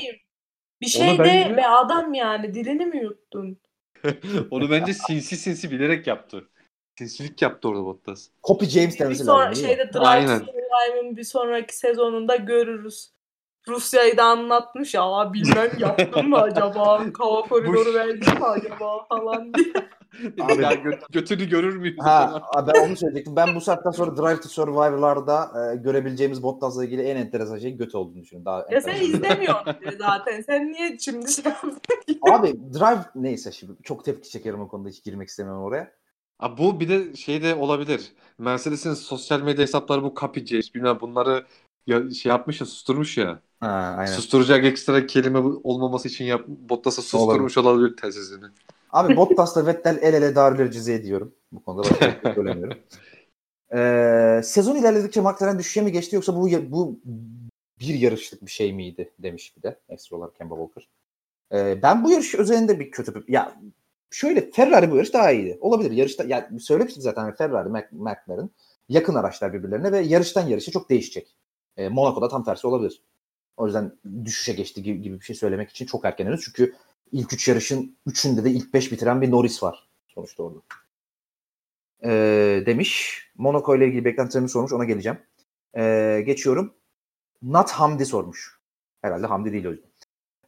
[0.80, 2.54] Bir şey de bence- be adam yani.
[2.54, 3.58] Dilini mi yuttun?
[4.50, 6.48] Onu bence sinsi sinsi bilerek yaptı.
[6.98, 8.28] Sinsilik yaptı orada Bottas.
[8.44, 9.68] Copy James Bir demesi sonra, lazım mi?
[9.68, 13.10] şeyde Drive Survive'ın bir sonraki sezonunda görürüz.
[13.68, 17.04] Rusya'yı da anlatmış ya "Aa, bilmem yaptım mı acaba?
[17.18, 19.72] Hava koridoru verdim mi acaba falan diye.
[20.40, 21.96] Abi- ya gö- götünü görür müyüz?
[21.98, 23.36] Ha ben onu söyleyecektim.
[23.36, 27.94] Ben bu saatten sonra Drive to Survivor'larda e, görebileceğimiz Bottas'la ilgili en enteresan şey göt
[27.94, 28.46] olduğunu düşünüyorum.
[28.46, 30.42] Daha Ya sen izlemiyorsun zaten.
[30.42, 31.44] Sen niye şimdi şey?
[32.32, 35.92] Abi Drive neyse şimdi çok tepki çekerim o konuda hiç girmek istemem oraya.
[36.38, 38.12] Ha, bu bir de şey de olabilir.
[38.38, 40.40] Mercedes'in sosyal medya hesapları bu Copy
[40.74, 41.44] bilmem bunları
[41.86, 43.40] ya, şey yapmış ya susturmuş ya.
[43.60, 44.12] Ha aynen.
[44.12, 48.44] Susturacak ekstra kelime olmaması için yap, Bottas'a susturmuş olabilir telsizini.
[48.90, 51.34] Abi Bottas'la Vettel el ele darülür cize diyorum.
[51.52, 52.78] Bu konuda başka bir şey söylemiyorum.
[53.74, 57.00] Ee, sezon ilerledikçe McLaren düşüşe mi geçti yoksa bu bu
[57.80, 60.88] bir yarışlık bir şey miydi demiş bir de ekstra olarak Kemba Walker.
[61.52, 63.54] Ee, ben bu yarış özelinde bir kötü ya
[64.10, 65.58] şöyle Ferrari bu yarış daha iyiydi.
[65.60, 68.50] Olabilir yarışta ya söylemiştik zaten hani Ferrari Mac- McLaren
[68.88, 71.36] yakın araçlar birbirlerine ve yarıştan yarışa çok değişecek.
[71.76, 73.02] Ee, Monaco'da tam tersi olabilir.
[73.56, 73.92] O yüzden
[74.24, 76.40] düşüşe geçti gibi, gibi bir şey söylemek için çok erken henüz.
[76.44, 76.74] Çünkü
[77.12, 80.60] ilk üç yarışın üçünde de ilk beş bitiren bir Norris var sonuçta orada.
[82.04, 83.22] Ee, demiş.
[83.36, 84.72] Monaco ile ilgili beklentilerimi sormuş.
[84.72, 85.18] Ona geleceğim.
[85.76, 86.74] Ee, geçiyorum.
[87.42, 88.60] Nat Hamdi sormuş.
[89.02, 89.90] Herhalde Hamdi değil o yüzden.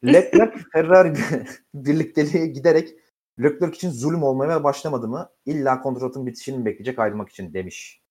[0.05, 1.15] Leclerc Ferrari
[1.75, 2.95] birlikteliğe giderek
[3.43, 5.31] Leclerc için zulüm olmaya başlamadı mı?
[5.47, 8.03] İlla kontratın bitişini bekleyecek ayrılmak için demiş.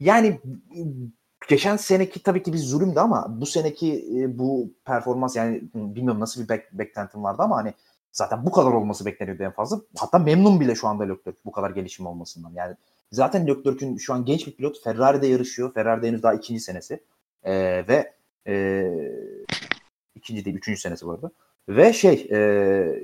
[0.00, 0.40] Yani
[1.48, 6.42] geçen seneki tabii ki bir zulümdü ama bu seneki e, bu performans yani bilmiyorum nasıl
[6.42, 7.74] bir bek- beklentim vardı ama hani
[8.12, 9.80] zaten bu kadar olması bekleniyordu en fazla.
[9.96, 12.50] Hatta memnun bile şu anda Leclerc bu kadar gelişim olmasından.
[12.54, 12.76] Yani
[13.12, 15.74] zaten Leclerc'ün şu an genç bir pilot Ferrari'de yarışıyor.
[15.74, 17.00] Ferrari'de henüz daha ikinci senesi.
[17.44, 18.12] Ee, ve
[18.46, 18.84] e,
[20.14, 21.30] ikinci değil üçüncü senesi bu arada.
[21.68, 22.38] Ve şey e,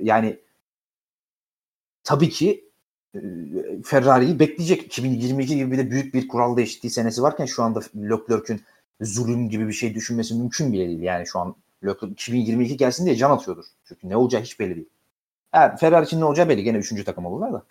[0.01, 0.39] yani
[2.03, 2.64] tabii ki
[3.85, 4.83] Ferrari'yi bekleyecek.
[4.83, 8.61] 2022 gibi bir de büyük bir kural değişikliği senesi varken şu anda Leclerc'ün
[9.01, 11.01] zulüm gibi bir şey düşünmesi mümkün bile değil.
[11.01, 13.65] Yani şu an Leclerc 2022 gelsin diye can atıyordur.
[13.85, 14.89] Çünkü ne olacağı hiç belli değil.
[15.51, 16.63] Ha, Ferrari için ne olacağı belli.
[16.63, 17.63] Gene üçüncü takım olurlar da.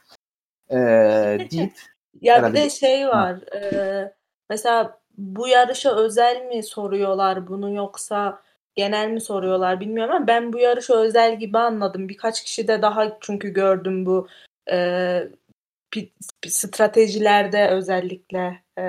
[0.70, 1.72] Ee, deyip
[2.20, 3.54] Ya bir de şey var.
[3.54, 4.12] e,
[4.50, 8.42] mesela bu yarışa özel mi soruyorlar bunu yoksa
[8.74, 12.08] genel mi soruyorlar bilmiyorum ama ben bu yarışa özel gibi anladım.
[12.08, 14.28] Birkaç kişi de daha çünkü gördüm bu
[14.70, 15.20] e,
[16.46, 18.82] stratejilerde özellikle e,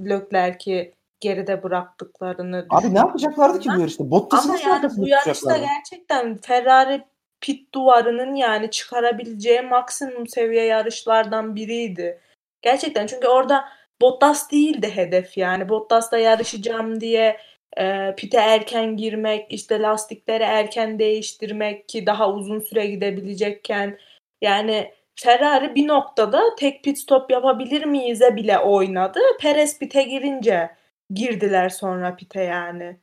[0.00, 4.10] Leclerc'i geride bıraktıklarını abi ne yapacaklardı ki bu yarışta?
[4.10, 7.04] Bottas'ı ama yani bu yarışta gerçekten Ferrari
[7.40, 12.20] pit duvarının yani çıkarabileceği maksimum seviye yarışlardan biriydi.
[12.62, 13.64] Gerçekten çünkü orada
[14.00, 15.68] Bottas değildi hedef yani.
[15.68, 17.36] Bottas'la yarışacağım diye
[17.78, 23.98] e, pite erken girmek, işte lastikleri erken değiştirmek ki daha uzun süre gidebilecekken
[24.42, 29.20] yani Ferrari bir noktada tek pit stop yapabilir miyiz'e bile oynadı.
[29.40, 30.76] Perez pite girince
[31.10, 33.00] girdiler sonra pite yani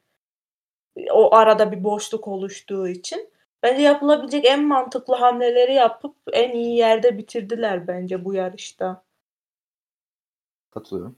[1.12, 3.32] o arada bir boşluk oluştuğu için.
[3.64, 9.04] Bence yapılabilecek en mantıklı hamleleri yapıp en iyi yerde bitirdiler bence bu yarışta.
[10.72, 11.18] Katılıyorum.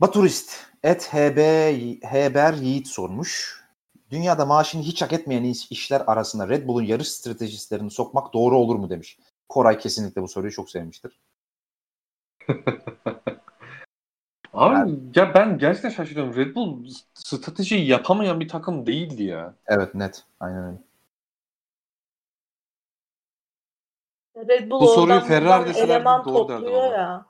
[0.00, 1.38] Baturist et HB,
[2.02, 3.64] Heber Yiğit sormuş.
[4.10, 8.76] Dünyada maaşını hiç hak etmeyen iş- işler arasında Red Bull'un yarış stratejistlerini sokmak doğru olur
[8.76, 9.18] mu demiş.
[9.48, 11.20] Koray kesinlikle bu soruyu çok sevmiştir.
[14.52, 16.36] Abi ya ben gerçekten şaşırıyorum.
[16.36, 19.54] Red Bull strateji yapamayan bir takım değildi ya.
[19.66, 20.24] Evet net.
[20.40, 20.78] Aynen öyle.
[24.48, 27.26] Red Bull Bu soruyu oradan Ferrari eleman doğru topluyor ya.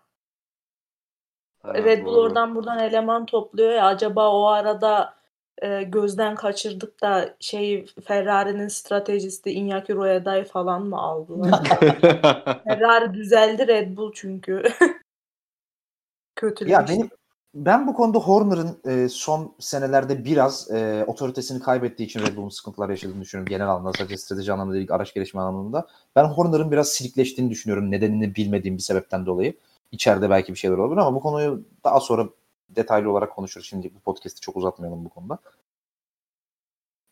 [1.62, 2.20] Ha, Red Bull doğru.
[2.20, 3.86] oradan buradan eleman topluyor ya.
[3.86, 5.17] Acaba o arada
[5.62, 11.68] e, gözden kaçırdık da şey Ferrari'nin stratejisti Iñaki Rueda'yı falan mı aldılar?
[12.64, 14.62] Ferrari düzeldi Red Bull çünkü.
[16.36, 16.72] Kötülemiş.
[16.72, 17.10] Ya benim
[17.54, 22.88] ben bu konuda Horner'ın e, son senelerde biraz e, otoritesini kaybettiği için Red Bull'un sıkıntılar
[22.88, 23.50] yaşadığını düşünüyorum.
[23.50, 25.86] Genel anlamda sadece strateji anlamında değil, araç gelişimi anlamında.
[26.16, 27.90] Ben Horner'ın biraz silikleştiğini düşünüyorum.
[27.90, 29.54] Nedenini bilmediğim bir sebepten dolayı.
[29.92, 32.28] İçeride belki bir şeyler olabilir ama bu konuyu daha sonra
[32.68, 33.66] detaylı olarak konuşuruz.
[33.66, 35.38] Şimdi bu podcast'i çok uzatmayalım bu konuda.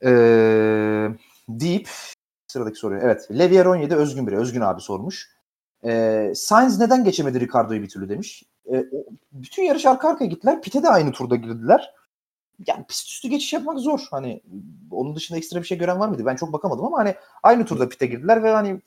[0.04, 1.08] Ee,
[1.48, 1.88] deyip
[2.46, 3.00] sıradaki soruyu.
[3.00, 3.28] Evet.
[3.30, 4.36] Levier 17 Özgün biri.
[4.36, 5.36] Özgün abi sormuş.
[5.84, 8.42] Ee, Sainz neden geçemedi Ricardo'yu bir türlü demiş.
[8.72, 8.84] Ee,
[9.32, 10.62] bütün yarış arka arkaya gittiler.
[10.62, 11.94] Pite de aynı turda girdiler.
[12.66, 14.00] Yani pist üstü geçiş yapmak zor.
[14.10, 14.42] Hani
[14.90, 16.26] onun dışında ekstra bir şey gören var mıydı?
[16.26, 18.80] Ben çok bakamadım ama hani aynı turda pite girdiler ve hani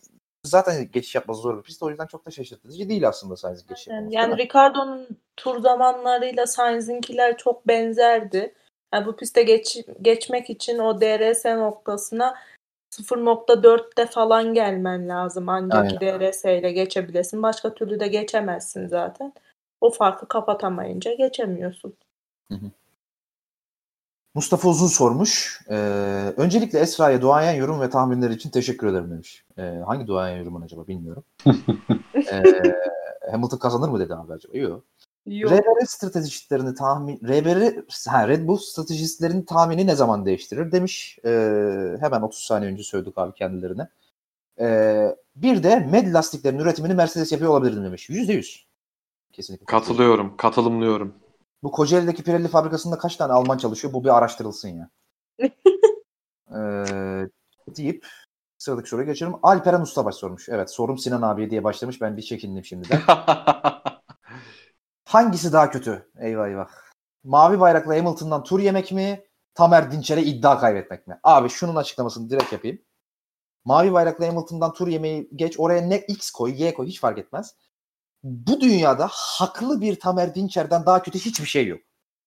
[0.46, 1.84] zaten geçiş yapması zor bir pist.
[1.84, 4.16] O yüzden çok da şaşırtıcı değil aslında Sainz'in geçiş Yani, yapması.
[4.16, 4.38] yani?
[4.38, 5.08] Ricardo'nun
[5.38, 8.56] tur zamanlarıyla Sainz'inkiler çok benzerdi.
[8.94, 12.36] Yani bu piste geç, geçmek için o DRS noktasına
[12.92, 15.50] 0.4'te falan gelmen lazım.
[15.50, 17.44] Ancak DRS ile geçebilesin.
[17.44, 19.34] Başka türlü de geçemezsin zaten.
[19.82, 21.98] O farkı kapatamayınca geçemiyorsun.
[24.40, 25.62] Mustafa Uzun sormuş.
[25.70, 25.76] Ee,
[26.38, 29.44] öncelikle Esra'ya duayen yorum ve tahminleri için teşekkür ederim demiş.
[29.58, 31.24] Ee, hangi duayen yorumun acaba bilmiyorum.
[32.32, 32.44] ee,
[33.32, 34.58] Hamilton kazanır mı dedi abi acaba?
[34.58, 34.84] Yok.
[35.26, 35.52] Yok.
[35.52, 41.20] RBR stratejistlerini tahmin RBR ha, Red Bull stratejistlerin tahmini ne zaman değiştirir demiş.
[41.26, 43.88] Ee, hemen 30 saniye önce söyledik abi kendilerine.
[44.60, 48.10] Ee, bir de med lastiklerin üretimini Mercedes yapıyor olabilir demiş.
[48.10, 48.60] %100.
[49.32, 49.66] Kesinlikle.
[49.66, 51.14] Katılıyorum, katılımlıyorum.
[51.64, 53.94] Bu Kocaeli'deki Pirelli fabrikasında kaç tane Alman çalışıyor?
[53.94, 54.90] Bu bir araştırılsın ya.
[56.56, 57.30] ee,
[57.78, 58.08] deyip
[58.58, 59.34] sıradaki soruya geçelim.
[59.44, 60.50] Alperen Ustabaş sormuş.
[60.50, 62.02] Evet sorum Sinan abiye diye başlamış.
[62.02, 63.02] Ben bir çekindim şimdiden.
[65.06, 66.12] Hangisi daha kötü?
[66.20, 66.70] Eyvah eyvah.
[67.24, 69.26] Mavi bayraklı Hamilton'dan tur yemek mi?
[69.54, 71.20] Tamer Dinçer'e iddia kaybetmek mi?
[71.24, 72.80] Abi şunun açıklamasını direkt yapayım.
[73.66, 75.60] Mavi bayraklı Hamilton'dan tur yemeyi geç.
[75.60, 77.56] Oraya ne X koy, Y koy hiç fark etmez.
[78.24, 81.82] Bu dünyada haklı bir Tamer Dinçer'den daha kötü hiçbir şey yok.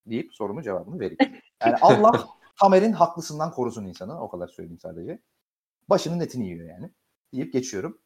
[0.06, 1.18] Deyip sorumun cevabını vereyim.
[1.60, 2.28] Yani Allah
[2.60, 4.20] Tamer'in haklısından korusun insanı.
[4.22, 5.22] O kadar söyleyeyim sadece.
[5.88, 6.90] Başının etini yiyor yani.
[7.34, 7.98] Deyip geçiyorum.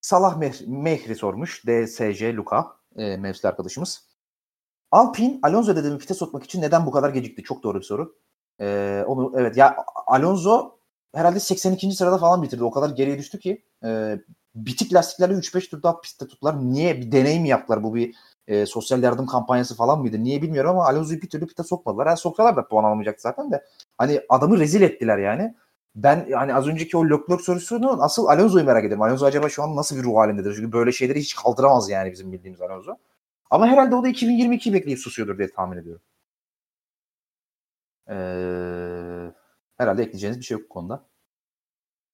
[0.00, 1.64] Salah Meh- Mehri sormuş.
[1.66, 4.10] DSC Luka e, mevsim arkadaşımız.
[4.90, 7.42] Alpine Alonso dediğimi pite sokmak için neden bu kadar gecikti?
[7.42, 8.16] Çok doğru bir soru.
[8.60, 9.76] E, onu evet ya
[10.06, 10.78] Alonso
[11.14, 11.92] herhalde 82.
[11.92, 12.64] sırada falan bitirdi.
[12.64, 14.18] O kadar geriye düştü ki e,
[14.54, 16.62] bitik lastiklerle 3-5 tur daha pistte tuttular.
[16.62, 16.96] Niye?
[17.00, 17.82] Bir deney mi yaptılar?
[17.84, 18.14] Bu bir
[18.48, 20.24] e, sosyal yardım kampanyası falan mıydı?
[20.24, 22.06] Niye bilmiyorum ama Alonso'yu bir türlü pite sokmadılar.
[22.06, 23.64] Yani soksalar da puan alamayacaktı zaten de.
[23.98, 25.54] Hani adamı rezil ettiler yani.
[25.94, 29.02] Ben yani az önceki o Leclerc sorusunu asıl Alonso'yu merak ediyorum.
[29.02, 30.54] Alonso acaba şu an nasıl bir ruh halindedir?
[30.56, 32.96] Çünkü böyle şeyleri hiç kaldıramaz yani bizim bildiğimiz Alonso.
[33.50, 36.02] Ama herhalde o da 2022'yi bekleyip susuyordur diye tahmin ediyorum.
[38.08, 39.32] Ee,
[39.76, 41.04] herhalde ekleyeceğiniz bir şey yok bu konuda.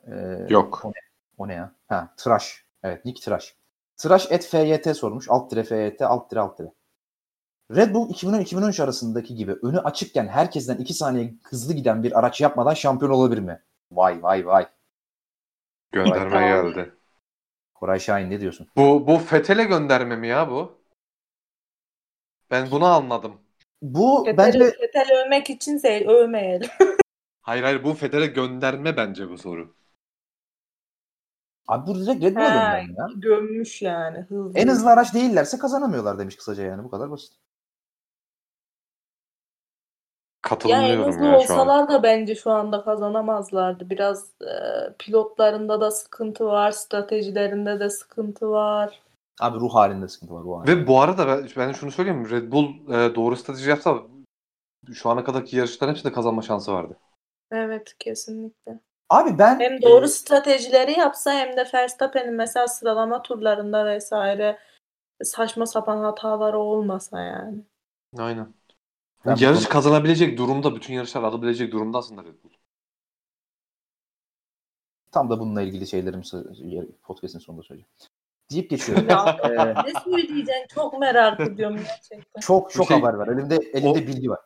[0.07, 0.83] Ee, Yok.
[0.85, 0.93] Ne,
[1.37, 1.75] o ne ya?
[1.89, 2.65] Ha, Tıraş.
[2.83, 3.57] Evet, Nick Tıraş.
[3.97, 5.27] Tıraş et FYT sormuş.
[5.31, 6.73] Alt tire FYT, alt tire alt tire.
[7.77, 12.75] Red Bull 2010-2013 arasındaki gibi önü açıkken herkesten 2 saniye hızlı giden bir araç yapmadan
[12.75, 13.63] şampiyon olabilir mi?
[13.93, 14.69] Vay vay vay.
[15.93, 16.95] Gönderme geldi.
[17.75, 18.69] Koray Şahin ne diyorsun?
[18.77, 20.79] Bu bu Fetele gönderme mi ya bu?
[22.51, 23.41] Ben bunu anladım.
[23.83, 26.71] Bu Fetel'i, bence Fetel'i övmek için övmeyelim.
[27.41, 29.75] Hayır hayır bu Fetele gönderme bence bu soru.
[31.69, 33.09] Abi bu direkt Red Bull'a gönderme ya.
[33.17, 34.19] gömmüş yani.
[34.19, 34.59] Hızlı.
[34.59, 36.85] En hızlı araç değillerse kazanamıyorlar demiş kısaca yani.
[36.85, 37.33] Bu kadar basit.
[37.33, 37.39] Ya
[40.49, 41.59] en Katılmıyorum hızlı ya, şu an.
[41.59, 43.91] olsalar da bence şu anda kazanamazlardı.
[43.91, 44.55] Biraz e,
[44.99, 49.03] pilotlarında da sıkıntı var, stratejilerinde de sıkıntı var.
[49.41, 50.43] Abi ruh halinde sıkıntı var.
[50.43, 50.77] Ruh halinde.
[50.77, 52.31] Ve bu arada ben, ben şunu söyleyeyim mi?
[52.31, 53.99] Red Bull e, doğru strateji yapsa
[54.95, 56.97] şu ana kadarki yarışların hepsinde kazanma şansı vardı.
[57.51, 58.81] Evet, kesinlikle.
[59.11, 64.59] Abi ben Hem doğru e, stratejileri yapsa hem de Verstappen'in mesela sıralama turlarında vesaire
[65.23, 67.59] saçma sapan hataları olmasa yani.
[68.19, 68.55] Aynen.
[69.27, 72.51] Ben bu Yarış konu- kazanabilecek durumda, bütün yarışlar alabilecek durumda aslında Red Bull.
[75.13, 77.91] Tam da bununla ilgili şeylerimi sö- podcast'in sonunda söyleyeceğim.
[78.51, 79.09] Deyip geçiyorum.
[79.09, 80.67] Ya, Ee, ne söyleyeceksin?
[80.75, 82.41] Çok merak ediyorum gerçekten.
[82.41, 83.29] çok çok şey- haber var.
[83.29, 84.41] Elimde elimde O- bilgi var.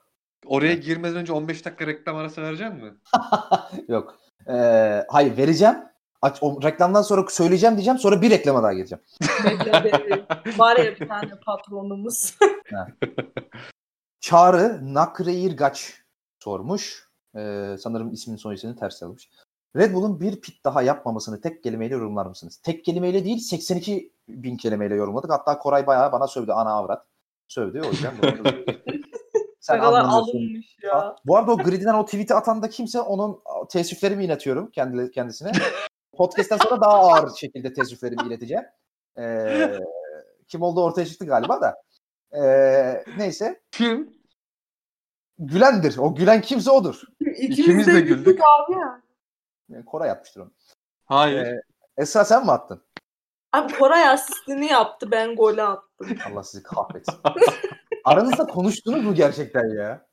[0.47, 2.95] Oraya girmeden önce 15 dakika reklam arası verecek mi?
[3.89, 4.19] Yok.
[4.49, 5.77] Ee, hayır vereceğim.
[6.23, 7.99] Aç, o reklamdan sonra söyleyeceğim diyeceğim.
[7.99, 9.05] Sonra bir reklama daha gireceğim.
[10.59, 12.35] Var ya bir tane patronumuz.
[14.21, 15.95] Çağrı Nakreirgaç
[16.39, 17.11] sormuş.
[17.37, 19.31] Ee, sanırım ismin son ismini ters yazmış.
[19.77, 22.57] Red Bull'un bir pit daha yapmamasını tek kelimeyle yorumlar mısınız?
[22.57, 25.31] Tek kelimeyle değil 82 bin kelimeyle yorumladık.
[25.31, 27.07] Hatta Koray bayağı bana sövdü ana avrat.
[27.49, 28.15] Sövdü o yüzden.
[29.61, 30.39] Sen ne kadar anlamıyorsun.
[30.39, 31.17] alınmış ya.
[31.27, 35.53] Bu arada o gridden o tweet'i atan da kimse onun teessüflerimi iletiyorum kendi, kendisine.
[36.17, 38.65] Podcast'ten sonra daha ağır şekilde teessüflerimi ileteceğim.
[39.19, 39.79] Ee,
[40.49, 41.83] kim olduğu ortaya çıktı galiba da.
[42.33, 43.61] Ee, neyse.
[43.71, 44.21] Kim?
[45.39, 45.99] Gülendir.
[45.99, 47.03] O gülen kimse odur.
[47.21, 48.41] İkimiz de güldük.
[48.41, 49.03] abi ya.
[49.69, 50.51] Yani Koray yapmıştır onu.
[51.05, 51.47] Hayır.
[51.47, 51.61] Ee,
[51.97, 52.83] Esra sen mi attın?
[53.53, 56.19] Abi Koray asistini yaptı ben golü attım.
[56.33, 57.15] Allah sizi kahretsin.
[58.05, 60.07] Aranızda konuştunuz mu gerçekten ya?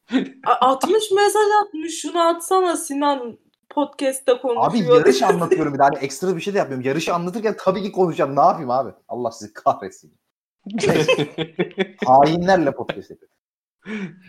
[0.45, 3.37] A- 60 mesaj atmış şunu atsana Sinan
[3.69, 4.97] podcast'te Abi konuşuyor.
[4.97, 5.83] yarış anlatıyorum bir de.
[5.83, 6.85] Hani ekstra bir şey de yapmıyorum.
[6.87, 8.35] Yarışı anlatırken tabii ki konuşacağım.
[8.35, 8.91] Ne yapayım abi?
[9.07, 10.17] Allah sizi kahretsin.
[12.05, 13.31] Hainlerle podcast yapıyor.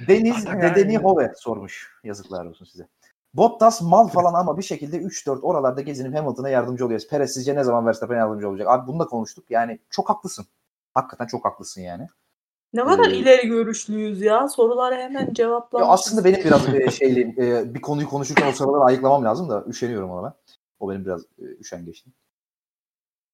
[0.09, 1.93] Deniz Dedeni Hove sormuş.
[2.05, 2.89] Yazıklar olsun size.
[3.35, 7.09] Bottas mal falan ama bir şekilde 3-4 oralarda gezinip Hamilton'a yardımcı oluyoruz.
[7.09, 8.69] Perez sizce ne zaman Verstappen'e yardımcı olacak?
[8.69, 9.51] Abi bunu da konuştuk.
[9.51, 10.47] Yani çok haklısın.
[10.95, 12.07] Hakikaten çok haklısın yani.
[12.73, 14.49] Ne kadar Ee, ileri görüşlüyüz ya.
[14.49, 15.93] Sorulara hemen cevaplamışız.
[15.93, 20.25] aslında benim biraz e, e, bir konuyu konuşurken o sıraları ayıklamam lazım da üşeniyorum ona
[20.25, 20.33] ben.
[20.81, 22.13] O benim biraz e, üşengeçtim.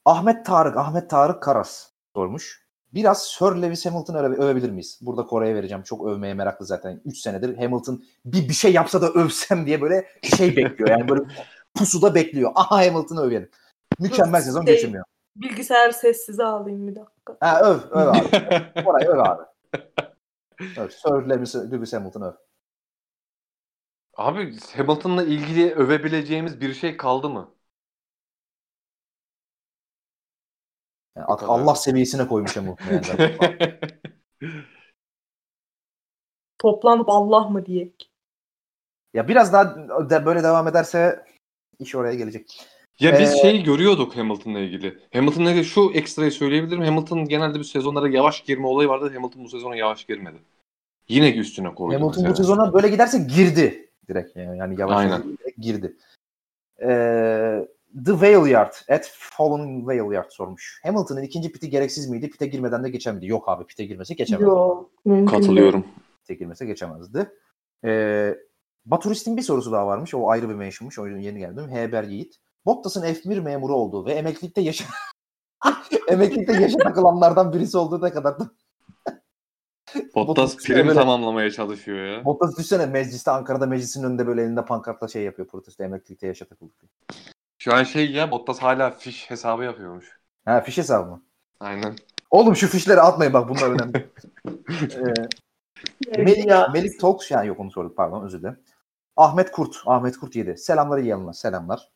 [0.05, 2.65] Ahmet Tarık, Ahmet Tarık Karas sormuş.
[2.95, 4.99] Biraz Sir Lewis Hamilton'ı öve- övebilir miyiz?
[5.03, 5.83] Burada Kore'ye vereceğim.
[5.83, 7.01] Çok övmeye meraklı zaten.
[7.05, 10.07] 3 senedir Hamilton bir bir şey yapsa da övsem diye böyle
[10.37, 10.91] şey bekliyor.
[10.91, 11.23] Yani böyle
[11.75, 12.53] pusuda bekliyor.
[12.55, 13.51] Aha Hamilton'ı övelim.
[14.01, 15.05] Mükemmel sezon şey- geçirmiyor.
[15.37, 17.37] Bilgisayar sessize alayım bir dakika.
[17.41, 18.31] Ha, öv, öv abi.
[18.85, 19.43] Koray öv abi.
[20.79, 20.89] Öv.
[20.89, 22.33] Sir Lewis, Lewis Hamilton'ı öv.
[24.17, 27.55] Abi Hamilton'la ilgili övebileceğimiz bir şey kaldı mı?
[31.17, 31.43] Yani at-.
[31.43, 32.93] Allah seviyesine koymuş Hamilton'ı.
[32.93, 33.39] Yani.
[36.59, 38.11] Toplanıp Allah mı diyek?
[39.15, 39.77] Ya biraz daha
[40.11, 41.25] de böyle devam ederse
[41.79, 42.74] iş oraya gelecek.
[43.01, 44.99] Ya biz Ee, şeyi görüyorduk Hamilton'la ilgili.
[45.13, 46.83] Hamilton'la ilgili şu ekstrayı söyleyebilirim.
[46.83, 49.13] Hamilton genelde bir sezonlara yavaş girme olayı vardı.
[49.15, 50.37] Hamilton bu sezona yavaş girmedi.
[51.09, 51.95] Yine üstüne koydu.
[51.95, 52.35] Hamilton bu mesela.
[52.35, 55.23] sezona böyle giderse girdi direkt yani, yani yavaş Aynen.
[55.23, 55.97] direkt girdi.
[56.83, 57.69] Ee,
[58.05, 60.81] The Whale Yard at Fallen Whale Yard sormuş.
[60.83, 62.31] Hamilton'ın ikinci piti gereksiz miydi?
[62.31, 63.27] Pite girmeden de geçemedi.
[63.27, 64.45] Yok abi pite girmesi geçemedi.
[64.45, 64.91] Yok.
[65.29, 65.87] Katılıyorum.
[66.21, 67.31] Pite girmesi geçemezdi.
[67.85, 68.35] Ee,
[68.87, 70.15] Baturist'in bir sorusu daha varmış.
[70.15, 70.99] O ayrı bir mentionmuş.
[70.99, 71.69] O yüzden yeni geldim.
[71.71, 72.37] Heber Yiğit.
[72.67, 74.85] Bottas'ın F1 memuru olduğu ve emeklilikte yaşa
[76.09, 78.51] emeklilikte yaşa takılanlardan birisi olduğu ne kadar da
[80.15, 82.25] Bottas prim böyle- tamamlamaya çalışıyor ya.
[82.25, 86.77] Bottas düşsene mecliste Ankara'da meclisin önünde böyle elinde pankartla şey yapıyor protesto emeklilikte yaşa takıldık.
[87.59, 90.19] Şu an şey ya Bottas hala fiş hesabı yapıyormuş.
[90.45, 91.23] Ha fiş hesabı mı?
[91.61, 91.97] Aynen.
[92.31, 94.11] Oğlum şu fişleri atmayın bak bunlar önemli.
[96.17, 96.69] ee, Melik, Ya.
[96.73, 98.59] Melik Talks yani yok onu sorduk pardon özür dilerim.
[99.17, 99.77] Ahmet Kurt.
[99.87, 100.59] Ahmet Kurt 7.
[100.59, 101.33] Selamlar iyi yayınlar.
[101.33, 101.91] Selamlar.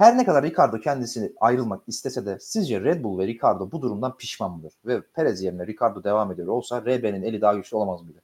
[0.00, 4.16] Her ne kadar Ricardo kendisini ayrılmak istese de sizce Red Bull ve Ricardo bu durumdan
[4.16, 4.72] pişman mıdır?
[4.86, 8.22] Ve Perez yerine Ricardo devam ediyor olsa RB'nin eli daha güçlü olamaz mıydı?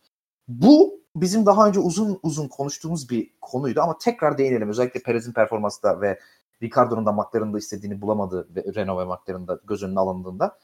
[0.48, 4.69] Bu bizim daha önce uzun uzun konuştuğumuz bir konuydu ama tekrar değinelim.
[4.69, 6.20] Özellikle Perez'in performansı da ve
[6.62, 10.59] Ricardo'nun da McLaren'da istediğini bulamadığı ve Renault ve McLaren'da göz önüne alındığında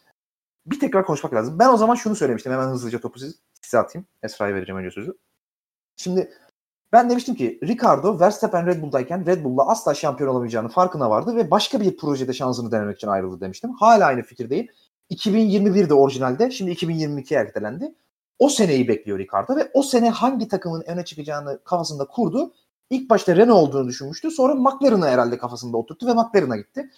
[0.67, 1.59] bir tekrar konuşmak lazım.
[1.59, 2.53] Ben o zaman şunu söylemiştim.
[2.53, 4.07] Hemen hızlıca topu siz, size atayım.
[4.23, 5.19] Esra'ya vereceğim önce sözü.
[5.97, 6.33] Şimdi
[6.93, 11.51] ben demiştim ki Ricardo Verstappen Red Bull'dayken Red Bull'la asla şampiyon olamayacağını farkına vardı ve
[11.51, 13.73] başka bir projede şansını denemek için ayrıldı demiştim.
[13.73, 14.69] Hala aynı fikirdeyim.
[15.11, 17.95] 2021'de orijinalde şimdi 2022'ye ertelendi.
[18.39, 22.55] O seneyi bekliyor Ricardo ve o sene hangi takımın öne çıkacağını kafasında kurdu.
[22.91, 24.31] İlk başta Renault olduğunu düşünmüştü.
[24.31, 26.91] Sonra McLaren'ı herhalde kafasında oturttu ve McLaren'a gitti.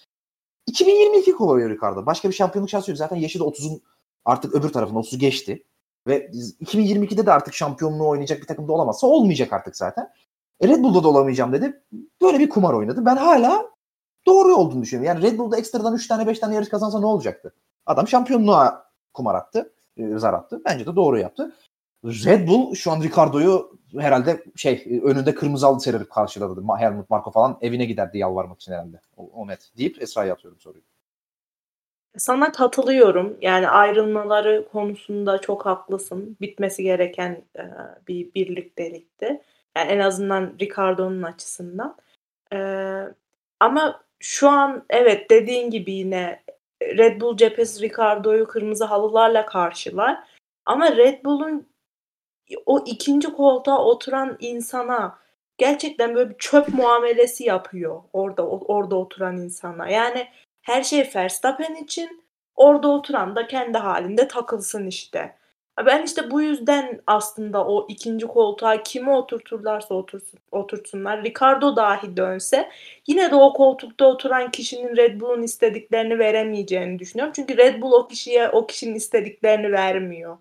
[0.67, 2.05] 2022 kovalıyor Ricardo.
[2.05, 2.97] Başka bir şampiyonluk şansı yok.
[2.97, 3.81] Zaten yaşı da 30'un
[4.25, 5.63] artık öbür tarafında 30'u geçti.
[6.07, 6.27] Ve
[6.61, 10.09] 2022'de de artık şampiyonluğu oynayacak bir takımda olamazsa olmayacak artık zaten.
[10.61, 11.83] E Red Bull'da da olamayacağım dedi.
[12.21, 13.05] Böyle bir kumar oynadı.
[13.05, 13.65] Ben hala
[14.27, 15.07] doğru olduğunu düşünüyorum.
[15.07, 17.53] Yani Red Bull'da ekstradan 3 tane 5 tane yarış kazansa ne olacaktı?
[17.85, 19.73] Adam şampiyonluğa kumar attı.
[19.97, 20.61] e, Zar attı.
[20.65, 21.55] Bence de doğru yaptı.
[22.05, 26.63] Red Bull şu an Ricardo'yu herhalde şey e, önünde kırmızı aldı sererek karşıladı.
[26.77, 29.01] Helmut Marko falan evine giderdi yalvarmak için herhalde.
[29.17, 30.83] O, o net deyip Esra'ya atıyorum soruyu.
[32.17, 33.37] Sana katılıyorum.
[33.41, 36.37] Yani ayrılmaları konusunda çok haklısın.
[36.41, 37.63] Bitmesi gereken e,
[38.07, 39.41] bir birliktelikti.
[39.77, 41.97] Yani en azından Ricardo'nun açısından.
[42.53, 42.57] E,
[43.59, 46.43] ama şu an evet dediğin gibi yine
[46.83, 50.23] Red Bull cephesi Ricardo'yu kırmızı halılarla karşılar.
[50.65, 51.67] Ama Red Bull'un
[52.65, 55.19] o ikinci koltuğa oturan insana
[55.57, 59.89] gerçekten böyle bir çöp muamelesi yapıyor orada orada oturan insana.
[59.89, 60.27] Yani
[60.65, 62.25] her şey Verstappen için
[62.55, 65.35] orada oturan da kendi halinde takılsın işte.
[65.85, 71.23] Ben işte bu yüzden aslında o ikinci koltuğa kimi oturturlarsa otursun, otursunlar.
[71.23, 72.69] Ricardo dahi dönse
[73.07, 77.33] yine de o koltukta oturan kişinin Red Bull'un istediklerini veremeyeceğini düşünüyorum.
[77.35, 80.37] Çünkü Red Bull o kişiye o kişinin istediklerini vermiyor.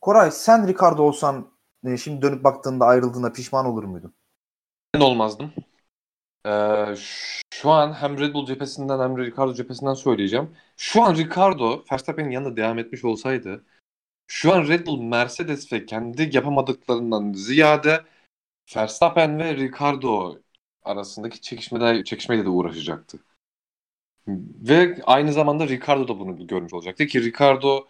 [0.00, 1.50] Koray sen Ricardo olsan
[1.84, 4.14] e, şimdi dönüp baktığında ayrıldığında pişman olur muydun?
[4.94, 5.52] Ben olmazdım.
[6.46, 6.94] Ee,
[7.54, 10.56] şu an hem Red Bull cephesinden hem Ricardo cephesinden söyleyeceğim.
[10.76, 13.64] Şu an Ricardo Verstappen'in yanında devam etmiş olsaydı
[14.30, 18.04] şu an Red Bull Mercedes ve kendi yapamadıklarından ziyade
[18.76, 20.38] Verstappen ve Ricardo
[20.82, 23.18] arasındaki çekişmede, çekişmeyle de uğraşacaktı.
[24.28, 27.88] Ve aynı zamanda Ricardo da bunu görmüş olacaktı ki Ricardo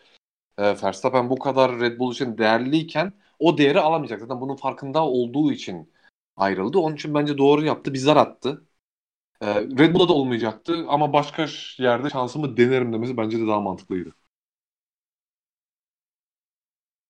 [0.59, 4.21] e, Verstappen bu kadar Red Bull için değerliyken o değeri alamayacak.
[4.21, 5.93] Zaten bunun farkında olduğu için
[6.41, 6.79] ayrıldı.
[6.79, 7.95] Onun için bence doğru yaptı.
[7.95, 8.67] Bir zar attı.
[9.41, 11.47] Ee, Red Bull'da da olmayacaktı ama başka
[11.79, 14.15] yerde şansımı denerim demesi bence de daha mantıklıydı.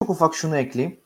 [0.03, 1.01] Çok ufak şunu ekleyeyim.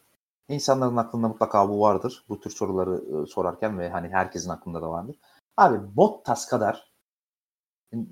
[0.48, 2.24] İnsanların aklında mutlaka bu vardır.
[2.28, 5.16] Bu tür soruları e, sorarken ve hani herkesin aklında da vardır.
[5.56, 6.92] Abi Bottas kadar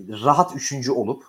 [0.08, 1.24] rahat üçüncü olup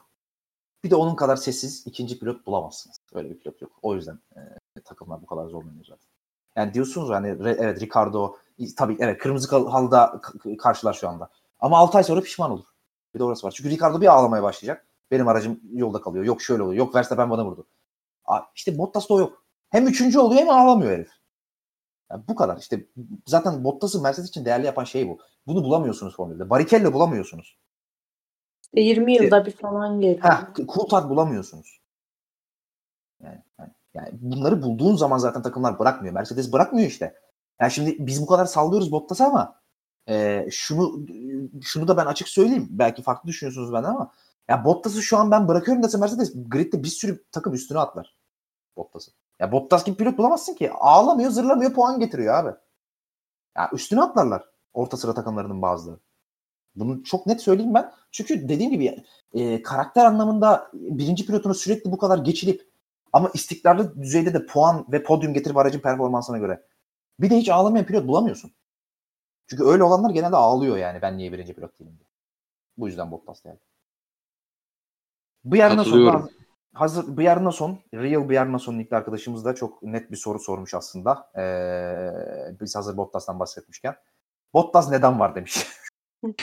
[0.83, 2.97] bir de onun kadar sessiz ikinci pilot bulamazsınız.
[3.13, 3.71] Öyle bir pilot yok.
[3.81, 4.39] O yüzden e,
[4.85, 6.09] takımlar bu kadar zorlanıyor zaten.
[6.55, 8.37] Yani diyorsunuz hani evet Ricardo
[8.77, 10.21] tabii evet kırmızı halıda
[10.57, 11.29] karşılar şu anda.
[11.59, 12.65] Ama 6 ay sonra pişman olur.
[13.13, 13.51] Bir de orası var.
[13.51, 14.87] Çünkü Ricardo bir ağlamaya başlayacak.
[15.11, 16.25] Benim aracım yolda kalıyor.
[16.25, 16.77] Yok şöyle oluyor.
[16.77, 17.67] Yok Verstappen bana vurdu.
[18.55, 19.43] İşte Bottas'ta o yok.
[19.69, 21.11] Hem üçüncü oluyor hem ağlamıyor herif.
[22.11, 22.57] Yani bu kadar.
[22.57, 22.85] İşte
[23.27, 25.19] zaten Bottas'ı Mercedes için değerli yapan şey bu.
[25.47, 26.49] Bunu bulamıyorsunuz Formül'de.
[26.49, 27.57] Barrichello bulamıyorsunuz.
[28.73, 30.23] 20 yılda işte, bir falan geliyor.
[30.23, 31.81] Heh, Coulthard bulamıyorsunuz.
[33.23, 36.13] Yani, yani, yani bunları bulduğun zaman zaten takımlar bırakmıyor.
[36.13, 37.15] Mercedes bırakmıyor işte.
[37.61, 39.59] Yani şimdi biz bu kadar sallıyoruz Bottas'a ama
[40.09, 41.07] e, şunu
[41.61, 42.67] şunu da ben açık söyleyeyim.
[42.69, 44.11] Belki farklı düşünüyorsunuz benden ama
[44.49, 48.15] ya Bottas'ı şu an ben bırakıyorum dese Mercedes gridde bir sürü takım üstüne atlar.
[48.77, 49.11] Bottas'ı.
[49.39, 50.71] Ya Bottas gibi pilot bulamazsın ki.
[50.71, 52.55] Ağlamıyor, zırlamıyor, puan getiriyor abi.
[53.57, 55.99] Ya üstüne atlarlar orta sıra takımlarının bazıları.
[56.75, 57.91] Bunu çok net söyleyeyim ben.
[58.11, 59.03] Çünkü dediğim gibi
[59.33, 62.69] e, karakter anlamında birinci pilotunu sürekli bu kadar geçilip
[63.13, 66.63] ama istikrarlı düzeyde de puan ve podyum getirip aracın performansına göre
[67.19, 68.51] bir de hiç ağlamayan pilot bulamıyorsun.
[69.47, 72.07] Çünkü öyle olanlar genelde ağlıyor yani ben niye birinci pilot değilim diye.
[72.77, 73.61] Bu yüzden Bottas geldi.
[75.43, 76.29] Bu yarına son
[76.73, 80.39] hazır bu yarına son Real bir yarına son ilk arkadaşımız da çok net bir soru
[80.39, 81.31] sormuş aslında.
[81.37, 83.95] Ee, biz hazır Bottas'tan bahsetmişken.
[84.53, 85.67] Bottas neden var demiş.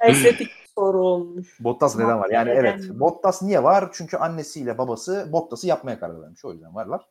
[0.00, 1.58] Estetik soru olmuş.
[1.60, 2.30] Bottas neden var?
[2.30, 2.90] Yani evet.
[2.90, 3.90] Bottas niye var?
[3.92, 6.44] Çünkü annesiyle babası Bottas'ı yapmaya karar vermiş.
[6.44, 7.06] O yüzden varlar.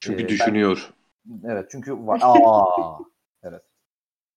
[0.00, 0.94] Çünkü ee, düşünüyor.
[1.24, 2.20] Ben, evet çünkü var.
[2.22, 2.98] Aa,
[3.42, 3.62] evet.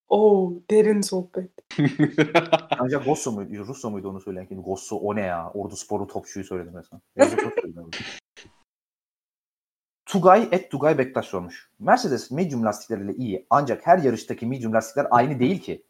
[0.09, 1.51] Oo derin sohbet.
[2.79, 3.67] Ancak Gosso muydu?
[3.67, 4.61] Russo muydu onu söyleyen kim?
[4.61, 5.51] Gosso o ne ya?
[5.53, 7.01] Ordu Sporu topçuyu söyledim resmen.
[10.05, 11.69] Tugay et Tugay Bektaş sormuş.
[11.79, 15.83] Mercedes medium lastikleriyle iyi ancak her yarıştaki medium lastikler aynı değil ki.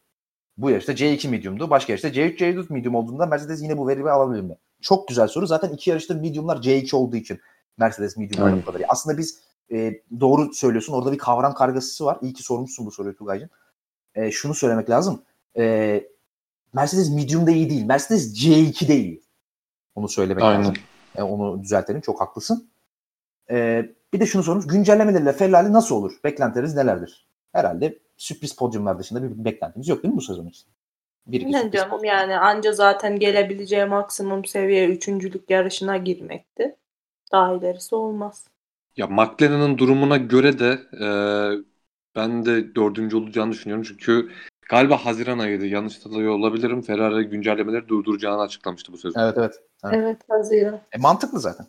[0.57, 1.69] Bu yarışta C2 medium'du.
[1.69, 4.55] Başka yarışta C3 C4 medium olduğunda Mercedes yine bu veriyi alabilir mi?
[4.81, 5.47] Çok güzel soru.
[5.47, 7.39] Zaten iki yarışta medium'lar C2 olduğu için
[7.77, 8.81] Mercedes medium'lar bu kadar.
[8.87, 10.93] Aslında biz e, doğru söylüyorsun.
[10.93, 12.17] Orada bir kavram kargaşası var.
[12.21, 13.49] İyi ki sormuşsun bu soruyu Tugay'cığım.
[14.15, 15.21] E, şunu söylemek lazım.
[15.57, 16.03] E,
[16.73, 17.85] Mercedes medium'da iyi değil.
[17.85, 19.21] Mercedes C2'de iyi.
[19.95, 20.59] Onu söylemek Aynen.
[20.59, 20.75] lazım.
[21.15, 22.01] E, onu düzeltelim.
[22.01, 22.69] Çok haklısın.
[23.51, 24.67] E, bir de şunu sormuş.
[24.67, 26.11] Güncellemelerle Ferrari nasıl olur?
[26.23, 27.27] Beklentileriniz nelerdir?
[27.51, 30.67] Herhalde sürpriz podyumlar dışında bir beklentimiz yok değil mi bu sezon için?
[31.27, 32.03] Bir ne canım podyum.
[32.03, 36.75] yani anca zaten gelebileceği maksimum seviye üçüncülük yarışına girmekti.
[37.31, 38.45] Daha ilerisi olmaz.
[38.97, 41.07] Ya McLaren'ın durumuna göre de e,
[42.15, 43.85] ben de dördüncü olacağını düşünüyorum.
[43.87, 44.31] Çünkü
[44.69, 45.65] galiba Haziran ayıydı.
[45.65, 46.81] Yanlış hatırlıyor olabilirim.
[46.81, 49.21] Ferrari güncellemeleri durduracağını açıklamıştı bu sezon.
[49.21, 49.55] Evet evet.
[49.83, 50.81] Evet, evet Haziran.
[50.91, 51.67] E, mantıklı zaten.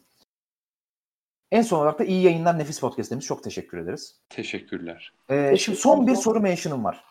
[1.53, 3.27] En son olarak da iyi yayınlar Nefis Podcast demiş.
[3.27, 4.17] Çok teşekkür ederiz.
[4.29, 5.13] Teşekkürler.
[5.31, 7.05] Ee, şimdi son bir soru mention'ım var.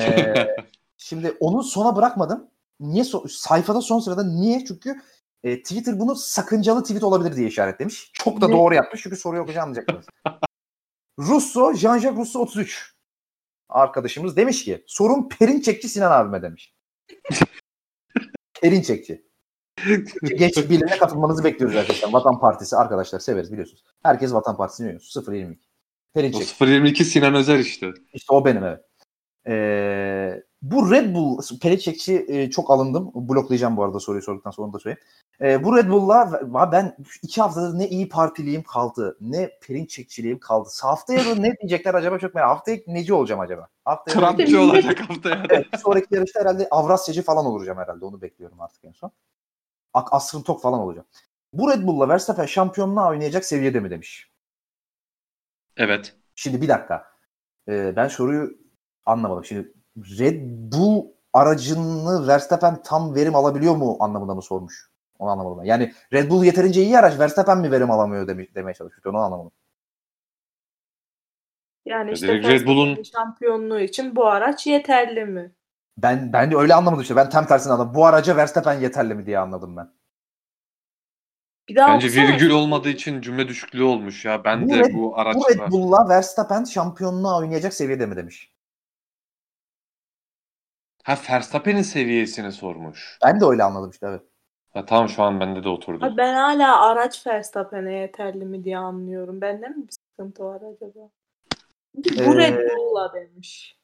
[0.00, 0.34] Ee,
[0.96, 2.46] şimdi onu sona bırakmadım.
[2.80, 4.64] Niye so- sayfada son sırada niye?
[4.64, 4.96] Çünkü
[5.44, 8.10] e, Twitter bunu sakıncalı tweet olabilir diye işaretlemiş.
[8.12, 10.06] Çok da doğru yapmış çünkü soruyu okuyunca anlayacaksınız.
[11.18, 12.94] Russo, Jean-Jacques Russo 33
[13.68, 16.74] arkadaşımız demiş ki sorun Perinçekçi Sinan abime demiş.
[18.60, 19.24] Perinçekçi.
[20.22, 22.12] Geç birliğine katılmanızı bekliyoruz arkadaşlar.
[22.12, 23.84] Vatan Partisi arkadaşlar severiz biliyorsunuz.
[24.02, 25.34] Herkes Vatan Partisi'ni biliyor.
[25.34, 25.60] 022.
[26.14, 26.60] Perinçek.
[26.60, 27.90] 022 Sinan Özer işte.
[28.12, 28.84] İşte o benim evet.
[29.46, 33.10] Ee, bu Red Bull, Peliçekçi e, çok alındım.
[33.14, 35.06] Bloklayacağım bu arada soruyu sorduktan sonra da söyleyeyim.
[35.40, 36.40] Ee, bu Red Bull'la
[36.72, 40.68] ben iki haftadır ne iyi partiliyim kaldı, ne Perinçekçiliğim kaldı.
[40.82, 43.68] Haftaya da ne diyecekler acaba çok merak Haftaya neci olacağım acaba?
[43.84, 45.42] Haftaya Trumpçı olacak haftaya.
[45.50, 48.04] evet, sonraki yarışta herhalde Avrasyacı falan olacağım herhalde.
[48.04, 49.12] Onu bekliyorum artık en son.
[49.94, 51.06] Ak Asrın Tok falan olacağım.
[51.52, 54.30] Bu Red Bull'la Verstappen şampiyonluğa oynayacak seviyede mi demiş.
[55.76, 56.16] Evet.
[56.34, 57.04] Şimdi bir dakika.
[57.68, 58.58] Ee, ben soruyu
[59.06, 59.44] anlamadım.
[59.44, 60.40] Şimdi Red
[60.72, 64.90] Bull aracını Verstappen tam verim alabiliyor mu anlamında mı sormuş?
[65.18, 65.64] Onu anlamadım ben.
[65.64, 69.06] Yani Red Bull yeterince iyi araç Verstappen mi verim alamıyor demiş, demeye çalışmış.
[69.06, 69.52] Onu anlamadım.
[71.86, 75.52] Yani işte direkt Red Bull'un- şampiyonluğu için bu araç yeterli mi?
[75.98, 77.16] Ben ben de öyle anlamadım işte.
[77.16, 77.94] Ben tam tersini anladım.
[77.94, 79.90] Bu araca Verstappen yeterli mi diye anladım ben.
[81.68, 82.26] Bir daha Bence okusana.
[82.28, 84.44] virgül olmadığı için cümle düşüklüğü olmuş ya.
[84.44, 85.40] Ben Bu de Red- bu Bu araçla.
[85.66, 88.53] Red Bull'la Verstappen şampiyonluğa oynayacak seviyede mi demiş.
[91.04, 93.18] Ha Verstappen'in seviyesini sormuş.
[93.24, 94.22] Ben de öyle anladım işte evet.
[94.72, 96.04] Ha, tamam şu an bende de oturdu.
[96.04, 99.40] Ha, ben hala araç Verstappen'e yeterli mi diye anlıyorum.
[99.40, 101.10] Bende mi bir sıkıntı var acaba?
[101.94, 103.76] Çünkü bu Ee, Red Bull'la demiş.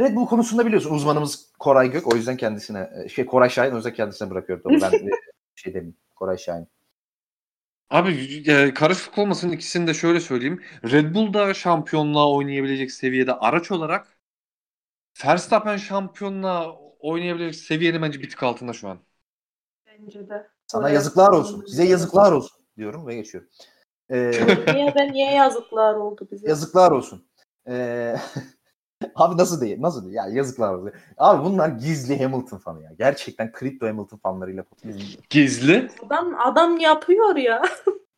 [0.00, 2.12] Red Bull konusunda biliyorsun uzmanımız Koray Gök.
[2.12, 4.62] O yüzden kendisine şey Koray Şahin o yüzden kendisine bırakıyorum.
[4.80, 5.10] Tabii ben
[5.54, 5.96] şey demeyeyim.
[6.16, 6.66] Koray Şahin.
[7.90, 10.62] Abi e, karışık olmasın ikisini de şöyle söyleyeyim.
[10.84, 14.09] Red Bull da şampiyonluğa oynayabilecek seviyede araç olarak
[15.26, 18.98] Verstappen şampiyonluğa oynayabilecek seviyenin bence bir tık altında şu an.
[19.86, 20.46] Bence de.
[20.66, 21.64] Sana Oraya yazıklar olsun.
[21.66, 23.50] Size yazıklar olsun diyorum ve geçiyorum.
[24.10, 24.30] Ee,
[24.74, 26.48] niye ben niye yazıklar oldu bize?
[26.48, 27.26] yazıklar olsun.
[27.68, 28.16] Ee,
[29.14, 29.76] abi nasıl değil?
[29.80, 30.14] Nasıl değil?
[30.14, 30.92] Ya yazıklar olsun.
[31.18, 32.90] Abi bunlar gizli Hamilton fanı ya.
[32.98, 35.30] Gerçekten kripto Hamilton fanlarıyla podcast.
[35.30, 35.90] Gizli.
[36.06, 37.62] Adam adam yapıyor ya.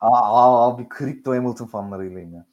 [0.00, 2.46] Aa, abi kripto Hamilton fanlarıylayım ya.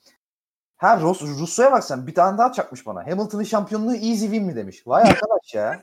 [0.80, 3.08] Ha Rus, Russo'ya bak sen bir tane daha çakmış bana.
[3.08, 4.88] Hamilton'ın şampiyonluğu easy win mi demiş.
[4.88, 5.82] Vay arkadaş ya.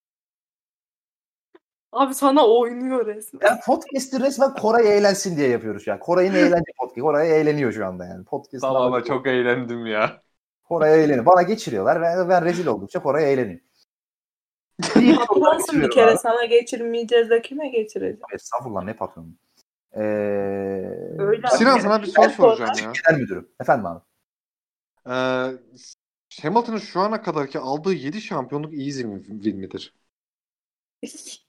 [1.93, 3.49] Abi sana oynuyor resmen.
[3.49, 5.99] Yani podcast'i resmen Koray eğlensin diye yapıyoruz an.
[5.99, 7.01] Koray'ın eğlence podcast.
[7.01, 8.25] Koray eğleniyor şu anda yani.
[8.25, 10.23] Podcast Tamam ama çok eğlendim ya.
[10.65, 11.27] Koray eğleniyor.
[11.27, 13.61] Bana geçiriyorlar ve ben rezil oldukça Koray eğleniyor.
[15.37, 16.19] Nasıl bir kere abi.
[16.19, 18.21] sana geçirmeyeceğiz de kime geçireceğiz?
[18.35, 19.29] Estağfurullah ne patronu.
[19.95, 20.01] Ee,
[21.19, 21.83] Öyle Sinan abi.
[21.83, 22.93] sana bir soru soracağım ya.
[23.09, 23.49] Genel müdürüm.
[23.61, 24.01] Efendim abi.
[25.07, 25.13] Ee,
[26.43, 29.95] Hamilton'ın şu ana kadarki aldığı 7 şampiyonluk easy win midir?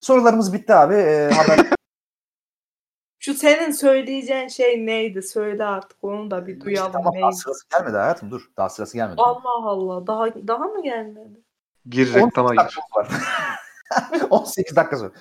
[0.00, 0.94] Sorularımız bitti abi.
[0.94, 1.66] Ee, haber
[3.20, 5.22] Şu senin söyleyeceğin şey neydi?
[5.22, 6.92] Söyle artık onu da bir duyalım.
[6.92, 7.36] tamam daha neydi?
[7.36, 8.50] sırası gelmedi hayatım dur.
[8.56, 9.20] Daha sırası gelmedi.
[9.22, 10.06] Allah Allah.
[10.06, 11.40] Daha daha mı gelmedi?
[11.88, 12.78] Gir 18 reklama gir.
[13.90, 14.38] dakikamız var.
[14.38, 15.12] 18 dakika sonra.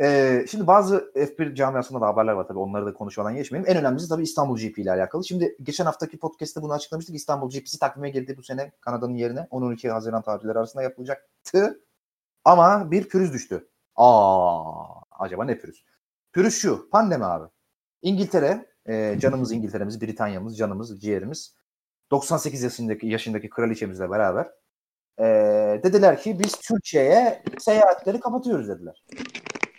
[0.00, 3.70] Ee, şimdi bazı F1 camiasında da haberler var tabii onları da konuşmadan geçmeyelim.
[3.70, 5.24] En önemlisi tabii İstanbul GP ile alakalı.
[5.24, 7.14] Şimdi geçen haftaki podcast'te bunu açıklamıştık.
[7.14, 11.80] İstanbul GP'si takvime girdi bu sene Kanada'nın yerine 10-12 Haziran tarihleri arasında yapılacaktı.
[12.44, 13.68] Ama bir pürüz düştü.
[13.96, 15.84] Aa, acaba ne pürüz?
[16.32, 17.48] Pürüz şu, pandemi abi.
[18.02, 21.54] İngiltere, e, canımız İngiltere'miz, Britanya'mız, canımız, ciğerimiz.
[22.10, 24.50] 98 yaşındaki yaşındaki kraliçemizle beraber
[25.18, 25.24] e,
[25.82, 29.04] dediler ki biz Türkiye'ye seyahatleri kapatıyoruz dediler.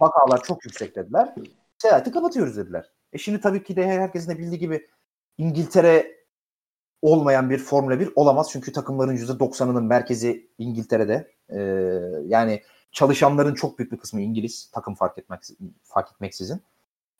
[0.02, 1.36] Vakalar çok yüksek dediler.
[1.78, 2.91] Seyahati kapatıyoruz dediler.
[3.14, 4.88] E şimdi tabii ki de herkesin de bildiği gibi
[5.38, 6.16] İngiltere
[7.02, 8.49] olmayan bir Formula 1 olamaz.
[8.52, 11.32] Çünkü takımların %90'ının merkezi İngiltere'de.
[11.49, 11.60] E,
[12.26, 14.72] yani çalışanların çok büyük bir kısmı İngiliz.
[14.72, 15.41] Takım fark etmek
[15.84, 16.62] fark etmeksizin.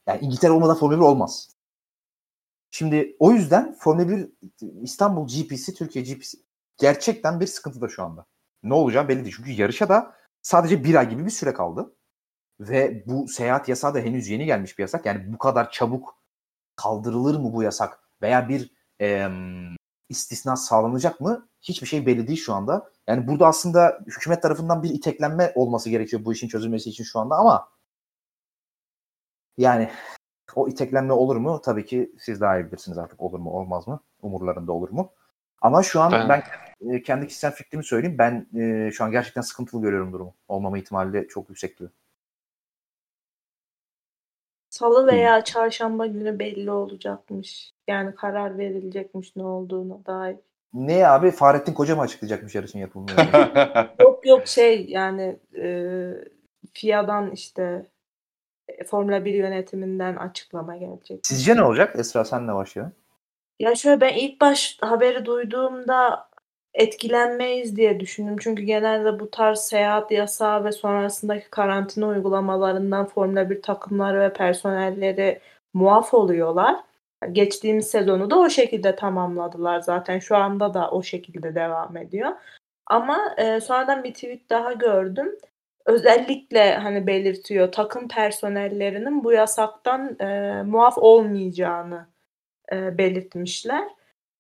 [0.08, 1.50] Yani İngiltere olmadan Formula 1 olmaz.
[2.72, 4.30] Şimdi o yüzden Formula 1
[4.82, 6.38] İstanbul GP'si, Türkiye GP'si
[6.78, 8.26] gerçekten bir sıkıntıda şu anda.
[8.64, 9.36] Ne olacağı belli değil.
[9.38, 11.96] Çünkü yarışa da sadece bir ay gibi bir süre kaldı.
[12.60, 15.06] Ve bu seyahat yasağı da henüz yeni gelmiş bir yasak.
[15.06, 16.18] Yani bu kadar çabuk
[16.76, 18.00] kaldırılır mı bu yasak?
[18.22, 19.76] Veya bir em,
[20.10, 21.50] istisna sağlanacak mı?
[21.62, 22.92] Hiçbir şey belli değil şu anda.
[23.08, 27.36] Yani burada aslında hükümet tarafından bir iteklenme olması gerekiyor bu işin çözülmesi için şu anda
[27.36, 27.70] ama
[29.58, 29.90] yani
[30.56, 31.62] o iteklenme olur mu?
[31.66, 34.00] Tabii ki siz daha iyi bilirsiniz artık olur mu olmaz mı?
[34.22, 35.12] Umurlarında olur mu?
[35.66, 36.44] Ama şu an Ben- ben,
[36.96, 38.18] e, kendi kişisel fikrimi söyleyeyim.
[38.18, 40.34] Ben e, şu an gerçekten sıkıntılı görüyorum durumu.
[40.48, 41.90] Olmama ihtimali de çok yüksek gibi.
[44.70, 47.72] Salı veya çarşamba günü belli olacakmış.
[47.88, 50.38] Yani karar verilecekmiş ne olduğuna dair.
[50.74, 51.32] Ne abi?
[51.32, 53.16] Fahrettin Koca mı açıklayacakmış yarışın yapılımını?
[54.00, 56.02] Yok yok şey yani e,
[56.74, 57.86] FIA'dan işte
[58.68, 61.20] e, Formula 1 yönetiminden açıklama gelecek.
[61.24, 61.96] Sizce ne olacak?
[62.00, 62.94] Esra senle başlayalım.
[63.60, 66.30] Ya şöyle ben ilk baş haberi duyduğumda
[66.74, 68.38] etkilenmeyiz diye düşündüm.
[68.40, 75.42] Çünkü genelde bu tarz seyahat yasağı ve sonrasındaki karantina uygulamalarından Formula 1 takımları ve personelleri
[75.74, 76.76] muaf oluyorlar.
[77.32, 80.20] Geçtiğimiz sezonu da o şekilde tamamladılar zaten.
[80.20, 82.32] Şu anda da o şekilde devam ediyor.
[82.88, 85.36] Ama e, sonradan bir tweet daha gördüm.
[85.86, 92.15] Özellikle hani belirtiyor takım personellerinin bu yasaktan e, muaf olmayacağını
[92.72, 93.88] e, belirtmişler.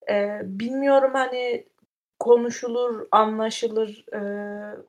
[0.10, 1.66] E, bilmiyorum hani
[2.20, 4.22] konuşulur, anlaşılır, e,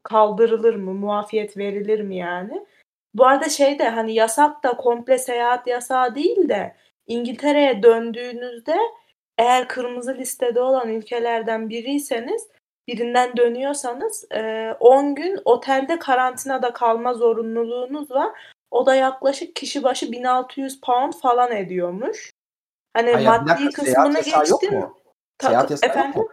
[0.03, 2.67] kaldırılır mı, muafiyet verilir mi yani?
[3.15, 6.77] Bu arada şey de hani yasak da komple seyahat yasağı değil de
[7.07, 8.77] İngiltere'ye döndüğünüzde
[9.39, 12.49] eğer kırmızı listede olan ülkelerden biriyseniz
[12.89, 14.29] birinden dönüyorsanız
[14.81, 18.31] 10 gün otelde karantinada kalma zorunluluğunuz var.
[18.71, 22.31] O da yaklaşık kişi başı 1600 pound falan ediyormuş.
[22.97, 24.85] Hani Hayır, maddi dakika, kısmını yok geçtim.
[25.39, 26.21] Ta- Seyahat yasağı yok efendim?
[26.21, 26.29] mu?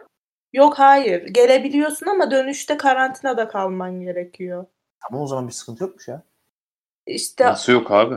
[0.52, 1.22] Yok hayır.
[1.22, 4.66] Gelebiliyorsun ama dönüşte karantinada kalman gerekiyor.
[5.00, 6.22] Tamam o zaman bir sıkıntı yokmuş ya.
[7.06, 8.14] İşte Nasıl yok abi?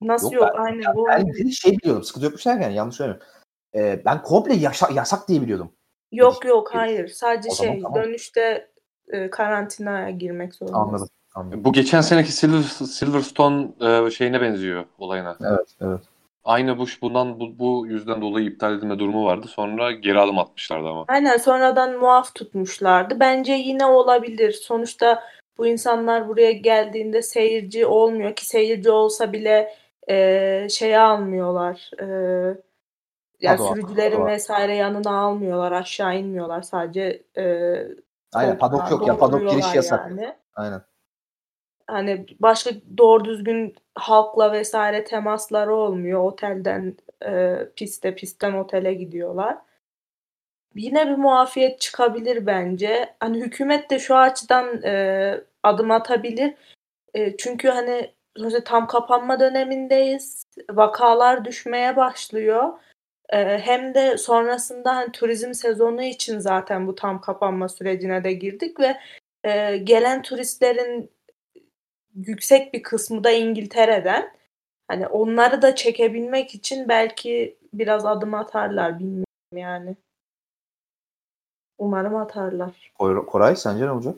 [0.00, 0.50] nasıl Yok, yok?
[0.54, 1.06] Aynen bu.
[1.08, 2.04] Ben bir şey biliyordum.
[2.04, 3.28] Sıkıntı yokmuş derken yanlış söylemiyorum.
[3.74, 5.72] Ee, ben komple yaşa- yasak diye biliyordum.
[6.12, 7.08] Yok yok hayır.
[7.08, 8.02] Sadece O zaman şey tamam.
[8.02, 8.70] dönüşte
[9.08, 10.80] e, karantinaya girmek zorundasın.
[10.88, 11.08] Anladım.
[11.34, 11.64] Anladım.
[11.64, 13.68] Bu geçen seneki Silver, Silverstone
[14.06, 15.36] e, şeyine benziyor olayına.
[15.40, 16.00] Evet, evet.
[16.44, 19.46] Aynı Bush bundan bu, bu yüzden dolayı iptal edilme durumu vardı.
[19.48, 21.04] Sonra geri adım atmışlardı ama.
[21.08, 23.20] Aynen sonradan muaf tutmuşlardı.
[23.20, 24.52] Bence yine olabilir.
[24.52, 25.22] Sonuçta
[25.58, 29.74] bu insanlar buraya geldiğinde seyirci olmuyor ki seyirci olsa bile
[30.08, 31.90] e, şeye almıyorlar.
[32.00, 32.04] E,
[33.40, 34.30] yani Paddock, sürücülerin paddock.
[34.30, 35.72] vesaire yanına almıyorlar.
[35.72, 36.62] Aşağı inmiyorlar.
[36.62, 37.74] Sadece e,
[38.32, 39.18] Aynen padok yok ya.
[39.18, 40.10] Padok giriş yasak.
[40.10, 40.34] yani.
[40.54, 40.82] Aynen.
[41.86, 46.20] Hani başka doğru düzgün halkla vesaire temasları olmuyor.
[46.24, 46.96] Otelden
[47.26, 49.58] e, piste, pistten otele gidiyorlar.
[50.74, 53.14] Yine bir muafiyet çıkabilir bence.
[53.20, 56.54] Hani hükümet de şu açıdan e, adım atabilir.
[57.14, 58.12] E, çünkü hani
[58.64, 60.44] tam kapanma dönemindeyiz.
[60.70, 62.72] Vakalar düşmeye başlıyor.
[63.28, 68.80] E, hem de sonrasında hani turizm sezonu için zaten bu tam kapanma sürecine de girdik
[68.80, 68.96] ve
[69.44, 71.10] e, gelen turistlerin
[72.14, 74.32] yüksek bir kısmı da İngiltere'den.
[74.88, 79.24] Hani onları da çekebilmek için belki biraz adım atarlar bilmiyorum
[79.54, 79.96] yani.
[81.78, 82.92] Umarım atarlar.
[82.98, 84.16] Koray, Koray sence ne olacak?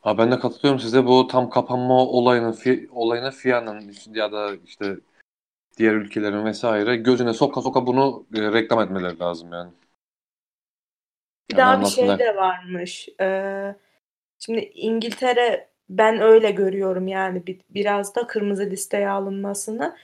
[0.00, 1.06] Ha ben de katılıyorum size.
[1.06, 4.96] Bu tam kapanma olayının fi, olayına FIA'nın ya da işte
[5.76, 9.70] diğer ülkelerin vesaire gözüne soka soka bunu e, reklam etmeleri lazım yani.
[11.50, 13.08] Bir Yani daha bir şey de varmış.
[13.20, 13.74] Ee,
[14.38, 19.96] şimdi İngiltere ben öyle görüyorum yani bir, biraz da kırmızı listeye alınmasını.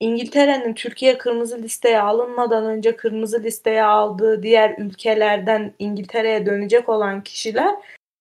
[0.00, 7.74] İngiltere'nin Türkiye kırmızı listeye alınmadan önce kırmızı listeye aldığı diğer ülkelerden İngiltere'ye dönecek olan kişiler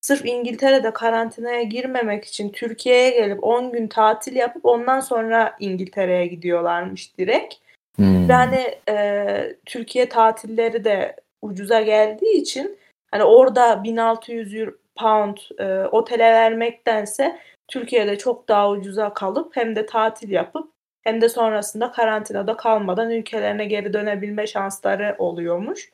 [0.05, 7.17] sırf İngiltere'de karantinaya girmemek için Türkiye'ye gelip 10 gün tatil yapıp ondan sonra İngiltere'ye gidiyorlarmış
[7.17, 7.55] direkt.
[7.95, 8.29] Hmm.
[8.29, 12.77] Yani e, Türkiye tatilleri de ucuza geldiği için
[13.11, 19.85] hani orada 1600 euro- pound e, otele vermektense Türkiye'de çok daha ucuza kalıp hem de
[19.85, 25.89] tatil yapıp hem de sonrasında karantinada kalmadan ülkelerine geri dönebilme şansları oluyormuş.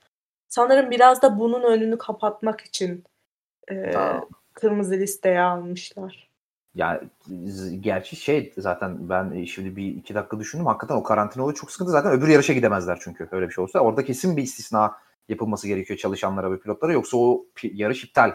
[0.49, 3.03] Sanırım biraz da bunun önünü kapatmak için
[3.71, 4.29] e, Tamam.
[4.53, 6.31] kırmızı listeye almışlar.
[6.75, 10.65] Z- gerçi şey zaten ben şimdi bir iki dakika düşündüm.
[10.65, 11.91] Hakikaten o karantina olayı çok sıkıntı.
[11.91, 13.79] Zaten öbür yarışa gidemezler çünkü öyle bir şey olsa.
[13.79, 14.95] Orada kesin bir istisna
[15.29, 16.93] yapılması gerekiyor çalışanlara ve pilotlara.
[16.93, 18.31] Yoksa o yarış iptal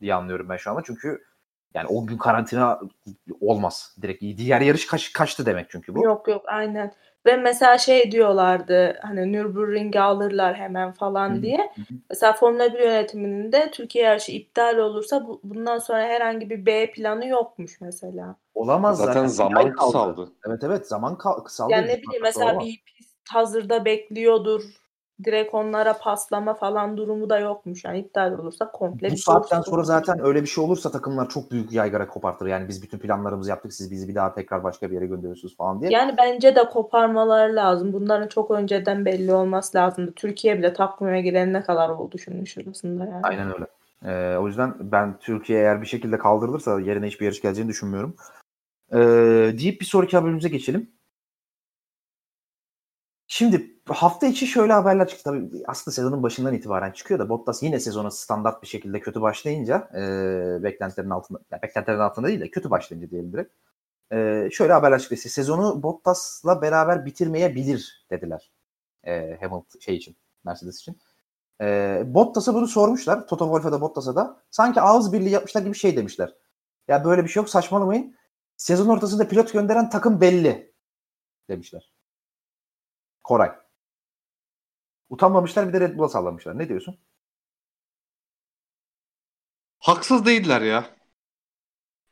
[0.00, 0.82] diye anlıyorum ben şu anda.
[0.86, 1.24] Çünkü
[1.74, 2.80] yani 10 gün karantina
[3.40, 3.96] olmaz.
[4.02, 6.04] Direkt diğer yarış kaç, kaçtı demek çünkü bu.
[6.04, 6.92] Yok yok aynen.
[7.26, 11.72] Ve mesela şey diyorlardı hani Nürburgring'i alırlar hemen falan Hı hı, diye.
[12.10, 16.90] Mesela Formula 1 yönetiminin de Türkiye yarışı iptal olursa bu, bundan sonra herhangi bir B
[16.90, 18.36] planı yokmuş mesela.
[18.54, 19.26] Olamaz Zaten zaten.
[19.26, 20.32] Zaman kısaldı.
[20.46, 21.72] Evet evet zaman kısaldı.
[21.72, 24.62] Yani ne bileyim mesela o bir pist hazırda bekliyordur.
[25.24, 27.84] Direkt onlara paslama falan durumu da yokmuş.
[27.84, 31.72] Yani iptal olursa komple Bu saatten sonra zaten öyle bir şey olursa takımlar çok büyük
[31.72, 32.46] yaygara kopartır.
[32.46, 35.80] Yani biz bütün planlarımızı yaptık siz bizi bir daha tekrar başka bir yere gönderiyorsunuz falan
[35.80, 35.90] diye.
[35.90, 37.92] Yani bence de koparmaları lazım.
[37.92, 40.12] Bunların çok önceden belli olması lazımdı.
[40.12, 43.20] Türkiye bile takvime girene kadar oldu şunun şurasında yani.
[43.22, 43.66] Aynen öyle.
[44.04, 48.16] Ee, o yüzden ben Türkiye eğer bir şekilde kaldırılırsa yerine hiçbir yarış geleceğini düşünmüyorum.
[48.92, 48.98] Ee,
[49.58, 50.90] deyip bir sonraki haberimize geçelim.
[53.30, 55.24] Şimdi hafta içi şöyle haberler çıktı.
[55.24, 59.90] Tabii aslında sezonun başından itibaren çıkıyor da Bottas yine sezona standart bir şekilde kötü başlayınca
[59.94, 63.52] e, beklentilerin altında, yani beklentilerin altında değil de kötü başlayınca diyelim direkt.
[64.12, 65.16] E, şöyle haberler çıktı.
[65.16, 68.52] Sezonu Bottas'la beraber bitirmeyebilir dediler.
[69.04, 70.98] E, Hamilton şey için, Mercedes için.
[71.60, 73.26] E, Bottas'a bunu sormuşlar.
[73.26, 74.40] Toto Wolff'a da Bottas'a da.
[74.50, 76.34] Sanki ağız birliği yapmışlar gibi şey demişler.
[76.88, 78.16] Ya böyle bir şey yok saçmalamayın.
[78.56, 80.74] Sezon ortasında pilot gönderen takım belli
[81.50, 81.97] demişler.
[83.28, 83.52] Koray.
[85.08, 86.58] Utanmamışlar bir de Red Bull'a sallamışlar.
[86.58, 86.98] Ne diyorsun?
[89.78, 90.86] Haksız değiller ya.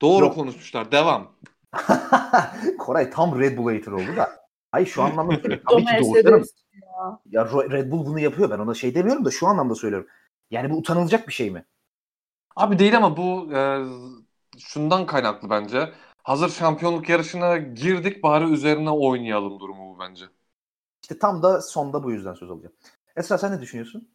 [0.01, 0.35] Doğru Yok.
[0.35, 0.93] konuşmuşlar.
[0.93, 1.37] Devam.
[2.79, 4.47] Koray tam Red Bull hater oldu da.
[4.73, 5.65] Hayır şu anlamda söylüyorum.
[5.69, 6.45] Tabii ki doğru canım.
[6.73, 7.21] Ya.
[7.27, 8.51] Ya Red Bull bunu yapıyor.
[8.51, 10.09] Ben ona şey demiyorum da şu anlamda söylüyorum.
[10.51, 11.65] Yani bu utanılacak bir şey mi?
[12.57, 13.85] Abi değil ama bu e,
[14.59, 15.93] şundan kaynaklı bence.
[16.23, 20.25] Hazır şampiyonluk yarışına girdik bari üzerine oynayalım durumu bu bence.
[21.07, 22.75] İşte tam da sonda bu yüzden söz alacağım.
[23.17, 24.09] Esra sen ne düşünüyorsun?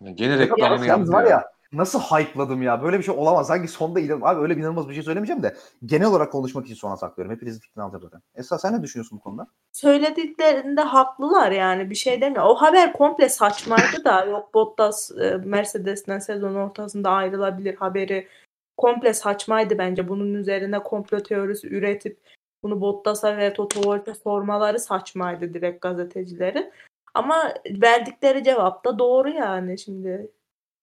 [0.00, 1.52] Ya Gene reklamını yaptı var ya.
[1.72, 2.82] nasıl hype'ladım ya.
[2.82, 3.46] Böyle bir şey olamaz.
[3.46, 6.74] Sanki sonda inan Abi öyle bir inanılmaz bir şey söylemeyeceğim de genel olarak konuşmak için
[6.74, 7.34] sona saklıyorum.
[7.34, 8.22] Hepinizin fikrini alacağım zaten.
[8.34, 9.46] Esra sen ne düşünüyorsun bu konuda?
[9.72, 12.44] Söylediklerinde haklılar yani bir şey demiyor.
[12.44, 18.28] O haber komple saçmaydı da yok Bottas e, Mercedes'ten sezon ortasında ayrılabilir haberi
[18.76, 20.08] komple saçmaydı bence.
[20.08, 22.20] Bunun üzerine komplo teorisi üretip
[22.62, 26.72] bunu Bottas'a ve Toto Wolff'e sormaları saçmaydı direkt gazetecileri.
[27.14, 30.30] Ama verdikleri cevap da doğru yani şimdi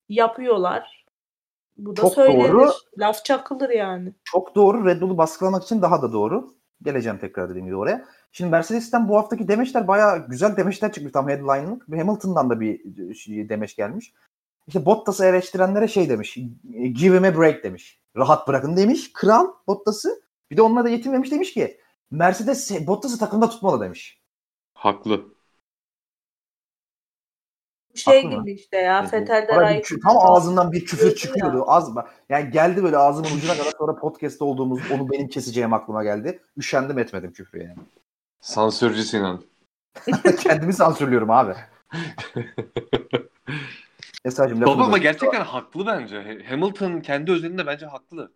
[0.10, 1.06] yapıyorlar.
[1.78, 2.52] Bu da Çok söylenir.
[2.52, 2.72] doğru.
[2.98, 4.14] Laf çakılır yani.
[4.24, 4.86] Çok doğru.
[4.86, 6.54] Red Bull'u baskılamak için daha da doğru.
[6.84, 8.06] Geleceğim tekrar dediğim gibi oraya.
[8.32, 11.90] Şimdi Mercedes'ten bu haftaki demeçler bayağı güzel demeçler çıkmış tam headline'lık.
[11.92, 12.82] Ve Hamilton'dan da bir
[13.16, 14.14] şey- demeç gelmiş.
[14.68, 16.38] İşte Bottas'ı eleştirenlere şey demiş.
[16.74, 18.00] Give him a break demiş.
[18.18, 19.14] Rahat bırakın demiş.
[19.14, 20.22] Kral Bottas'ı.
[20.54, 21.78] Bir de onunla da yetinmemiş demiş ki
[22.12, 24.22] Mercedes Bottas'ı takımda tutmalı demiş.
[24.74, 25.26] Haklı.
[27.94, 28.42] Bu şey Haklı mı?
[28.44, 29.04] gibi işte ya.
[29.08, 31.64] Fetel'de Bana bir Raikkonen- kü- tam ağzından bir küfür çıkıyordu.
[31.68, 31.92] Az
[32.30, 36.40] yani geldi böyle ağzımın ucuna kadar sonra podcast'te olduğumuz onu benim keseceğim aklıma geldi.
[36.58, 37.78] Üşendim etmedim küfrü yani.
[38.42, 39.44] Sansürcü Sinan.
[40.44, 41.54] Kendimi sansürlüyorum abi.
[44.26, 46.22] Esra'cığım Baba ama gerçekten haklı bence.
[46.22, 48.32] Ha- Hamilton kendi özelinde bence haklı.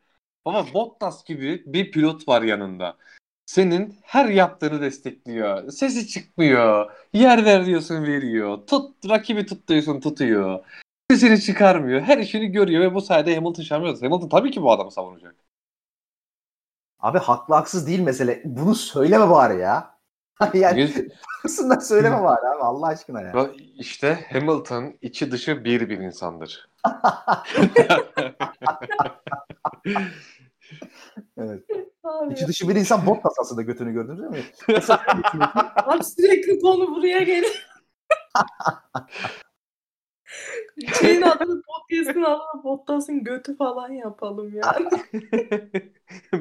[0.47, 2.97] Baba Bottas gibi bir pilot var yanında.
[3.45, 5.71] Senin her yaptığını destekliyor.
[5.71, 6.91] Sesi çıkmıyor.
[7.13, 8.57] Yer ver diyorsun veriyor.
[8.67, 10.65] Tut rakibi tut diyorsun tutuyor.
[11.11, 12.01] Sesini çıkarmıyor.
[12.01, 13.95] Her işini görüyor ve bu sayede Hamilton şampiyon.
[13.95, 15.35] Hamilton tabii ki bu adamı savunacak.
[16.99, 18.41] Abi haklı haksız değil mesele.
[18.45, 19.97] Bunu söyleme bari ya.
[20.53, 20.91] yani
[21.43, 23.49] haksından söyleme bari abi Allah aşkına ya.
[23.77, 26.69] İşte Hamilton içi dışı bir bir insandır.
[31.37, 31.63] Evet.
[32.03, 34.43] Abi, İçi dışı bir insan Bottas aslında götünü gördünüz değil mi?
[35.85, 37.67] Abi sürekli konu buraya geliyor.
[40.99, 44.75] Şeyin adını podcast'ın adını Bottas'ın götü falan yapalım ya.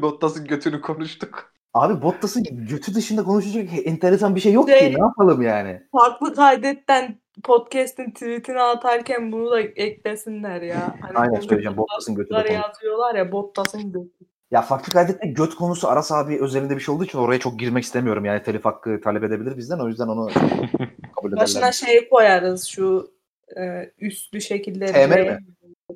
[0.02, 1.52] Bottas'ın götünü konuştuk.
[1.74, 4.94] Abi Bottas'ın götü dışında konuşacak enteresan bir şey yok Şey- ki.
[4.94, 5.82] Ne yapalım yani?
[5.92, 10.96] Farklı kaydetten podcast'in tweetini atarken bunu da eklesinler ya.
[11.00, 11.76] Hani Aynen söyleyeceğim.
[11.76, 14.26] Bottas'ın götü yazıyorlar ya Bottas'ın götü.
[14.50, 17.84] Ya farklı kaydetme göt konusu Aras abi özelinde bir şey olduğu için oraya çok girmek
[17.84, 18.24] istemiyorum.
[18.24, 19.78] Yani telif hakkı talep edebilir bizden.
[19.78, 20.30] O yüzden onu
[21.16, 21.72] kabul Başına ederler.
[21.72, 23.10] şey koyarız şu
[23.56, 24.92] e, üstlü şekilleri.
[24.92, 25.38] TM R- mi?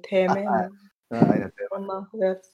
[0.03, 0.47] TM mi?
[0.47, 0.69] Ha,
[1.11, 1.53] Aynen.
[1.71, 2.51] Ondan koyarız.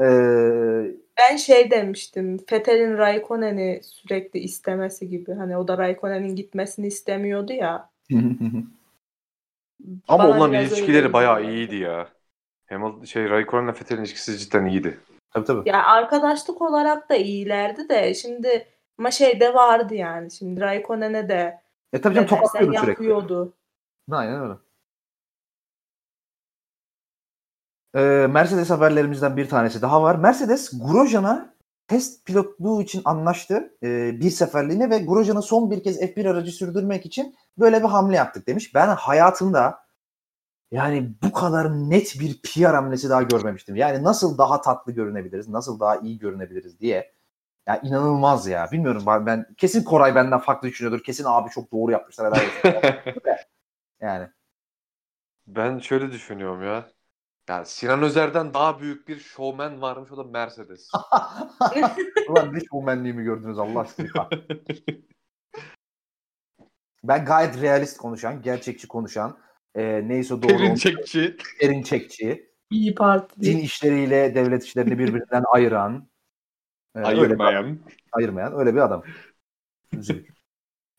[0.00, 2.38] Ee, Ben şey demiştim.
[2.46, 5.34] Fetel'in Raikkonen'i sürekli istemesi gibi.
[5.34, 7.90] Hani o da Raikkonen'in gitmesini istemiyordu ya.
[10.08, 12.08] Ama onların ilişkileri bayağı iyiydi ya.
[12.66, 14.98] Hamilton şey Raikkonen'la Vettel'in ilişkisi cidden iyiydi.
[15.30, 15.68] Tabii tabii.
[15.68, 18.66] Ya arkadaşlık olarak da iyilerdi de şimdi
[18.98, 20.30] ama şey de vardı yani.
[20.30, 21.60] Şimdi Raikkonen'e de
[21.92, 22.90] E tabii canım tokatlıyordu sürekli.
[22.90, 23.54] yapıyordu.
[24.10, 24.54] Aynen öyle.
[27.94, 30.14] Ee, Mercedes haberlerimizden bir tanesi daha var.
[30.16, 31.54] Mercedes Grosjean'a
[31.88, 37.06] test pilotluğu için anlaştı e, bir seferliğine ve Grosjean'a son bir kez F1 aracı sürdürmek
[37.06, 38.74] için böyle bir hamle yaptık demiş.
[38.74, 39.78] Ben hayatımda
[40.70, 43.76] yani bu kadar net bir PR hamlesi daha görmemiştim.
[43.76, 47.12] Yani nasıl daha tatlı görünebiliriz, nasıl daha iyi görünebiliriz diye.
[47.66, 48.68] Ya inanılmaz ya.
[48.72, 51.04] Bilmiyorum ben, ben kesin Koray benden farklı düşünüyordur.
[51.04, 52.52] Kesin abi çok doğru yapmışlar.
[54.00, 54.28] yani.
[55.46, 56.88] Ben şöyle düşünüyorum ya.
[57.48, 60.90] Yani Sinan Özer'den daha büyük bir şovmen varmış o da Mercedes.
[62.28, 64.28] Ulan ne şovmenliğimi gördünüz Allah aşkına.
[67.04, 69.38] Ben gayet realist konuşan, gerçekçi konuşan,
[69.74, 71.36] e, neyse doğru Pelin onu Çekçi.
[71.60, 73.40] perinçekçi, İyi Parti.
[73.42, 76.08] din işleriyle devlet işlerini birbirinden ayıran,
[76.96, 77.78] e, öyle bir- Ayırmayan.
[78.12, 79.02] ayırmayan öyle bir adam.
[79.98, 80.28] Zülük.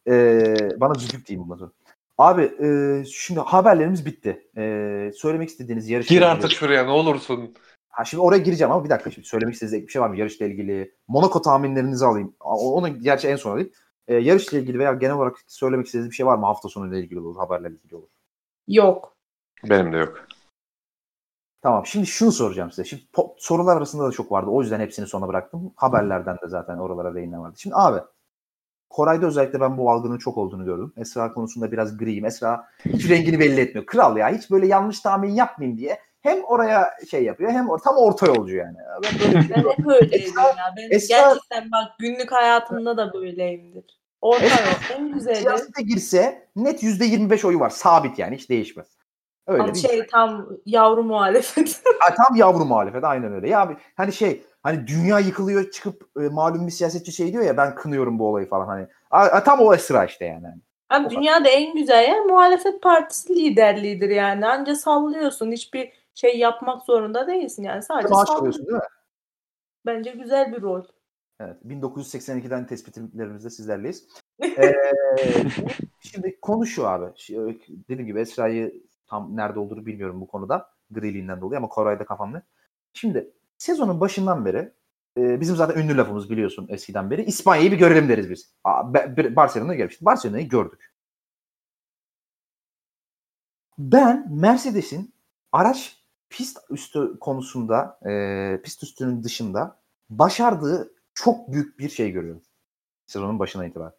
[0.07, 0.43] E,
[0.77, 1.71] bana zülük diyeyim bundan sonra.
[2.17, 4.47] Abi e, şimdi haberlerimiz bitti.
[4.57, 7.55] E, söylemek istediğiniz yarışla Gir artık şuraya ne olursun.
[7.89, 10.45] Ha şimdi oraya gireceğim ama bir dakika şimdi söylemek istediğiniz bir şey var mı yarışla
[10.45, 10.95] ilgili?
[11.07, 12.35] Monaco tahminlerinizi alayım.
[12.39, 13.71] O- Onu gerçi en son alayım.
[14.07, 16.45] Ee, yarışla ilgili veya genel olarak söylemek istediğiniz bir şey var mı?
[16.45, 18.07] Hafta sonuyla ilgili olur, haberlerle ilgili olur.
[18.69, 19.17] Yok.
[19.69, 20.27] Benim de yok.
[21.61, 22.83] Tamam şimdi şunu soracağım size.
[22.85, 24.49] Şimdi po- sorular arasında da çok vardı.
[24.49, 25.73] O yüzden hepsini sona bıraktım.
[25.75, 27.55] Haberlerden de zaten oralara değinen vardı.
[27.59, 27.99] Şimdi abi
[28.89, 30.93] Koray'da özellikle ben bu algının çok olduğunu gördüm.
[30.97, 32.25] Esra konusunda biraz griyim.
[32.25, 33.85] Esra hiç rengini belli etmiyor.
[33.85, 37.97] Kral ya hiç böyle yanlış tahmin yapmayayım diye hem oraya şey yapıyor hem or tam
[37.97, 38.77] orta yolcu yani.
[39.03, 40.73] Ben böyle bir Ben hep öyleydim Esra- ya.
[40.77, 43.98] Ben Esra- gerçekten bak günlük hayatımda da böyleyimdir.
[44.21, 45.35] Orta yol en güzeli.
[45.35, 47.69] siyasete girse net %25 oyu var.
[47.69, 48.87] Sabit yani hiç değişmez.
[49.47, 49.77] Öyle mi?
[49.77, 51.81] şey tam yavru muhalefet.
[51.99, 53.49] Ha, tam yavru muhalefet aynen öyle.
[53.49, 57.57] Ya abi, hani şey hani dünya yıkılıyor çıkıp e, malum bir siyasetçi şey diyor ya
[57.57, 58.87] ben kınıyorum bu olayı falan hani.
[59.11, 60.47] A, a, tam o Esra işte yani.
[60.89, 64.47] Abi dünyada en güzel yer muhalefet partisi liderliğidir yani.
[64.47, 65.51] Anca sallıyorsun.
[65.51, 67.83] Hiçbir şey yapmak zorunda değilsin yani.
[67.83, 68.65] Sadece Maaş sallıyorsun.
[68.65, 68.83] değil mi?
[69.85, 70.83] Bence güzel bir rol.
[71.39, 71.57] Evet.
[71.65, 74.07] 1982'den tespitlerimizde sizlerleyiz.
[74.57, 74.73] Ee,
[75.99, 77.05] şimdi konu şu abi.
[77.69, 80.69] Dediğim gibi Esra'yı tam nerede olduğunu bilmiyorum bu konuda.
[80.91, 82.43] Griliğinden dolayı ama Koray'da kafam net.
[82.93, 84.73] Şimdi sezonun başından beri
[85.17, 87.23] e, bizim zaten ünlü lafımız biliyorsun eskiden beri.
[87.23, 88.53] İspanya'yı bir görelim deriz biz.
[89.35, 90.05] Barcelona'ya gelmiştik.
[90.05, 90.93] Barcelona'yı gördük.
[93.77, 95.13] Ben Mercedes'in
[95.51, 99.79] araç pist üstü konusunda e, pist üstünün dışında
[100.09, 102.41] başardığı çok büyük bir şey görüyorum.
[103.07, 103.93] Sezonun başına itibaren.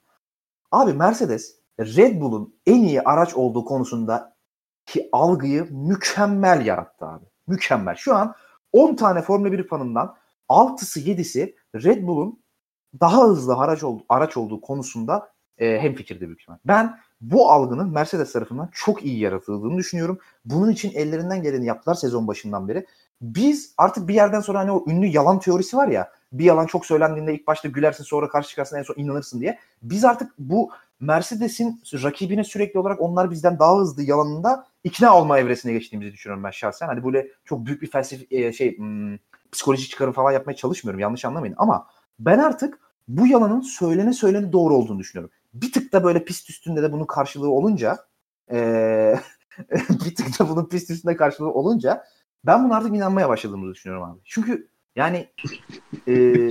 [0.73, 4.37] Abi Mercedes Red Bull'un en iyi araç olduğu konusunda
[4.87, 7.25] ki algıyı mükemmel yarattı abi.
[7.47, 7.95] Mükemmel.
[7.95, 8.35] Şu an
[8.73, 10.17] 10 tane Formula 1 fanından
[10.49, 12.43] 6'sı 7'si Red Bull'un
[13.01, 16.59] daha hızlı araç, olduğu, araç olduğu konusunda e, hemfikirde büyük ihtimal.
[16.65, 20.19] Ben bu algının Mercedes tarafından çok iyi yaratıldığını düşünüyorum.
[20.45, 22.87] Bunun için ellerinden geleni yaptılar sezon başından beri.
[23.21, 26.87] Biz artık bir yerden sonra hani o ünlü yalan teorisi var ya bir yalan çok
[26.87, 29.59] söylendiğinde ilk başta gülersin sonra karşı çıkarsın en son inanırsın diye.
[29.83, 30.71] Biz artık bu
[31.01, 36.51] Mercedes'in rakibine sürekli olarak onlar bizden daha hızlı yalanında ikna olma evresine geçtiğimizi düşünüyorum ben
[36.51, 36.87] şahsen.
[36.87, 39.17] Hani böyle çok büyük bir felsefi e, şey hmm,
[39.53, 41.87] psikolojik çıkarım falan yapmaya çalışmıyorum yanlış anlamayın ama
[42.19, 42.79] ben artık
[43.09, 45.31] bu yalanın söylene söylene doğru olduğunu düşünüyorum.
[45.55, 47.99] Bir tık da böyle pist üstünde de bunun karşılığı olunca
[48.53, 49.21] eee
[49.91, 52.05] bir tık da bunun pist üstünde karşılığı olunca
[52.45, 54.21] ben buna artık inanmaya başladığımızı düşünüyorum abi.
[54.25, 54.69] Çünkü
[55.01, 55.29] yani
[56.07, 56.51] eee,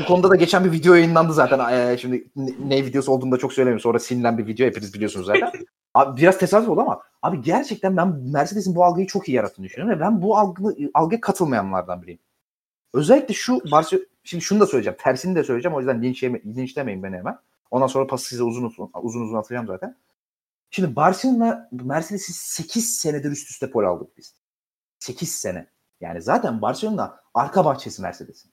[0.00, 1.58] bu konuda da geçen bir video yayınlandı zaten.
[1.70, 3.80] Eee, şimdi ne, ne videosu olduğunu da çok söylemiyorum.
[3.80, 5.52] Sonra silinen bir video hepiniz biliyorsunuz zaten.
[5.94, 9.96] Abi biraz tesadüf oldu ama abi gerçekten ben Mercedes'in bu algıyı çok iyi yarattığını düşünüyorum
[9.96, 12.18] ve ben bu algı, algıya katılmayanlardan biriyim.
[12.94, 14.96] Özellikle şu Barcelona şimdi şunu da söyleyeceğim.
[15.00, 15.76] Tersini de söyleyeceğim.
[15.76, 17.38] O yüzden linç yeme, linçlemeyin beni hemen.
[17.70, 19.96] Ondan sonra pası size uzun uzun, uzun uzun atacağım zaten.
[20.70, 24.34] Şimdi Barcelona Mercedes'i 8 senedir üst üste pol aldık biz.
[24.98, 25.66] 8 sene.
[26.00, 28.52] Yani zaten Barcelona arka bahçesi Mercedes'in.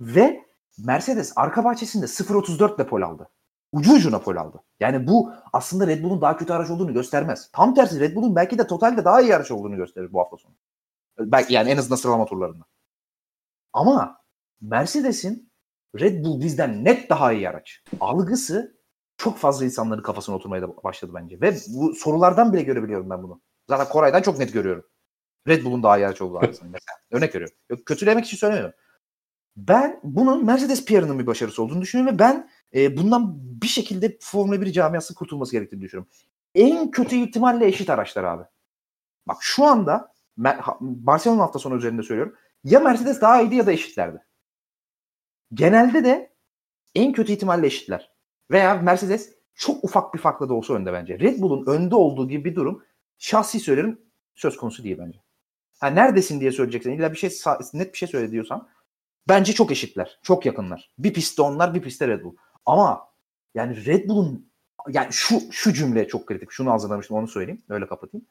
[0.00, 0.44] Ve
[0.78, 3.30] Mercedes arka bahçesinde 0.34 ile pol aldı.
[3.72, 4.62] Ucu ucuna pol aldı.
[4.80, 7.50] Yani bu aslında Red Bull'un daha kötü araç olduğunu göstermez.
[7.52, 10.54] Tam tersi Red Bull'un belki de totalde daha iyi araç olduğunu gösterir bu hafta sonu.
[11.18, 12.64] Belki yani en azından sıralama turlarında.
[13.72, 14.20] Ama
[14.60, 15.52] Mercedes'in
[16.00, 17.82] Red Bull bizden net daha iyi araç.
[18.00, 18.78] Algısı
[19.16, 21.40] çok fazla insanların kafasına oturmaya da başladı bence.
[21.40, 23.40] Ve bu sorulardan bile görebiliyorum ben bunu.
[23.68, 24.84] Zaten Koray'dan çok net görüyorum.
[25.48, 26.96] Red Bull'un daha iyi araç olduğu arasında mesela.
[27.10, 27.56] Örnek veriyorum.
[27.70, 28.74] Yok, kötülemek için söylemiyorum.
[29.56, 34.60] Ben bunun Mercedes PR'ının bir başarısı olduğunu düşünüyorum ve ben e, bundan bir şekilde Formula
[34.60, 36.12] 1 camiası kurtulması gerektiğini düşünüyorum.
[36.54, 38.44] En kötü ihtimalle eşit araçlar abi.
[39.26, 40.14] Bak şu anda
[40.80, 42.36] Barcelona hafta sonu üzerinde söylüyorum.
[42.64, 44.24] Ya Mercedes daha iyiydi ya da eşitlerdi.
[45.54, 46.34] Genelde de
[46.94, 48.12] en kötü ihtimalle eşitler.
[48.50, 51.18] Veya Mercedes çok ufak bir farkla da olsa önde bence.
[51.18, 52.84] Red Bull'un önde olduğu gibi bir durum
[53.18, 54.00] şahsi söylerim
[54.34, 55.18] söz konusu değil bence.
[55.80, 56.90] Ha, neredesin diye söyleyeceksin.
[56.90, 57.30] İlla bir şey
[57.74, 58.68] net bir şey söyle diyorsan
[59.28, 60.18] bence çok eşitler.
[60.22, 60.90] Çok yakınlar.
[60.98, 62.36] Bir pistte onlar, bir pistte Red Bull.
[62.66, 63.08] Ama
[63.54, 64.50] yani Red Bull'un
[64.88, 66.50] yani şu şu cümle çok kritik.
[66.52, 67.62] Şunu hazırlamıştım onu söyleyeyim.
[67.68, 68.26] Öyle kapatayım.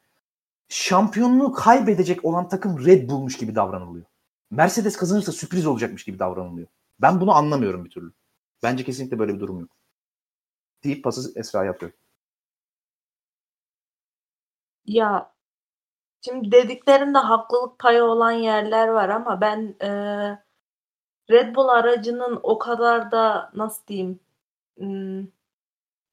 [0.68, 4.06] Şampiyonluğu kaybedecek olan takım Red Bull'muş gibi davranılıyor.
[4.50, 6.68] Mercedes kazanırsa sürpriz olacakmış gibi davranılıyor.
[7.00, 8.12] Ben bunu anlamıyorum bir türlü.
[8.62, 9.70] Bence kesinlikle böyle bir durum yok.
[10.84, 11.98] Deyip pası Esra'ya yapıyorum.
[14.86, 15.33] Ya
[16.24, 19.88] şimdi dediklerinde haklılık payı olan yerler var ama ben e,
[21.30, 24.20] Red Bull aracının o kadar da nasıl diyeyim
[24.78, 25.20] hmm,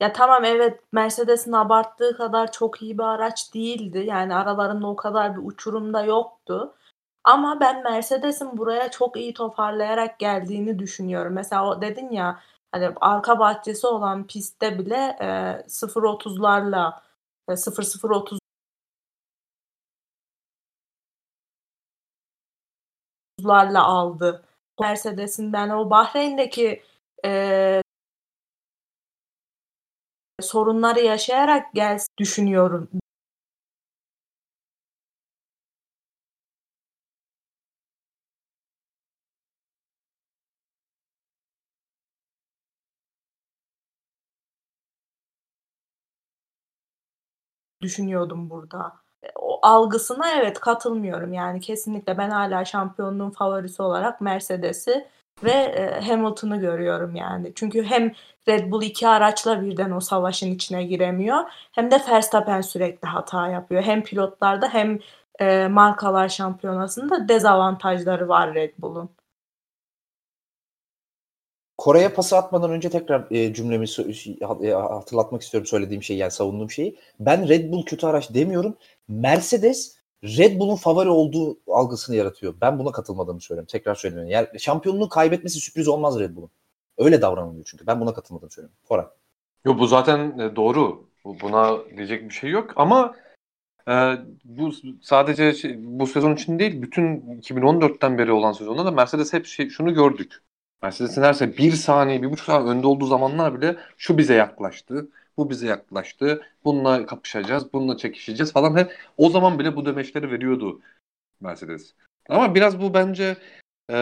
[0.01, 3.99] ya tamam evet Mercedes'in abarttığı kadar çok iyi bir araç değildi.
[4.07, 6.75] Yani aralarında o kadar bir uçurum da yoktu.
[7.23, 11.33] Ama ben Mercedes'in buraya çok iyi toparlayarak geldiğini düşünüyorum.
[11.33, 12.39] Mesela o dedin ya
[12.71, 15.25] hani arka bahçesi olan pistte bile e,
[15.67, 17.01] 0.30'larla
[17.49, 18.40] e, 0.030
[23.41, 24.43] 30'larla aldı.
[24.81, 26.83] Mercedes'inden o Bahreyn'deki
[27.25, 27.81] e,
[30.41, 32.89] sorunları yaşayarak gel düşünüyorum.
[47.81, 49.01] düşünüyordum burada.
[49.61, 55.07] Algısına evet katılmıyorum yani kesinlikle ben hala şampiyonluğun favorisi olarak Mercedes'i
[55.43, 57.51] ve e, Hamilton'ı görüyorum yani.
[57.55, 58.11] Çünkü hem
[58.47, 61.39] Red Bull iki araçla birden o savaşın içine giremiyor
[61.71, 63.83] hem de Verstappen sürekli hata yapıyor.
[63.83, 64.99] Hem pilotlarda hem
[65.39, 69.09] e, markalar şampiyonasında dezavantajları var Red Bull'un.
[71.81, 73.85] Kore'ye pası atmadan önce tekrar e, cümlemi
[74.63, 76.97] e, hatırlatmak istiyorum söylediğim şeyi yani savunduğum şeyi.
[77.19, 78.77] Ben Red Bull kötü araç demiyorum.
[79.07, 82.53] Mercedes Red Bull'un favori olduğu algısını yaratıyor.
[82.61, 83.67] Ben buna katılmadığımı söylüyorum.
[83.71, 84.29] Tekrar söylüyorum.
[84.29, 86.49] Yani şampiyonluğu kaybetmesi sürpriz olmaz Red Bull'un.
[86.97, 87.87] Öyle davranılıyor çünkü.
[87.87, 88.77] Ben buna katılmadığımı söylüyorum.
[88.87, 89.05] Koray.
[89.65, 91.07] Yok bu zaten e, doğru.
[91.25, 93.15] Buna diyecek bir şey yok ama
[93.87, 93.93] e,
[94.45, 94.71] bu
[95.01, 99.69] sadece şey, bu sezon için değil bütün 2014'ten beri olan sezonda da Mercedes hep şey,
[99.69, 100.41] şunu gördük.
[100.83, 105.09] Mercedes'in her sene bir saniye, bir buçuk saniye önde olduğu zamanlar bile şu bize yaklaştı,
[105.37, 108.77] bu bize yaklaştı, bununla kapışacağız, bununla çekişeceğiz falan.
[108.77, 110.81] Hep o zaman bile bu demeçleri veriyordu
[111.39, 111.93] Mercedes.
[112.29, 113.37] Ama biraz bu bence
[113.91, 113.97] e,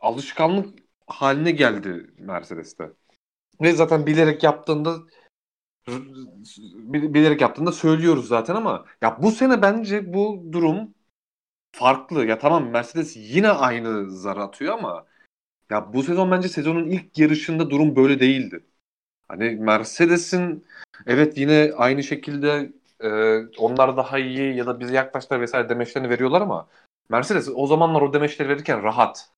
[0.00, 2.92] alışkanlık haline geldi Mercedes'te.
[3.60, 4.98] Ve zaten bilerek yaptığında
[6.84, 10.94] bilerek yaptığında söylüyoruz zaten ama ya bu sene bence bu durum
[11.72, 12.26] farklı.
[12.26, 15.06] Ya tamam Mercedes yine aynı zar atıyor ama
[15.70, 18.64] ya bu sezon bence sezonun ilk yarışında durum böyle değildi.
[19.28, 20.66] Hani Mercedes'in
[21.06, 23.08] evet yine aynı şekilde e,
[23.58, 26.68] onlar daha iyi ya da bize yaklaştılar vesaire demeçlerini veriyorlar ama
[27.10, 29.30] Mercedes o zamanlar o demeçleri verirken rahat.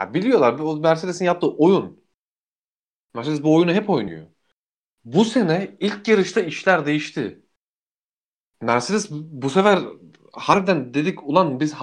[0.00, 2.00] Ya biliyorlar bu Mercedes'in yaptığı oyun.
[3.14, 4.26] Mercedes bu oyunu hep oynuyor.
[5.04, 7.42] Bu sene ilk yarışta işler değişti.
[8.60, 9.78] Mercedes bu sefer
[10.36, 11.74] harbiden dedik ulan biz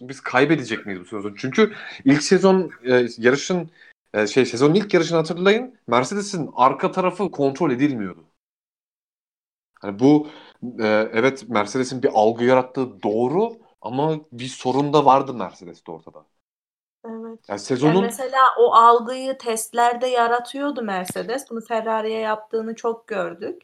[0.00, 1.34] biz kaybedecek miyiz bu sezon?
[1.38, 1.72] Çünkü
[2.04, 3.70] ilk sezon e, yarışın
[4.14, 5.74] e, şey sezonun ilk yarışını hatırlayın.
[5.86, 8.24] Mercedes'in arka tarafı kontrol edilmiyordu.
[9.84, 10.28] Yani bu
[10.62, 16.24] e, evet Mercedes'in bir algı yarattığı doğru ama bir sorun da vardı Mercedes'te ortada.
[17.04, 17.38] Evet.
[17.48, 21.50] Yani sezonun yani mesela o algıyı testlerde yaratıyordu Mercedes.
[21.50, 23.62] Bunu Ferrari'ye yaptığını çok gördük.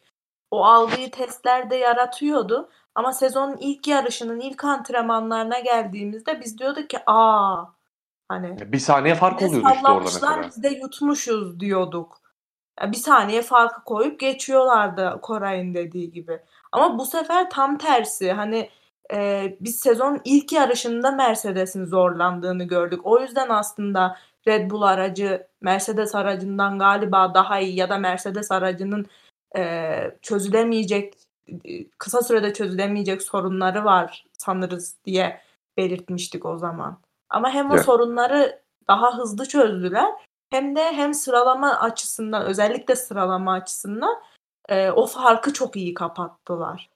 [0.51, 2.71] O algıyı testlerde yaratıyordu.
[2.97, 7.65] Ama sezonun ilk yarışının ilk antrenmanlarına geldiğimizde biz diyorduk ki aa
[8.29, 10.43] hani bir saniye fark oluyordu işte orada mesela.
[10.43, 12.19] Biz de yutmuşuz diyorduk.
[12.81, 16.41] Yani bir saniye farkı koyup geçiyorlardı Koray'ın dediği gibi.
[16.73, 18.33] Ama bu sefer tam tersi.
[18.33, 18.71] Hani
[19.13, 23.01] e, biz sezonun ilk yarışında Mercedes'in zorlandığını gördük.
[23.05, 24.19] O yüzden aslında
[24.49, 29.07] Red Bull aracı Mercedes aracından galiba daha iyi ya da Mercedes aracının
[29.57, 29.93] e,
[30.23, 31.26] çözülemeyecek
[31.99, 35.41] kısa sürede çözülemeyecek sorunları var sanırız diye
[35.77, 36.99] belirtmiştik o zaman.
[37.31, 37.85] Ama hem o evet.
[37.85, 40.13] sorunları daha hızlı çözdüler
[40.51, 44.23] hem de hem sıralama açısından özellikle sıralama açısından
[44.69, 46.91] e, o farkı çok iyi kapattılar.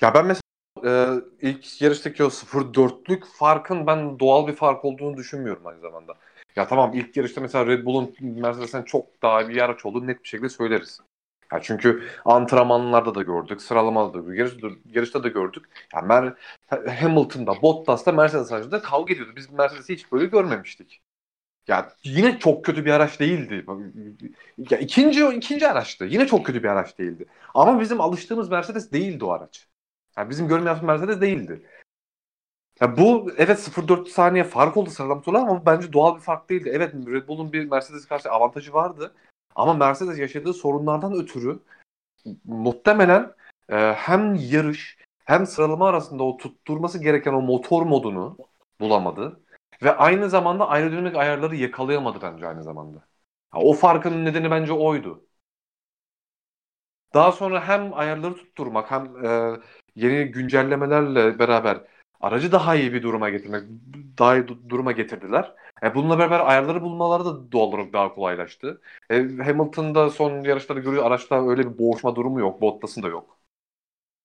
[0.00, 0.42] Ya ben mesela
[0.84, 6.14] e, ilk yarıştaki o 0-4'lük farkın ben doğal bir fark olduğunu düşünmüyorum aynı zamanda.
[6.56, 10.28] Ya tamam ilk yarışta mesela Red Bull'un Mercedes'ten çok daha bir araç olduğunu net bir
[10.28, 11.00] şekilde söyleriz.
[11.52, 15.64] Ya çünkü antrenmanlarda da gördük, sıralamada da gördük, yarışta, yarışta da gördük.
[15.94, 16.34] Ya Mer
[17.00, 19.32] Hamilton'da, Bottas'ta, Mercedes aracında kavga ediyordu.
[19.36, 21.02] Biz Mercedes'i hiç böyle görmemiştik.
[21.68, 23.66] Ya yine çok kötü bir araç değildi.
[24.70, 26.04] Ya ikinci ikinci araçtı.
[26.04, 27.26] Yine çok kötü bir araç değildi.
[27.54, 29.68] Ama bizim alıştığımız Mercedes değildi o araç.
[30.16, 31.62] Yani bizim görmeyeceğimiz Mercedes değildi.
[32.80, 36.70] Ya bu evet 0.4 saniye fark oldu sıralama turlar ama bence doğal bir fark değildi.
[36.74, 39.14] Evet Red Bull'un bir Mercedes karşı avantajı vardı.
[39.54, 41.60] Ama Mercedes yaşadığı sorunlardan ötürü
[42.44, 43.34] muhtemelen
[43.68, 48.36] e, hem yarış hem sıralama arasında o tutturması gereken o motor modunu
[48.80, 49.40] bulamadı.
[49.82, 53.04] Ve aynı zamanda aerodinamik ayarları yakalayamadı bence aynı zamanda.
[53.54, 55.26] o farkın nedeni bence oydu.
[57.14, 59.60] Daha sonra hem ayarları tutturmak hem e,
[59.94, 61.84] yeni güncellemelerle beraber
[62.20, 63.64] aracı daha iyi bir duruma getirmek,
[64.18, 65.54] daha iyi duruma getirdiler.
[65.82, 68.80] E bununla beraber ayarları bulmaları da doğal olarak daha kolaylaştı.
[69.10, 71.04] E, Hamilton'da son yarışları görüyor.
[71.04, 72.60] Araçta öyle bir boğuşma durumu yok.
[72.60, 73.38] Bottas'ın da yok.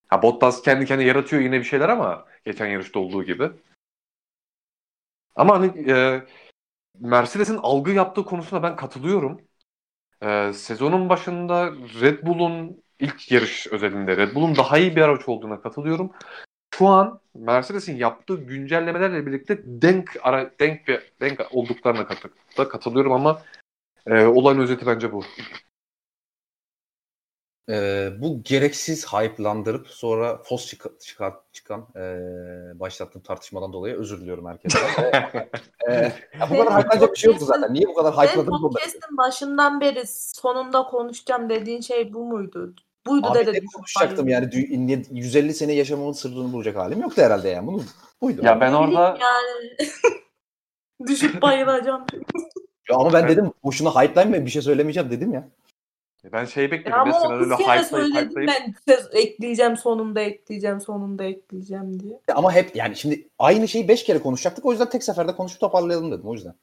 [0.07, 3.51] Ha, Bottas kendi kendine yaratıyor yine bir şeyler ama geçen yarışta olduğu gibi.
[5.35, 6.23] Ama hani e,
[6.99, 9.41] Mercedes'in algı yaptığı konusuna ben katılıyorum.
[10.21, 15.61] E, sezonun başında Red Bull'un ilk yarış özelinde Red Bull'un daha iyi bir araç olduğuna
[15.61, 16.11] katılıyorum
[16.77, 22.17] şu an Mercedes'in yaptığı güncellemelerle birlikte denk ara denk ve denk olduklarına kat
[22.57, 23.41] da katılıyorum ama
[24.07, 25.23] e, olayın özeti bence bu.
[27.69, 31.99] Ee, bu gereksiz hype'landırıp sonra fos çık- çıkar- çıkan e,
[32.79, 34.79] başlattığım tartışmadan dolayı özür diliyorum herkese.
[35.89, 35.93] Ee,
[36.39, 37.73] ya bu kadar hype'lanacak bir şey yoktu zaten.
[37.73, 42.75] Niye bu kadar onu da- podcast'ın başından beri sonunda konuşacağım dediğin şey bu muydu?
[43.07, 43.57] Buydu Abi dedi.
[43.61, 47.67] ne konuşacaktım yani dü- ne- 150 sene yaşamamın sırrını bulacak halim yoktu herhalde yani.
[47.67, 47.83] Bunu
[48.21, 48.41] buydu.
[48.45, 49.77] ya ben orada Yani
[51.07, 52.05] düşüp bayılacağım.
[52.89, 55.47] Ya ama ben Ben- dedim boşuna hype'lanmayın bir şey söylemeyeceğim dedim ya.
[56.31, 56.93] ben şey Ya bekledim.
[56.93, 62.19] ama Mesela o öyle hype'layıp söyledim ben söz ekleyeceğim sonunda ekleyeceğim sonunda ekleyeceğim diye.
[62.35, 64.65] Ama hep yani şimdi aynı şeyi 5 kere konuşacaktık.
[64.65, 66.53] O yüzden tek seferde konuşup toparlayalım dedim o yüzden.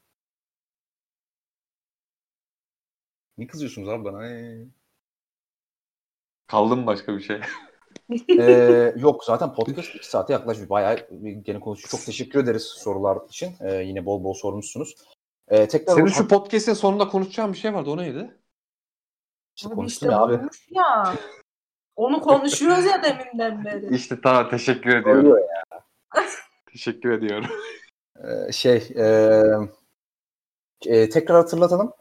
[3.39, 4.27] Ne kızıyorsunuz abi bana?
[4.29, 4.67] Ee.
[6.53, 7.41] Kaldım başka bir şey.
[8.39, 10.71] Ee, yok zaten podcast 2 saate yaklaşmış.
[10.71, 11.09] Bayağı
[11.43, 11.91] gene konuştuk.
[11.91, 13.55] Çok teşekkür ederiz sorular için.
[13.61, 14.95] Ee, yine bol bol sormuşsunuz.
[15.49, 17.91] Ee, tekrar Senin o- şu podcast'in sonunda konuşacağın bir şey vardı.
[17.91, 18.37] O neydi?
[19.57, 20.41] İşte Abi konuştum işte ya abi.
[20.71, 21.15] ya.
[21.97, 23.95] Onu konuşuyoruz ya deminden beri.
[23.95, 25.27] İşte tamam teşekkür ediyorum.
[25.27, 25.49] Oluyor
[26.73, 27.51] Teşekkür ediyorum.
[28.25, 29.07] Ee, şey e,
[30.87, 31.93] e, tekrar hatırlatalım.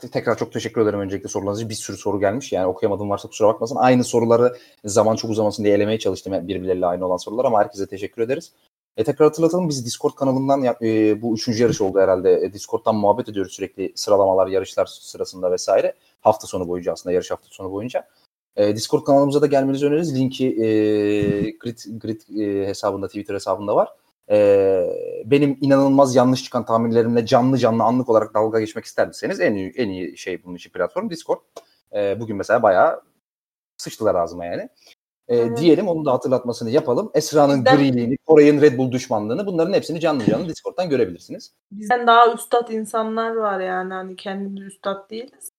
[0.00, 1.70] Te- tekrar çok teşekkür ederim öncelikle sorularınız için.
[1.70, 2.52] Bir sürü soru gelmiş.
[2.52, 3.76] Yani okuyamadım varsa kusura bakmasın.
[3.76, 6.32] Aynı soruları zaman çok uzamasın diye elemeye çalıştım.
[6.32, 8.52] Yani Birbirleriyle aynı olan sorular ama herkese teşekkür ederiz.
[8.96, 9.68] E, tekrar hatırlatalım.
[9.68, 12.32] Biz Discord kanalından e, bu üçüncü yarış oldu herhalde.
[12.32, 15.94] E, Discord'dan muhabbet ediyoruz sürekli sıralamalar, yarışlar sırasında vesaire.
[16.20, 18.08] Hafta sonu boyunca aslında yarış hafta sonu boyunca.
[18.56, 20.14] E, Discord kanalımıza da gelmenizi öneririz.
[20.14, 20.66] Linki e,
[21.50, 23.88] Grid, Grid e, hesabında, Twitter hesabında var.
[24.30, 24.86] Ee,
[25.24, 29.88] benim inanılmaz yanlış çıkan tahminlerimle canlı canlı anlık olarak dalga geçmek isterseniz en iyi, en
[29.88, 31.38] iyi şey bunun için platform Discord.
[31.94, 33.02] Ee, bugün mesela bayağı
[33.76, 34.68] sıçtılar ağzıma yani.
[35.28, 35.58] Ee, Evet.
[35.58, 37.10] Diyelim onun da hatırlatmasını yapalım.
[37.14, 41.52] Esra'nın Bizden- griliğini, Koray'ın Red Bull düşmanlığını bunların hepsini canlı canlı Discord'dan görebilirsiniz.
[41.72, 45.50] Bizden daha üstad insanlar var yani hani kendimiz üstad değiliz.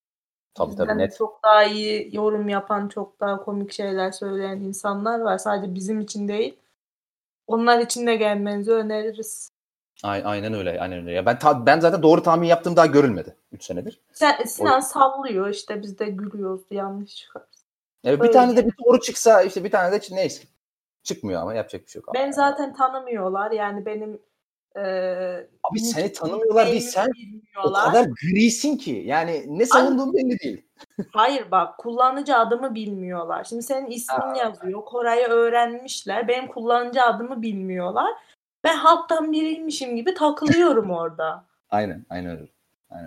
[0.53, 1.17] Tabii Bizden tabii net.
[1.17, 5.37] çok daha iyi yorum yapan, çok daha komik şeyler söyleyen insanlar var.
[5.37, 6.55] Sadece bizim için değil.
[7.49, 9.51] Onlar için de gelmenizi öneririz.
[10.03, 10.81] Ay- Aynen öyle.
[10.81, 11.11] Aynen öyle.
[11.11, 14.01] Ya ben ta- ben zaten doğru tahmin yaptığım daha görülmedi 3 senedir.
[14.13, 17.43] Sen, Sinan sallıyor işte biz de gülüyoruz yanlış çıkar.
[18.03, 18.71] Evet, bir tane de yani.
[18.71, 20.43] bir doğru çıksa işte bir tane de ç- neyse.
[21.03, 22.15] Çıkmıyor ama yapacak bir şey yok.
[22.15, 24.19] Ben zaten tanımıyorlar yani benim
[24.75, 27.11] eee Abi seni tanımıyorlar değil sen
[27.65, 29.03] o kadar grisin ki.
[29.05, 30.65] Yani ne savunduğun belli değil.
[31.13, 33.43] Hayır bak kullanıcı adımı bilmiyorlar.
[33.43, 34.85] Şimdi senin ismin yazıyor.
[34.85, 36.27] Koray'ı öğrenmişler.
[36.27, 38.13] Benim kullanıcı adımı bilmiyorlar.
[38.63, 41.45] Ben halktan biriymişim gibi takılıyorum orada.
[41.69, 42.47] Aynen, aynen öyle.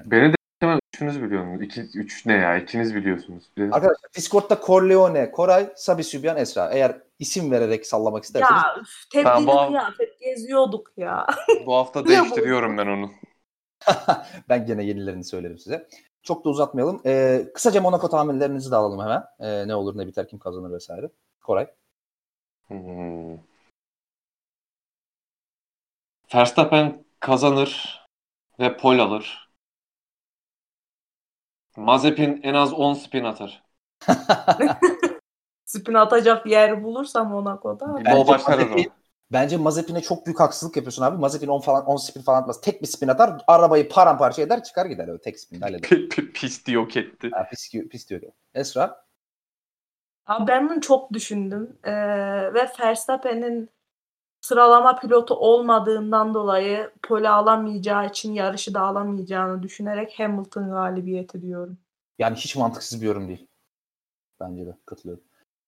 [0.04, 1.62] Beni de hemen üçünüz biliyorsunuz.
[1.62, 2.56] İki, üç ne ya?
[2.56, 3.44] İkiniz biliyorsunuz.
[3.56, 6.70] Bir- Arkadaşlar Discord'da Corleone, Koray, Sabi Sübyan, Esra.
[6.72, 8.74] Eğer isim vererek sallamak isterseniz Ya
[9.12, 11.26] tebdili Tamam, bu- kıyafet geziyorduk ya.
[11.66, 13.10] Bu hafta değiştiriyorum ben onu.
[14.48, 15.88] ben gene yenilerini söylerim size.
[16.22, 17.02] Çok da uzatmayalım.
[17.06, 19.24] Ee, kısaca Monaco tahminlerinizi de alalım hemen.
[19.40, 21.10] Ee, ne olur ne biter kim kazanır vesaire.
[21.40, 21.70] Koray.
[22.68, 23.38] Hmm.
[26.34, 28.00] Verstappen kazanır
[28.60, 29.52] ve pol alır.
[31.76, 33.62] Mazepin en az 10 spin atar.
[35.64, 37.84] Spin atacak yer bulursam Monaco'da.
[37.84, 37.88] O.
[37.88, 38.90] Mazepin-
[39.32, 41.18] Bence Mazepin'e çok büyük haksızlık yapıyorsun abi.
[41.18, 42.60] Mazepin 10 falan 10 spin falan atmaz.
[42.60, 45.90] Tek bir spin atar, arabayı paramparça eder, çıkar gider öyle tek spin halleder.
[46.34, 47.30] Pisti yok etti.
[47.32, 48.22] Ha, pis, pis diyor.
[48.54, 49.04] Esra.
[50.26, 51.78] Abi ben bunu çok düşündüm.
[51.84, 51.92] Ee,
[52.54, 53.70] ve Verstappen'in
[54.40, 61.78] sıralama pilotu olmadığından dolayı pole alamayacağı için yarışı da alamayacağını düşünerek Hamilton galibiyeti diyorum.
[62.18, 63.46] Yani hiç mantıksız bir yorum değil.
[64.40, 65.24] Bence de katılıyorum.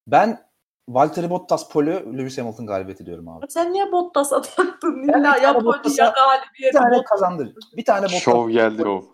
[0.07, 0.45] Ben
[0.89, 3.45] Valtteri Bottas Polo, Lewis Hamilton galibiyeti diyorum abi.
[3.49, 4.95] Sen niye Bottas'a taktın?
[5.07, 6.77] Ben bir İlla ya tane pole ya Bir galibiyeti.
[6.77, 7.09] tane Bottas.
[7.09, 7.53] kazandır.
[7.77, 8.21] Bir tane Bottas.
[8.21, 9.01] Şov geldi o.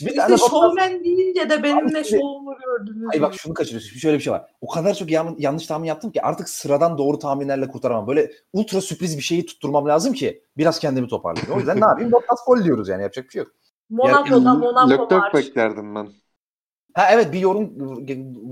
[0.00, 0.50] Bir İşte tane Bottas.
[0.50, 3.08] şovmen deyince de benimle Abi şovumu gördünüz.
[3.14, 3.98] Ay bak şunu kaçırıyorsun.
[3.98, 4.50] Şöyle bir şey var.
[4.60, 8.06] O kadar çok yan- yanlış tahmin yaptım ki artık sıradan doğru tahminlerle kurtaramam.
[8.06, 11.54] Böyle ultra sürpriz bir şeyi tutturmam lazım ki biraz kendimi toparlayayım.
[11.54, 12.12] O yüzden ne yapayım?
[12.12, 13.52] Bottas Polo diyoruz yani yapacak bir şey yok.
[13.90, 15.34] Monaco'da Monaco Leclerc var.
[15.34, 16.08] beklerdim ben.
[16.94, 17.72] Ha evet bir yorum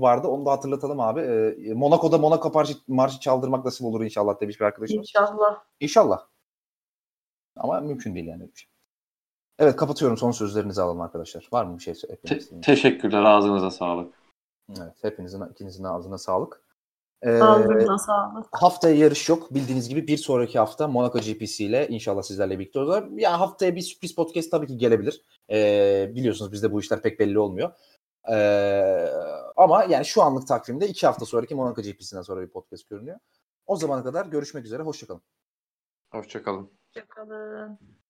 [0.01, 0.27] vardı.
[0.27, 1.21] Onu da hatırlatalım abi.
[1.21, 4.99] Ee, Monaco'da Monaco marşı, marşı çaldırmak nasıl olur inşallah demiş bir arkadaşımız.
[5.07, 5.63] İnşallah.
[5.79, 6.25] İnşallah.
[7.55, 8.49] Ama mümkün değil yani.
[8.55, 8.69] şey.
[9.59, 10.17] Evet kapatıyorum.
[10.17, 11.47] Son sözlerinizi alalım arkadaşlar.
[11.53, 12.65] Var mı bir şey eklemek Te- istediğiniz?
[12.65, 14.13] teşekkürler ağzınıza sağlık.
[14.79, 16.61] Evet, hepinizin ikinizin ağzına sağlık.
[17.23, 18.45] Ee, Ağzınıza sağlık.
[18.51, 19.53] haftaya yarış yok.
[19.53, 23.13] Bildiğiniz gibi bir sonraki hafta Monaco GPC ile inşallah sizlerle birlikte olacağız.
[23.15, 25.21] Ya haftaya bir sürpriz podcast tabii ki gelebilir.
[25.51, 27.71] Ee, biliyorsunuz bizde bu işler pek belli olmuyor.
[28.29, 29.07] Ee,
[29.55, 33.19] ama yani şu anlık takvimde iki hafta sonraki Monaco GPC'den sonra bir podcast görünüyor.
[33.65, 34.83] O zamana kadar görüşmek üzere.
[34.83, 35.21] Hoşçakalın.
[36.11, 36.71] Hoşçakalın.
[36.87, 38.00] Hoşçakalın.